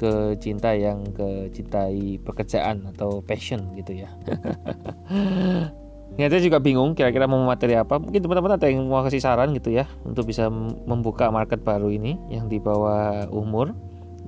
ke 0.00 0.40
cinta 0.40 0.72
yang 0.72 1.04
ke 1.12 1.52
cintai 1.52 2.16
pekerjaan 2.24 2.88
atau 2.96 3.20
passion 3.20 3.76
gitu 3.76 4.00
ya. 4.00 4.08
Ternyata 6.16 6.36
juga 6.42 6.58
bingung 6.58 6.96
kira-kira 6.96 7.28
mau 7.28 7.38
materi 7.44 7.76
apa. 7.76 8.00
Mungkin 8.00 8.18
teman-teman 8.24 8.56
ada 8.56 8.66
yang 8.66 8.88
mau 8.88 9.04
kasih 9.04 9.22
saran 9.22 9.52
gitu 9.52 9.70
ya 9.70 9.86
untuk 10.02 10.26
bisa 10.26 10.48
membuka 10.88 11.28
market 11.28 11.60
baru 11.62 11.92
ini 11.92 12.16
yang 12.32 12.48
di 12.48 12.56
bawah 12.56 13.28
umur 13.30 13.76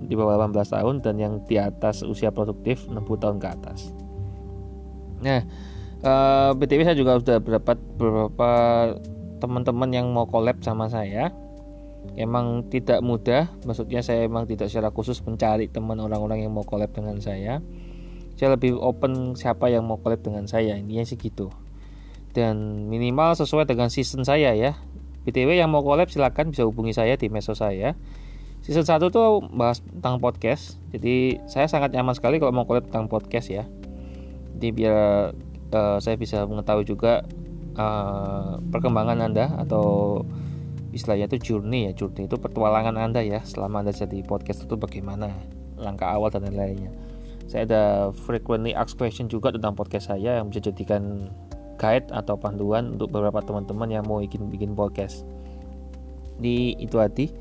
di 0.02 0.14
bawah 0.18 0.34
18 0.50 0.74
tahun 0.74 0.94
dan 1.02 1.14
yang 1.18 1.34
di 1.46 1.56
atas 1.58 2.02
usia 2.02 2.34
produktif 2.34 2.86
60 2.90 3.22
tahun 3.22 3.36
ke 3.38 3.48
atas. 3.48 3.94
Nah, 5.22 5.40
uh, 6.02 6.50
saya 6.58 6.98
juga 6.98 7.22
sudah 7.22 7.38
dapat 7.38 7.78
beberapa 7.94 8.50
teman-teman 9.38 9.90
yang 9.90 10.06
mau 10.10 10.26
collab 10.26 10.58
sama 10.62 10.90
saya 10.90 11.30
emang 12.18 12.68
tidak 12.68 13.00
mudah 13.00 13.48
maksudnya 13.64 14.04
saya 14.04 14.28
emang 14.28 14.44
tidak 14.44 14.68
secara 14.68 14.92
khusus 14.92 15.20
mencari 15.24 15.68
teman 15.68 15.96
orang-orang 16.00 16.44
yang 16.44 16.52
mau 16.52 16.64
collab 16.64 16.92
dengan 16.92 17.18
saya. 17.20 17.64
Saya 18.36 18.58
lebih 18.58 18.74
open 18.80 19.38
siapa 19.38 19.68
yang 19.68 19.84
mau 19.86 20.00
collab 20.00 20.24
dengan 20.24 20.48
saya 20.48 20.74
intinya 20.76 21.04
sih 21.04 21.16
gitu. 21.20 21.52
Dan 22.32 22.88
minimal 22.88 23.36
sesuai 23.36 23.68
dengan 23.68 23.92
season 23.92 24.24
saya 24.24 24.56
ya. 24.56 24.76
Btw 25.22 25.54
yang 25.54 25.70
mau 25.70 25.84
collab 25.84 26.10
silahkan 26.10 26.48
bisa 26.50 26.66
hubungi 26.66 26.96
saya 26.96 27.14
di 27.14 27.30
medsos 27.30 27.60
saya. 27.62 27.94
Season 28.62 28.86
1 28.86 29.10
tuh 29.10 29.42
bahas 29.50 29.82
tentang 29.82 30.22
podcast 30.22 30.78
jadi 30.94 31.42
saya 31.50 31.66
sangat 31.66 31.90
nyaman 31.98 32.14
sekali 32.14 32.38
kalau 32.38 32.54
mau 32.54 32.66
collab 32.66 32.86
tentang 32.86 33.10
podcast 33.10 33.50
ya. 33.50 33.64
Jadi 34.54 34.68
biar 34.70 35.34
uh, 35.74 35.98
saya 35.98 36.14
bisa 36.14 36.46
mengetahui 36.46 36.86
juga 36.86 37.26
uh, 37.74 38.60
perkembangan 38.70 39.18
anda 39.18 39.50
atau 39.58 40.20
istilahnya 40.92 41.26
itu 41.32 41.52
journey 41.52 41.88
ya 41.88 41.92
journey 41.96 42.28
itu 42.28 42.36
petualangan 42.36 42.94
anda 43.00 43.24
ya 43.24 43.40
selama 43.42 43.80
anda 43.80 43.92
jadi 43.96 44.20
podcast 44.22 44.68
itu 44.68 44.76
bagaimana 44.76 45.32
langkah 45.80 46.12
awal 46.12 46.30
dan 46.30 46.46
lain-lainnya. 46.46 46.92
Saya 47.50 47.66
ada 47.68 47.82
frequently 48.14 48.72
asked 48.72 48.96
question 48.96 49.26
juga 49.26 49.50
tentang 49.50 49.74
podcast 49.74 50.14
saya 50.14 50.38
yang 50.38 50.48
bisa 50.48 50.70
jadikan 50.70 51.28
guide 51.76 52.06
atau 52.14 52.38
panduan 52.38 52.94
untuk 52.94 53.10
beberapa 53.10 53.42
teman-teman 53.42 53.90
yang 53.90 54.04
mau 54.06 54.22
bikin 54.22 54.46
bikin 54.48 54.72
podcast. 54.78 55.26
Di 56.38 56.78
itu 56.78 57.02
hati. 57.02 57.34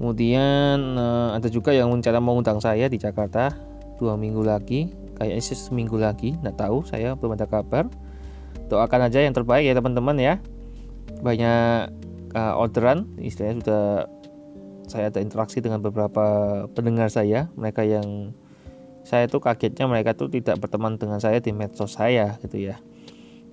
Kemudian 0.00 0.96
uh, 0.96 1.36
ada 1.36 1.46
juga 1.52 1.76
yang 1.76 1.92
rencana 1.92 2.18
mengundang 2.18 2.58
saya 2.58 2.88
di 2.88 2.96
Jakarta 2.96 3.52
dua 4.00 4.16
minggu 4.16 4.40
lagi 4.40 4.88
kayaknya 5.20 5.44
seminggu 5.52 6.00
lagi 6.00 6.32
nggak 6.40 6.56
tahu 6.56 6.82
saya 6.88 7.14
belum 7.14 7.36
ada 7.36 7.46
kabar. 7.46 7.86
Doakan 8.72 9.08
aja 9.12 9.20
yang 9.20 9.36
terbaik 9.36 9.68
ya 9.68 9.76
teman-teman 9.76 10.16
ya. 10.16 10.34
Banyak 11.20 12.09
uh, 12.34 12.54
orderan 12.58 13.06
istilahnya 13.18 13.62
sudah 13.62 13.84
saya 14.90 15.06
ada 15.06 15.22
interaksi 15.22 15.62
dengan 15.62 15.78
beberapa 15.78 16.24
pendengar 16.74 17.06
saya. 17.10 17.46
Mereka 17.54 17.86
yang 17.86 18.34
saya 19.06 19.30
tuh 19.30 19.38
kagetnya 19.38 19.86
mereka 19.86 20.18
tuh 20.18 20.26
tidak 20.28 20.58
berteman 20.58 20.98
dengan 20.98 21.22
saya 21.22 21.38
di 21.38 21.54
medsos 21.54 21.94
saya 21.94 22.36
gitu 22.42 22.58
ya. 22.58 22.82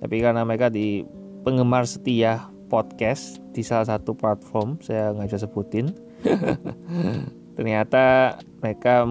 Tapi 0.02 0.18
karena 0.18 0.42
mereka 0.42 0.70
di 0.70 1.06
penggemar 1.46 1.86
setia 1.86 2.50
podcast 2.68 3.40
di 3.54 3.62
salah 3.64 3.86
satu 3.86 4.12
platform 4.18 4.82
saya 4.82 5.14
nggak 5.14 5.30
bisa 5.30 5.46
sebutin. 5.46 5.94
Ternyata 7.56 8.38
mereka 8.62 9.06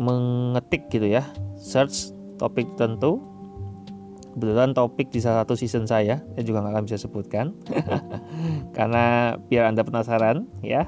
mengetik 0.00 0.88
gitu 0.88 1.04
ya 1.08 1.24
search 1.60 2.16
topik 2.40 2.64
tentu 2.80 3.20
kebetulan 4.34 4.70
topik 4.72 5.10
di 5.10 5.18
salah 5.18 5.42
satu 5.42 5.58
season 5.58 5.84
saya 5.86 6.22
saya 6.22 6.44
juga 6.46 6.62
nggak 6.62 6.74
akan 6.74 6.84
bisa 6.86 6.98
sebutkan. 6.98 7.52
Karena 8.76 9.36
biar 9.36 9.70
anda 9.70 9.82
penasaran 9.82 10.46
ya. 10.62 10.86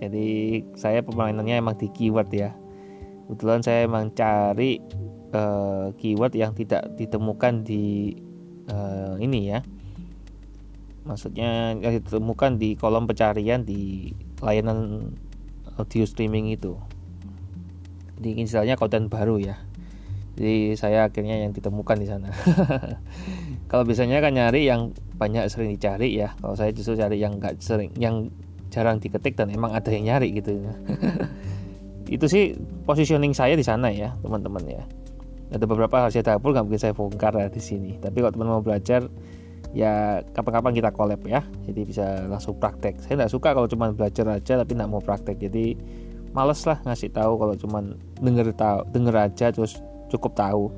Jadi 0.00 0.60
saya 0.76 1.04
permainannya 1.04 1.60
emang 1.60 1.76
di 1.76 1.92
keyword 1.92 2.30
ya. 2.32 2.56
Kebetulan 3.28 3.60
saya 3.60 3.84
emang 3.84 4.10
cari 4.16 4.80
uh, 5.36 5.92
keyword 6.00 6.32
yang 6.34 6.56
tidak 6.56 6.88
ditemukan 6.96 7.62
di 7.62 8.16
uh, 8.72 9.20
ini 9.20 9.52
ya. 9.52 9.60
Maksudnya 11.04 11.76
yang 11.76 12.00
ditemukan 12.00 12.60
di 12.60 12.76
kolom 12.76 13.08
pencarian 13.08 13.64
di 13.64 14.12
layanan 14.40 15.12
audio 15.76 16.04
streaming 16.08 16.52
itu. 16.52 16.76
Jadi 18.20 18.44
istilahnya 18.44 18.76
konten 18.76 19.08
baru 19.08 19.40
ya 19.40 19.69
jadi 20.40 20.72
saya 20.72 20.98
akhirnya 21.04 21.36
yang 21.36 21.52
ditemukan 21.52 22.00
di 22.00 22.08
sana. 22.08 22.32
Kalau 23.70 23.84
biasanya 23.84 24.24
kan 24.24 24.32
nyari 24.32 24.64
yang 24.64 24.96
banyak 25.20 25.44
sering 25.52 25.76
dicari 25.76 26.16
ya. 26.16 26.32
Kalau 26.40 26.56
saya 26.56 26.72
justru 26.72 26.96
cari 26.96 27.20
yang 27.20 27.36
nggak 27.36 27.60
sering 27.60 27.92
yang 28.00 28.32
jarang 28.72 28.96
diketik 28.96 29.36
dan 29.36 29.52
emang 29.52 29.76
ada 29.76 29.92
yang 29.92 30.08
nyari 30.08 30.32
gitu. 30.32 30.56
Itu 32.16 32.24
sih 32.24 32.56
positioning 32.88 33.36
saya 33.36 33.52
di 33.52 33.60
sana 33.60 33.92
ya 33.92 34.16
teman-teman 34.24 34.64
ya. 34.64 34.82
Ada 35.52 35.68
beberapa 35.68 36.08
hasil 36.08 36.24
dapur 36.24 36.56
nggak 36.56 36.64
mungkin 36.64 36.80
saya 36.80 36.96
bongkar 36.96 37.36
ya 37.36 37.52
di 37.52 37.60
sini. 37.60 38.00
Tapi 38.00 38.24
kalau 38.24 38.32
teman 38.32 38.48
mau 38.48 38.64
belajar 38.64 39.12
ya 39.76 40.24
kapan-kapan 40.32 40.72
kita 40.72 40.88
collab 40.96 41.20
ya. 41.28 41.44
Jadi 41.68 41.84
bisa 41.84 42.24
langsung 42.32 42.56
praktek. 42.56 42.96
Saya 43.04 43.20
nggak 43.20 43.32
suka 43.36 43.52
kalau 43.52 43.68
cuma 43.68 43.92
belajar 43.92 44.40
aja 44.40 44.56
tapi 44.56 44.72
nggak 44.72 44.88
mau 44.88 45.04
praktek. 45.04 45.36
Jadi 45.36 45.76
males 46.32 46.64
lah 46.64 46.80
ngasih 46.88 47.12
tahu 47.12 47.36
kalau 47.36 47.54
cuma 47.60 47.84
denger 48.24 48.56
tahu 48.56 48.88
denger 48.88 49.14
aja 49.20 49.52
terus 49.52 49.84
cukup 50.10 50.34
tahu. 50.34 50.74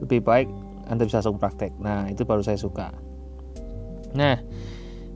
Lebih 0.00 0.20
baik 0.22 0.48
anda 0.86 1.02
bisa 1.02 1.18
langsung 1.18 1.38
praktek. 1.42 1.74
Nah 1.82 2.06
itu 2.08 2.22
baru 2.22 2.40
saya 2.40 2.56
suka. 2.56 2.94
Nah 4.14 4.40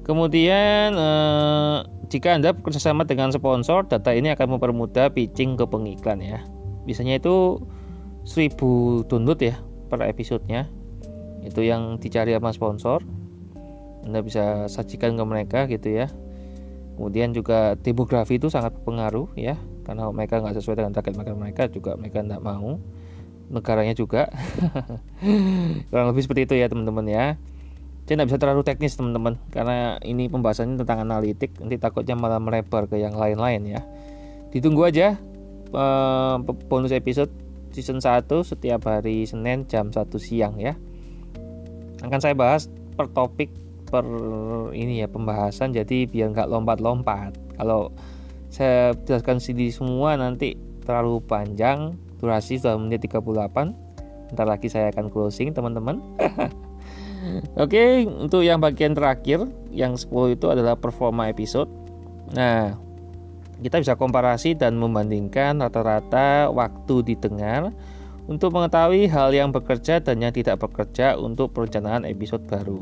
kemudian 0.03 0.91
eh, 0.99 1.79
jika 2.11 2.35
anda 2.35 2.51
bekerjasama 2.51 3.07
dengan 3.07 3.31
sponsor 3.31 3.87
data 3.87 4.11
ini 4.11 4.35
akan 4.35 4.59
mempermudah 4.59 5.15
pitching 5.15 5.55
ke 5.55 5.65
pengiklan 5.65 6.19
ya. 6.19 6.43
Biasanya 6.85 7.23
itu 7.23 7.63
1000 8.27 9.07
download 9.07 9.41
ya 9.41 9.57
per 9.87 10.03
episodenya. 10.05 10.67
Itu 11.41 11.65
yang 11.65 12.03
dicari 12.03 12.35
sama 12.35 12.51
sponsor. 12.53 13.01
Anda 14.05 14.25
bisa 14.25 14.67
sajikan 14.67 15.15
ke 15.15 15.25
mereka 15.25 15.71
gitu 15.71 15.93
ya. 16.03 16.11
Kemudian 16.99 17.33
juga 17.33 17.79
demografi 17.81 18.37
itu 18.37 18.53
sangat 18.53 18.77
berpengaruh 18.77 19.33
ya 19.39 19.57
karena 19.89 20.05
mereka 20.13 20.39
nggak 20.45 20.61
sesuai 20.61 20.85
dengan 20.85 20.93
target 20.93 21.17
makan 21.17 21.37
mereka 21.41 21.65
juga 21.73 21.97
mereka 21.97 22.21
tidak 22.21 22.45
mau 22.45 22.77
negaranya 23.51 23.93
juga. 23.93 24.31
Kurang 25.91 26.07
lebih 26.15 26.23
seperti 26.23 26.47
itu 26.47 26.55
ya 26.57 26.71
teman-teman 26.71 27.07
ya. 27.11 27.25
Saya 28.07 28.19
tidak 28.19 28.27
bisa 28.35 28.39
terlalu 28.43 28.63
teknis 28.67 28.99
teman-teman 28.99 29.39
karena 29.55 29.95
ini 30.03 30.27
pembahasannya 30.27 30.83
tentang 30.83 31.07
analitik. 31.07 31.55
Nanti 31.63 31.79
takutnya 31.79 32.19
malah 32.19 32.43
melebar 32.43 32.91
ke 32.91 32.99
yang 32.99 33.15
lain-lain 33.15 33.79
ya. 33.79 33.81
Ditunggu 34.51 34.83
aja 34.91 35.15
uh, 35.71 36.43
bonus 36.43 36.91
episode 36.91 37.31
season 37.71 38.03
1 38.03 38.27
setiap 38.43 38.83
hari 38.91 39.23
Senin 39.27 39.67
jam 39.71 39.95
1 39.95 40.11
siang 40.19 40.59
ya. 40.59 40.75
Akan 42.03 42.19
saya 42.19 42.35
bahas 42.35 42.67
per 42.99 43.07
topik 43.15 43.55
per 43.87 44.03
ini 44.75 45.03
ya 45.03 45.09
pembahasan. 45.11 45.71
Jadi 45.71 46.11
biar 46.11 46.35
nggak 46.35 46.51
lompat-lompat. 46.51 47.39
Kalau 47.63 47.95
saya 48.51 48.91
jelaskan 49.07 49.39
sendiri 49.39 49.71
semua 49.71 50.19
nanti 50.19 50.59
terlalu 50.83 51.23
panjang 51.23 51.95
durasi 52.21 52.61
sudah 52.61 52.77
menit 52.77 53.01
38 53.01 53.91
Ntar 54.31 54.47
lagi 54.47 54.71
saya 54.71 54.95
akan 54.95 55.11
closing 55.11 55.51
teman-teman. 55.51 55.99
Oke 57.59 57.77
okay, 57.77 57.91
untuk 58.07 58.41
yang 58.41 58.63
bagian 58.63 58.97
terakhir 58.97 59.45
Yang 59.69 60.09
10 60.09 60.39
itu 60.41 60.47
adalah 60.49 60.79
performa 60.79 61.29
episode. 61.29 61.69
Nah 62.33 62.79
kita 63.61 63.77
bisa 63.77 63.93
komparasi 63.93 64.57
dan 64.57 64.81
membandingkan 64.81 65.61
rata-rata 65.61 66.49
waktu 66.49 67.13
didengar 67.13 67.77
untuk 68.25 68.57
mengetahui 68.57 69.11
hal 69.11 69.35
yang 69.37 69.53
bekerja 69.53 70.01
dan 70.01 70.23
yang 70.25 70.33
tidak 70.33 70.63
bekerja 70.63 71.19
untuk 71.21 71.53
perencanaan 71.53 72.09
episode 72.09 72.47
baru. 72.49 72.81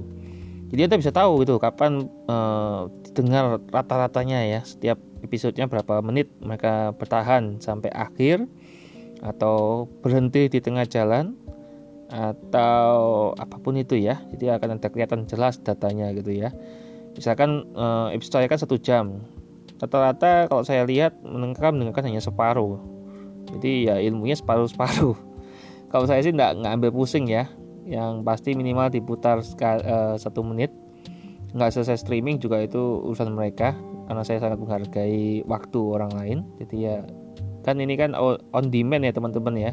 Jadi 0.68 0.80
Anda 0.84 1.00
bisa 1.00 1.10
tahu 1.10 1.42
itu 1.42 1.56
kapan 1.56 2.06
uh, 2.28 2.92
didengar 3.00 3.58
rata-ratanya 3.72 4.44
ya 4.44 4.60
setiap 4.62 5.00
episodenya 5.24 5.66
berapa 5.66 6.04
menit 6.04 6.30
mereka 6.38 6.92
bertahan 6.94 7.58
sampai 7.58 7.90
akhir 7.90 8.44
atau 9.22 9.86
berhenti 10.00 10.46
di 10.46 10.58
tengah 10.62 10.86
jalan 10.86 11.34
atau 12.08 12.96
apa 13.36 13.60
pun 13.60 13.76
itu 13.76 14.00
ya 14.00 14.16
jadi 14.32 14.56
akan 14.56 14.80
ada 14.80 14.88
kelihatan 14.88 15.28
jelas 15.28 15.60
datanya 15.60 16.08
gitu 16.16 16.32
ya. 16.32 16.50
Misalkan 17.18 17.66
eh, 17.74 18.06
episode 18.14 18.40
saya 18.40 18.48
kan 18.48 18.60
satu 18.60 18.76
jam. 18.78 19.04
Rata-rata 19.78 20.46
kalau 20.50 20.62
saya 20.66 20.82
lihat 20.86 21.18
mendengarkan 21.22 21.78
mendengarkan 21.78 22.10
hanya 22.10 22.22
separuh. 22.22 22.78
Jadi 23.54 23.90
ya 23.90 23.98
ilmunya 24.02 24.34
separuh-separuh. 24.34 25.16
Kalau 25.92 26.04
saya 26.04 26.20
sih 26.20 26.34
nggak 26.34 26.66
ngambil 26.66 26.90
pusing 26.92 27.30
ya. 27.30 27.46
Yang 27.88 28.26
pasti 28.26 28.52
minimal 28.52 28.92
diputar 28.92 29.40
uh, 29.40 30.18
satu 30.18 30.44
menit. 30.44 30.74
Nggak 31.54 31.78
selesai 31.78 32.04
streaming 32.04 32.42
juga 32.42 32.60
itu 32.60 33.00
urusan 33.06 33.32
mereka 33.32 33.72
karena 34.10 34.20
saya 34.26 34.42
sangat 34.42 34.58
menghargai 34.60 35.46
waktu 35.46 35.80
orang 35.80 36.12
lain. 36.12 36.38
Jadi 36.60 36.76
ya 36.84 37.06
kan 37.62 37.78
ini 37.78 37.94
kan 37.98 38.14
on 38.14 38.64
demand 38.70 39.02
ya 39.06 39.12
teman-teman 39.14 39.54
ya. 39.58 39.72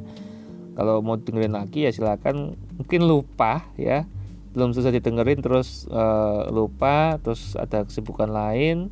Kalau 0.76 1.00
mau 1.00 1.16
dengerin 1.16 1.56
lagi 1.56 1.88
ya 1.88 1.92
silakan. 1.92 2.60
Mungkin 2.82 3.08
lupa 3.08 3.68
ya. 3.80 4.08
Belum 4.56 4.72
selesai 4.72 5.04
didengerin 5.04 5.44
terus 5.44 5.84
uh, 5.92 6.48
lupa 6.48 7.20
terus 7.20 7.60
ada 7.60 7.84
kesibukan 7.84 8.32
lain 8.32 8.88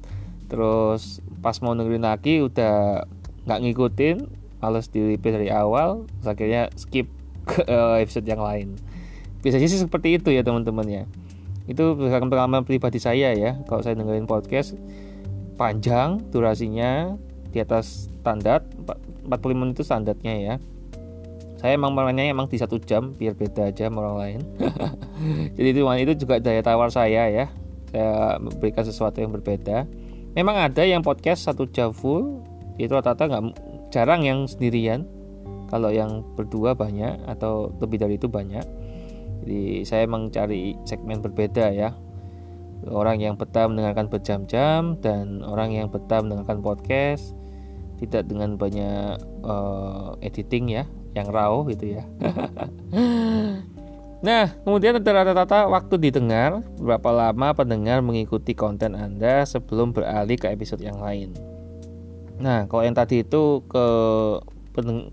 terus 0.51 1.23
pas 1.39 1.55
mau 1.63 1.71
dengerin 1.71 2.03
lagi 2.03 2.43
udah 2.43 3.07
nggak 3.47 3.59
ngikutin 3.63 4.17
males 4.59 4.87
di 4.91 5.01
repeat 5.01 5.39
dari 5.39 5.49
awal 5.49 6.07
akhirnya 6.23 6.69
skip 6.75 7.07
ke 7.43 7.63
uh, 7.67 7.99
episode 7.99 8.23
yang 8.23 8.39
lain. 8.39 8.79
Biasanya 9.43 9.67
sih 9.67 9.79
seperti 9.79 10.19
itu 10.19 10.31
ya 10.31 10.43
teman-teman 10.43 10.87
ya. 10.87 11.03
Itu 11.67 11.99
pengalaman 11.99 12.63
pribadi 12.63 12.99
saya 12.99 13.35
ya. 13.35 13.59
Kalau 13.67 13.83
saya 13.83 13.95
dengerin 13.99 14.27
podcast 14.27 14.75
panjang 15.59 16.23
durasinya 16.31 17.19
di 17.53 17.61
atas 17.61 18.09
standar 18.25 18.65
45 19.29 19.53
menit 19.53 19.73
itu 19.77 19.85
standarnya 19.85 20.33
ya. 20.41 20.55
Saya 21.63 21.79
emang 21.79 21.95
mainnya 21.95 22.27
emang 22.27 22.51
di 22.51 22.59
satu 22.59 22.75
jam 22.75 23.15
biar 23.15 23.39
beda 23.39 23.71
aja 23.71 23.87
sama 23.87 24.03
orang 24.03 24.17
lain. 24.19 24.39
Jadi 25.55 25.67
itu 25.71 25.81
itu 25.87 26.13
juga 26.27 26.43
daya 26.43 26.59
tawar 26.59 26.91
saya 26.91 27.31
ya. 27.31 27.45
Saya 27.93 28.35
memberikan 28.41 28.83
sesuatu 28.83 29.23
yang 29.23 29.31
berbeda. 29.31 29.87
Memang 30.35 30.59
ada 30.59 30.83
yang 30.83 31.05
podcast 31.05 31.47
satu 31.47 31.69
jam 31.71 31.95
full 31.95 32.43
itu 32.75 32.91
rata-rata 32.91 33.31
nggak 33.31 33.43
jarang 33.95 34.27
yang 34.27 34.43
sendirian. 34.43 35.07
Kalau 35.71 35.87
yang 35.87 36.21
berdua 36.35 36.75
banyak 36.75 37.23
atau 37.31 37.71
lebih 37.79 38.01
dari 38.01 38.19
itu 38.19 38.27
banyak. 38.27 38.65
Jadi 39.43 39.87
saya 39.87 40.03
emang 40.03 40.35
cari 40.35 40.75
segmen 40.83 41.23
berbeda 41.23 41.71
ya. 41.71 41.95
Orang 42.91 43.23
yang 43.23 43.39
betah 43.39 43.71
mendengarkan 43.71 44.11
berjam-jam 44.11 44.99
dan 44.99 45.39
orang 45.47 45.71
yang 45.71 45.87
betah 45.87 46.19
mendengarkan 46.19 46.59
podcast 46.59 47.31
tidak 48.03 48.27
dengan 48.27 48.59
banyak 48.59 49.17
uh, 49.43 50.19
editing 50.19 50.71
ya 50.71 50.83
yang 51.13 51.29
raw 51.29 51.63
gitu 51.67 51.99
ya 51.99 52.03
Nah, 54.23 54.55
kemudian 54.63 54.95
ada 54.95 55.11
rata-rata 55.11 55.67
waktu 55.67 55.99
didengar, 55.99 56.63
berapa 56.79 57.11
lama 57.11 57.51
pendengar 57.51 57.99
mengikuti 57.99 58.55
konten 58.55 58.95
Anda 58.95 59.43
sebelum 59.43 59.91
beralih 59.91 60.39
ke 60.39 60.47
episode 60.47 60.79
yang 60.79 60.95
lain. 60.95 61.35
Nah, 62.39 62.63
kalau 62.71 62.87
yang 62.87 62.95
tadi 62.95 63.27
itu 63.27 63.59
ke 63.67 63.85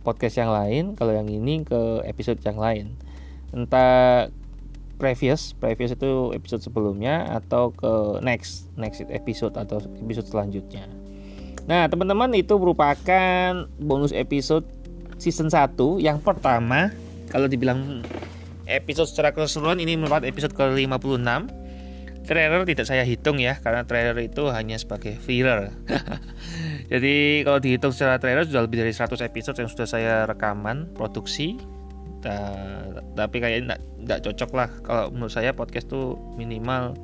podcast 0.06 0.38
yang 0.38 0.54
lain, 0.54 0.94
kalau 0.94 1.10
yang 1.10 1.26
ini 1.26 1.66
ke 1.66 2.06
episode 2.06 2.38
yang 2.46 2.54
lain. 2.54 2.94
Entah 3.50 4.30
previous, 5.02 5.58
previous 5.58 5.90
itu 5.98 6.30
episode 6.30 6.62
sebelumnya 6.62 7.34
atau 7.34 7.74
ke 7.74 8.22
next, 8.22 8.70
next 8.78 9.02
episode 9.10 9.58
atau 9.58 9.82
episode 9.98 10.30
selanjutnya. 10.30 10.86
Nah, 11.68 11.86
teman-teman 11.90 12.32
itu 12.32 12.56
merupakan 12.56 13.66
bonus 13.76 14.14
episode 14.16 14.64
season 15.20 15.52
1 15.52 15.76
yang 16.00 16.18
pertama. 16.22 16.88
Kalau 17.28 17.46
dibilang 17.46 18.02
episode 18.64 19.10
secara 19.10 19.30
keseluruhan 19.36 19.78
ini 19.82 20.00
merupakan 20.00 20.24
episode 20.24 20.56
ke-56. 20.56 21.60
Trailer 22.20 22.62
tidak 22.62 22.86
saya 22.86 23.02
hitung 23.02 23.42
ya 23.42 23.58
karena 23.58 23.82
trailer 23.82 24.14
itu 24.22 24.46
hanya 24.54 24.78
sebagai 24.78 25.18
filler. 25.18 25.74
Jadi 26.92 27.42
kalau 27.42 27.58
dihitung 27.58 27.90
secara 27.90 28.22
trailer 28.22 28.46
sudah 28.46 28.62
lebih 28.66 28.86
dari 28.86 28.94
100 28.94 29.18
episode 29.24 29.56
yang 29.58 29.70
sudah 29.70 29.86
saya 29.88 30.14
rekaman 30.30 30.94
produksi. 30.94 31.58
Uh, 32.20 33.00
tapi 33.16 33.40
kayaknya 33.40 33.80
tidak 33.80 34.20
cocok 34.30 34.50
lah. 34.52 34.68
Kalau 34.84 35.04
menurut 35.10 35.32
saya 35.32 35.56
podcast 35.56 35.88
tuh 35.90 36.20
minimal 36.36 36.94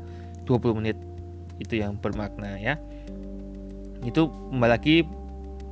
20 0.47 0.79
menit. 0.79 0.97
Itu 1.59 1.81
yang 1.81 1.97
bermakna 1.99 2.61
ya 2.61 2.77
itu 4.07 4.31
kembali 4.55 4.71
lagi 4.71 5.03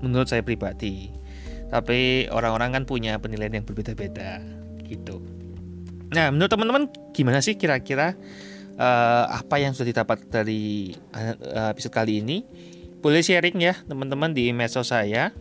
menurut 0.02 0.26
saya 0.26 0.42
pribadi 0.42 1.08
tapi 1.70 2.26
orang-orang 2.30 2.76
kan 2.76 2.84
punya 2.84 3.16
penilaian 3.18 3.62
yang 3.62 3.66
berbeda-beda 3.66 4.42
gitu 4.84 5.22
Nah, 6.14 6.30
menurut 6.30 6.50
teman-teman 6.50 6.86
gimana 7.10 7.42
sih 7.42 7.58
kira-kira 7.58 8.14
uh, 8.78 9.24
apa 9.34 9.58
yang 9.58 9.74
sudah 9.74 9.90
didapat 9.90 10.22
dari 10.30 10.94
uh, 11.10 11.74
episode 11.74 11.90
kali 11.90 12.22
ini? 12.22 12.46
Boleh 13.02 13.20
sharing 13.20 13.58
ya 13.58 13.74
teman-teman 13.84 14.30
di 14.30 14.54
medsos 14.54 14.94
saya. 14.94 15.34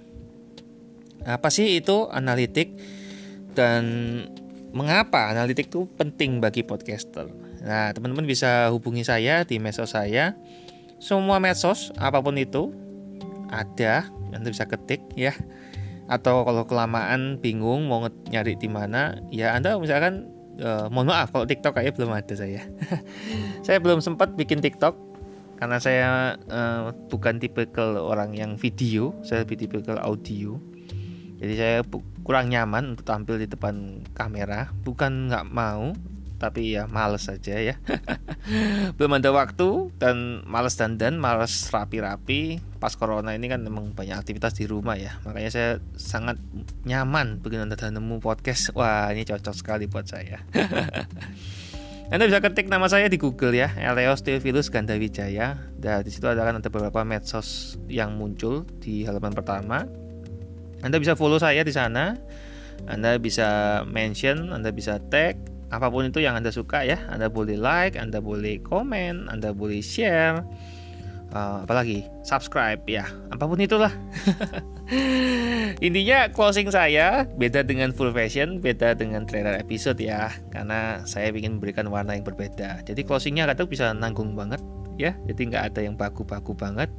Apa 1.24 1.54
sih 1.54 1.80
itu 1.80 2.10
analitik 2.10 2.76
dan 3.56 3.86
mengapa 4.74 5.32
analitik 5.32 5.70
itu 5.70 5.86
penting 5.94 6.42
bagi 6.42 6.66
podcaster? 6.66 7.30
Nah, 7.64 7.94
teman-teman 7.96 8.28
bisa 8.28 8.68
hubungi 8.74 9.06
saya 9.06 9.46
di 9.46 9.62
medsos 9.62 9.94
saya. 9.94 10.36
Semua 10.98 11.38
medsos 11.38 11.94
apa 12.02 12.20
pun 12.20 12.36
itu 12.36 12.74
ada, 13.50 14.08
Anda 14.32 14.48
bisa 14.52 14.68
ketik 14.68 15.02
ya. 15.18 15.34
Atau 16.12 16.44
kalau 16.44 16.68
kelamaan 16.68 17.40
bingung 17.40 17.88
mau 17.88 18.06
nyari 18.30 18.60
di 18.60 18.68
mana, 18.68 19.18
ya 19.32 19.56
Anda 19.56 19.80
misalkan 19.80 20.30
uh, 20.60 20.92
mohon 20.92 21.10
maaf 21.10 21.32
kalau 21.32 21.48
TikTok 21.48 21.80
kayaknya 21.80 21.94
belum 21.98 22.12
ada 22.14 22.34
saya. 22.36 22.62
saya 23.66 23.78
belum 23.80 24.04
sempat 24.04 24.36
bikin 24.36 24.60
TikTok 24.60 24.94
karena 25.58 25.78
saya 25.80 26.36
uh, 26.52 26.92
bukan 27.08 27.40
tipe 27.40 27.64
orang 27.80 28.36
yang 28.36 28.60
video, 28.60 29.16
saya 29.24 29.48
lebih 29.48 29.64
tipe 29.64 29.80
audio. 29.96 30.60
Jadi 31.40 31.54
saya 31.60 31.78
kurang 32.24 32.52
nyaman 32.52 32.96
untuk 32.96 33.08
tampil 33.08 33.40
di 33.40 33.48
depan 33.48 34.04
kamera. 34.16 34.72
Bukan 34.84 35.32
nggak 35.32 35.48
mau, 35.52 35.92
tapi 36.44 36.76
ya 36.76 36.92
males 36.92 37.32
saja 37.32 37.56
ya 37.56 37.80
belum 39.00 39.24
ada 39.24 39.32
waktu 39.32 39.96
dan 39.96 40.44
males 40.44 40.76
dandan 40.76 41.16
males 41.16 41.72
rapi-rapi 41.72 42.60
pas 42.84 42.92
corona 43.00 43.32
ini 43.32 43.48
kan 43.48 43.64
memang 43.64 43.96
banyak 43.96 44.20
aktivitas 44.20 44.60
di 44.60 44.68
rumah 44.68 45.00
ya 45.00 45.16
makanya 45.24 45.50
saya 45.56 45.70
sangat 45.96 46.36
nyaman 46.84 47.40
begitu 47.40 47.64
anda 47.64 47.80
nemu 47.80 48.20
podcast 48.20 48.76
wah 48.76 49.08
ini 49.16 49.24
cocok 49.24 49.56
sekali 49.56 49.88
buat 49.88 50.04
saya 50.12 50.44
Anda 52.14 52.30
bisa 52.30 52.46
ketik 52.46 52.70
nama 52.70 52.86
saya 52.86 53.10
di 53.10 53.18
Google 53.18 53.58
ya, 53.58 53.74
Eleos 53.74 54.22
Theophilus 54.22 54.70
Gandawijaya. 54.70 55.58
Dan 55.82 56.06
di 56.06 56.14
situ 56.14 56.30
ada 56.30 56.46
kan 56.46 56.62
ada 56.62 56.70
beberapa 56.70 57.02
medsos 57.02 57.80
yang 57.90 58.22
muncul 58.22 58.70
di 58.78 59.02
halaman 59.02 59.34
pertama. 59.34 59.90
Anda 60.86 61.02
bisa 61.02 61.18
follow 61.18 61.42
saya 61.42 61.66
di 61.66 61.74
sana. 61.74 62.14
Anda 62.86 63.16
bisa 63.18 63.82
mention, 63.90 64.54
Anda 64.54 64.70
bisa 64.70 65.02
tag, 65.10 65.42
apa 65.74 65.90
pun 65.90 66.06
itu 66.06 66.22
yang 66.22 66.38
Anda 66.38 66.54
suka 66.54 66.86
ya. 66.86 67.02
Anda 67.10 67.34
boleh 67.34 67.58
like, 67.58 67.98
Anda 67.98 68.22
boleh 68.22 68.62
komen, 68.62 69.26
Anda 69.34 69.52
boleh 69.52 69.82
share. 69.82 70.46
Uh, 71.34 71.66
apalagi 71.66 72.06
subscribe 72.22 72.86
ya 72.86 73.10
apa 73.34 73.50
pun 73.50 73.58
itulah 73.58 73.90
intinya 75.82 76.30
closing 76.30 76.70
saya 76.70 77.26
beda 77.42 77.66
dengan 77.66 77.90
full 77.90 78.14
fashion 78.14 78.62
beda 78.62 78.94
dengan 78.94 79.26
trailer 79.26 79.58
episode 79.58 79.98
ya 79.98 80.30
karena 80.54 81.02
saya 81.10 81.34
ingin 81.34 81.58
memberikan 81.58 81.90
warna 81.90 82.14
yang 82.14 82.22
berbeda 82.22 82.86
jadi 82.86 83.02
closingnya 83.02 83.50
kadang 83.50 83.66
bisa 83.66 83.98
nanggung 83.98 84.38
banget 84.38 84.62
ya 85.02 85.18
jadi 85.26 85.42
nggak 85.50 85.64
ada 85.74 85.82
yang 85.82 85.98
baku-baku 85.98 86.54
banget 86.54 86.94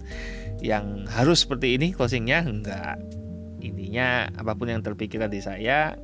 yang 0.58 1.06
harus 1.14 1.46
seperti 1.46 1.78
ini 1.78 1.94
closingnya 1.94 2.42
enggak 2.42 2.98
intinya 3.62 4.26
apa 4.34 4.52
pun 4.58 4.66
yang 4.66 4.82
terpikirkan 4.82 5.30
di 5.30 5.38
saya 5.38 5.94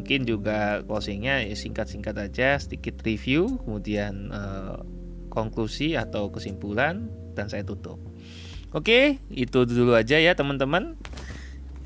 mungkin 0.00 0.24
juga 0.24 0.80
closingnya 0.88 1.44
ya 1.44 1.52
singkat-singkat 1.52 2.16
aja 2.16 2.56
sedikit 2.56 2.96
review 3.04 3.60
kemudian 3.60 4.32
uh, 4.32 4.80
konklusi 5.28 5.92
atau 5.92 6.32
kesimpulan 6.32 7.12
dan 7.36 7.52
saya 7.52 7.60
tutup. 7.60 8.00
Oke 8.72 9.20
itu 9.28 9.68
dulu 9.68 9.92
aja 9.92 10.16
ya 10.16 10.32
teman-teman. 10.32 10.96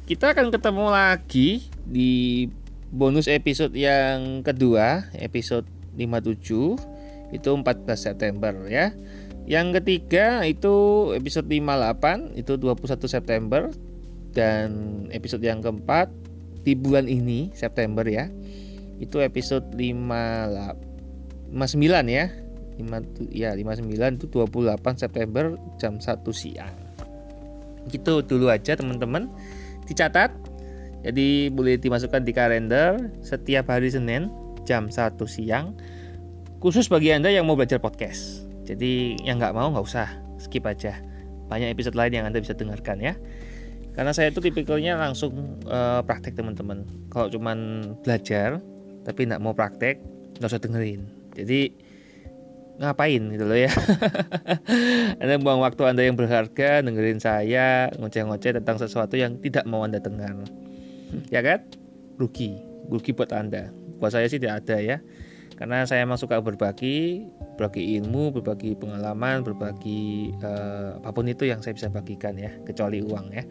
Kita 0.07 0.31
akan 0.31 0.55
ketemu 0.55 0.87
lagi 0.95 1.67
di 1.83 2.47
bonus 2.95 3.27
episode 3.27 3.75
yang 3.75 4.47
kedua 4.47 5.11
episode 5.19 5.67
57 5.99 7.35
itu 7.35 7.51
14 7.51 7.67
September 7.99 8.55
ya. 8.71 8.95
Yang 9.45 9.83
ketiga 9.83 10.47
itu 10.47 11.11
episode 11.19 11.51
58 11.51 12.39
itu 12.39 12.55
21 12.63 13.11
September. 13.11 13.63
Dan 14.35 14.71
episode 15.15 15.47
yang 15.47 15.63
keempat 15.63 16.11
di 16.65 16.73
bulan 16.73 17.05
ini 17.07 17.53
September 17.53 18.03
ya 18.09 18.33
itu 18.99 19.21
episode 19.21 19.69
5 19.77 21.53
59 21.53 22.09
ya 22.09 22.27
5 22.81 23.31
ya 23.31 23.55
59 23.55 24.19
itu 24.19 24.27
28 24.27 24.99
September 24.99 25.55
jam 25.79 26.03
1 26.03 26.25
siang. 26.35 26.75
Gitu 27.87 28.25
dulu 28.27 28.51
aja 28.51 28.75
teman-teman. 28.75 29.31
Dicatat. 29.87 30.35
Jadi 31.05 31.53
boleh 31.53 31.77
dimasukkan 31.77 32.25
di 32.25 32.33
kalender 32.33 33.13
setiap 33.21 33.69
hari 33.69 33.93
Senin 33.93 34.33
jam 34.65 34.89
1 34.91 35.15
siang. 35.29 35.77
Khusus 36.59 36.89
bagi 36.89 37.13
anda 37.13 37.29
yang 37.29 37.45
mau 37.45 37.55
belajar 37.55 37.79
podcast. 37.79 38.49
Jadi 38.65 39.21
yang 39.23 39.37
nggak 39.39 39.55
mau 39.55 39.69
nggak 39.71 39.85
usah. 39.85 40.09
Skip 40.41 40.65
aja. 40.65 40.99
Banyak 41.47 41.71
episode 41.77 41.95
lain 41.95 42.19
yang 42.19 42.27
anda 42.27 42.41
bisa 42.41 42.57
dengarkan 42.57 42.99
ya 43.05 43.15
karena 43.95 44.11
saya 44.11 44.35
itu 44.35 44.43
tipikalnya 44.43 44.99
langsung 44.99 45.63
uh, 45.71 46.03
praktek 46.03 46.35
teman-teman. 46.35 46.83
Kalau 47.11 47.31
cuman 47.31 47.59
belajar 48.03 48.59
tapi 49.07 49.31
nggak 49.31 49.43
mau 49.43 49.55
praktek 49.55 50.03
nggak 50.39 50.51
usah 50.51 50.63
dengerin. 50.63 51.07
Jadi 51.35 51.61
ngapain 52.83 53.23
gitu 53.31 53.47
loh 53.47 53.55
ya? 53.55 53.71
Anda 55.23 55.39
buang 55.39 55.63
waktu 55.63 55.83
Anda 55.87 56.03
yang 56.03 56.19
berharga 56.19 56.83
dengerin 56.83 57.23
saya 57.23 57.87
ngoceh-ngoceh 57.95 58.59
tentang 58.59 58.83
sesuatu 58.83 59.15
yang 59.15 59.39
tidak 59.39 59.63
mau 59.63 59.87
Anda 59.87 60.03
dengar. 60.03 60.43
Ya 61.31 61.39
kan? 61.47 61.63
Rugi. 62.19 62.59
Rugi 62.91 63.15
buat 63.15 63.31
Anda. 63.31 63.71
Buat 64.03 64.19
saya 64.19 64.27
sih 64.27 64.43
tidak 64.43 64.67
ada 64.67 64.83
ya 64.83 64.99
karena 65.55 65.87
saya 65.87 66.03
emang 66.03 66.19
suka 66.19 66.43
berbagi 66.43 67.31
berbagi 67.55 67.99
ilmu 68.03 68.35
berbagi 68.35 68.75
pengalaman 68.75 69.47
berbagi 69.47 70.35
uh, 70.43 70.99
apa 70.99 71.15
pun 71.15 71.31
itu 71.31 71.47
yang 71.47 71.63
saya 71.63 71.79
bisa 71.79 71.87
bagikan 71.91 72.35
ya 72.35 72.51
kecuali 72.67 72.99
uang 73.01 73.27
ya. 73.31 73.45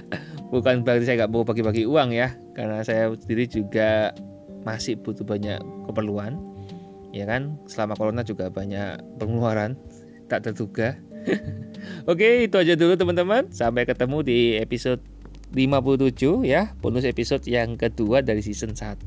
Bukan 0.52 0.84
berarti 0.84 1.08
saya 1.08 1.24
nggak 1.24 1.32
mau 1.32 1.42
bagi-bagi 1.48 1.88
uang 1.88 2.12
ya 2.12 2.36
karena 2.52 2.84
saya 2.84 3.08
sendiri 3.16 3.48
juga 3.48 4.12
masih 4.66 4.98
butuh 4.98 5.24
banyak 5.24 5.58
keperluan 5.88 6.36
ya 7.16 7.24
kan? 7.24 7.56
Selama 7.64 7.96
corona 7.96 8.20
juga 8.20 8.52
banyak 8.52 9.00
pengeluaran 9.16 9.80
tak 10.28 10.44
terduga. 10.44 11.00
Oke 12.10 12.44
itu 12.44 12.56
aja 12.60 12.76
dulu 12.76 12.94
teman-teman. 13.00 13.48
Sampai 13.48 13.88
ketemu 13.88 14.20
di 14.20 14.38
episode 14.60 15.00
57 15.54 16.42
ya 16.44 16.74
bonus 16.82 17.06
episode 17.06 17.46
yang 17.46 17.78
kedua 17.78 18.20
dari 18.20 18.42
season 18.42 18.74
1 18.74 19.06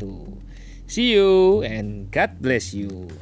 See 0.90 1.14
you 1.14 1.62
and 1.62 2.10
God 2.10 2.42
bless 2.42 2.74
you. 2.74 3.14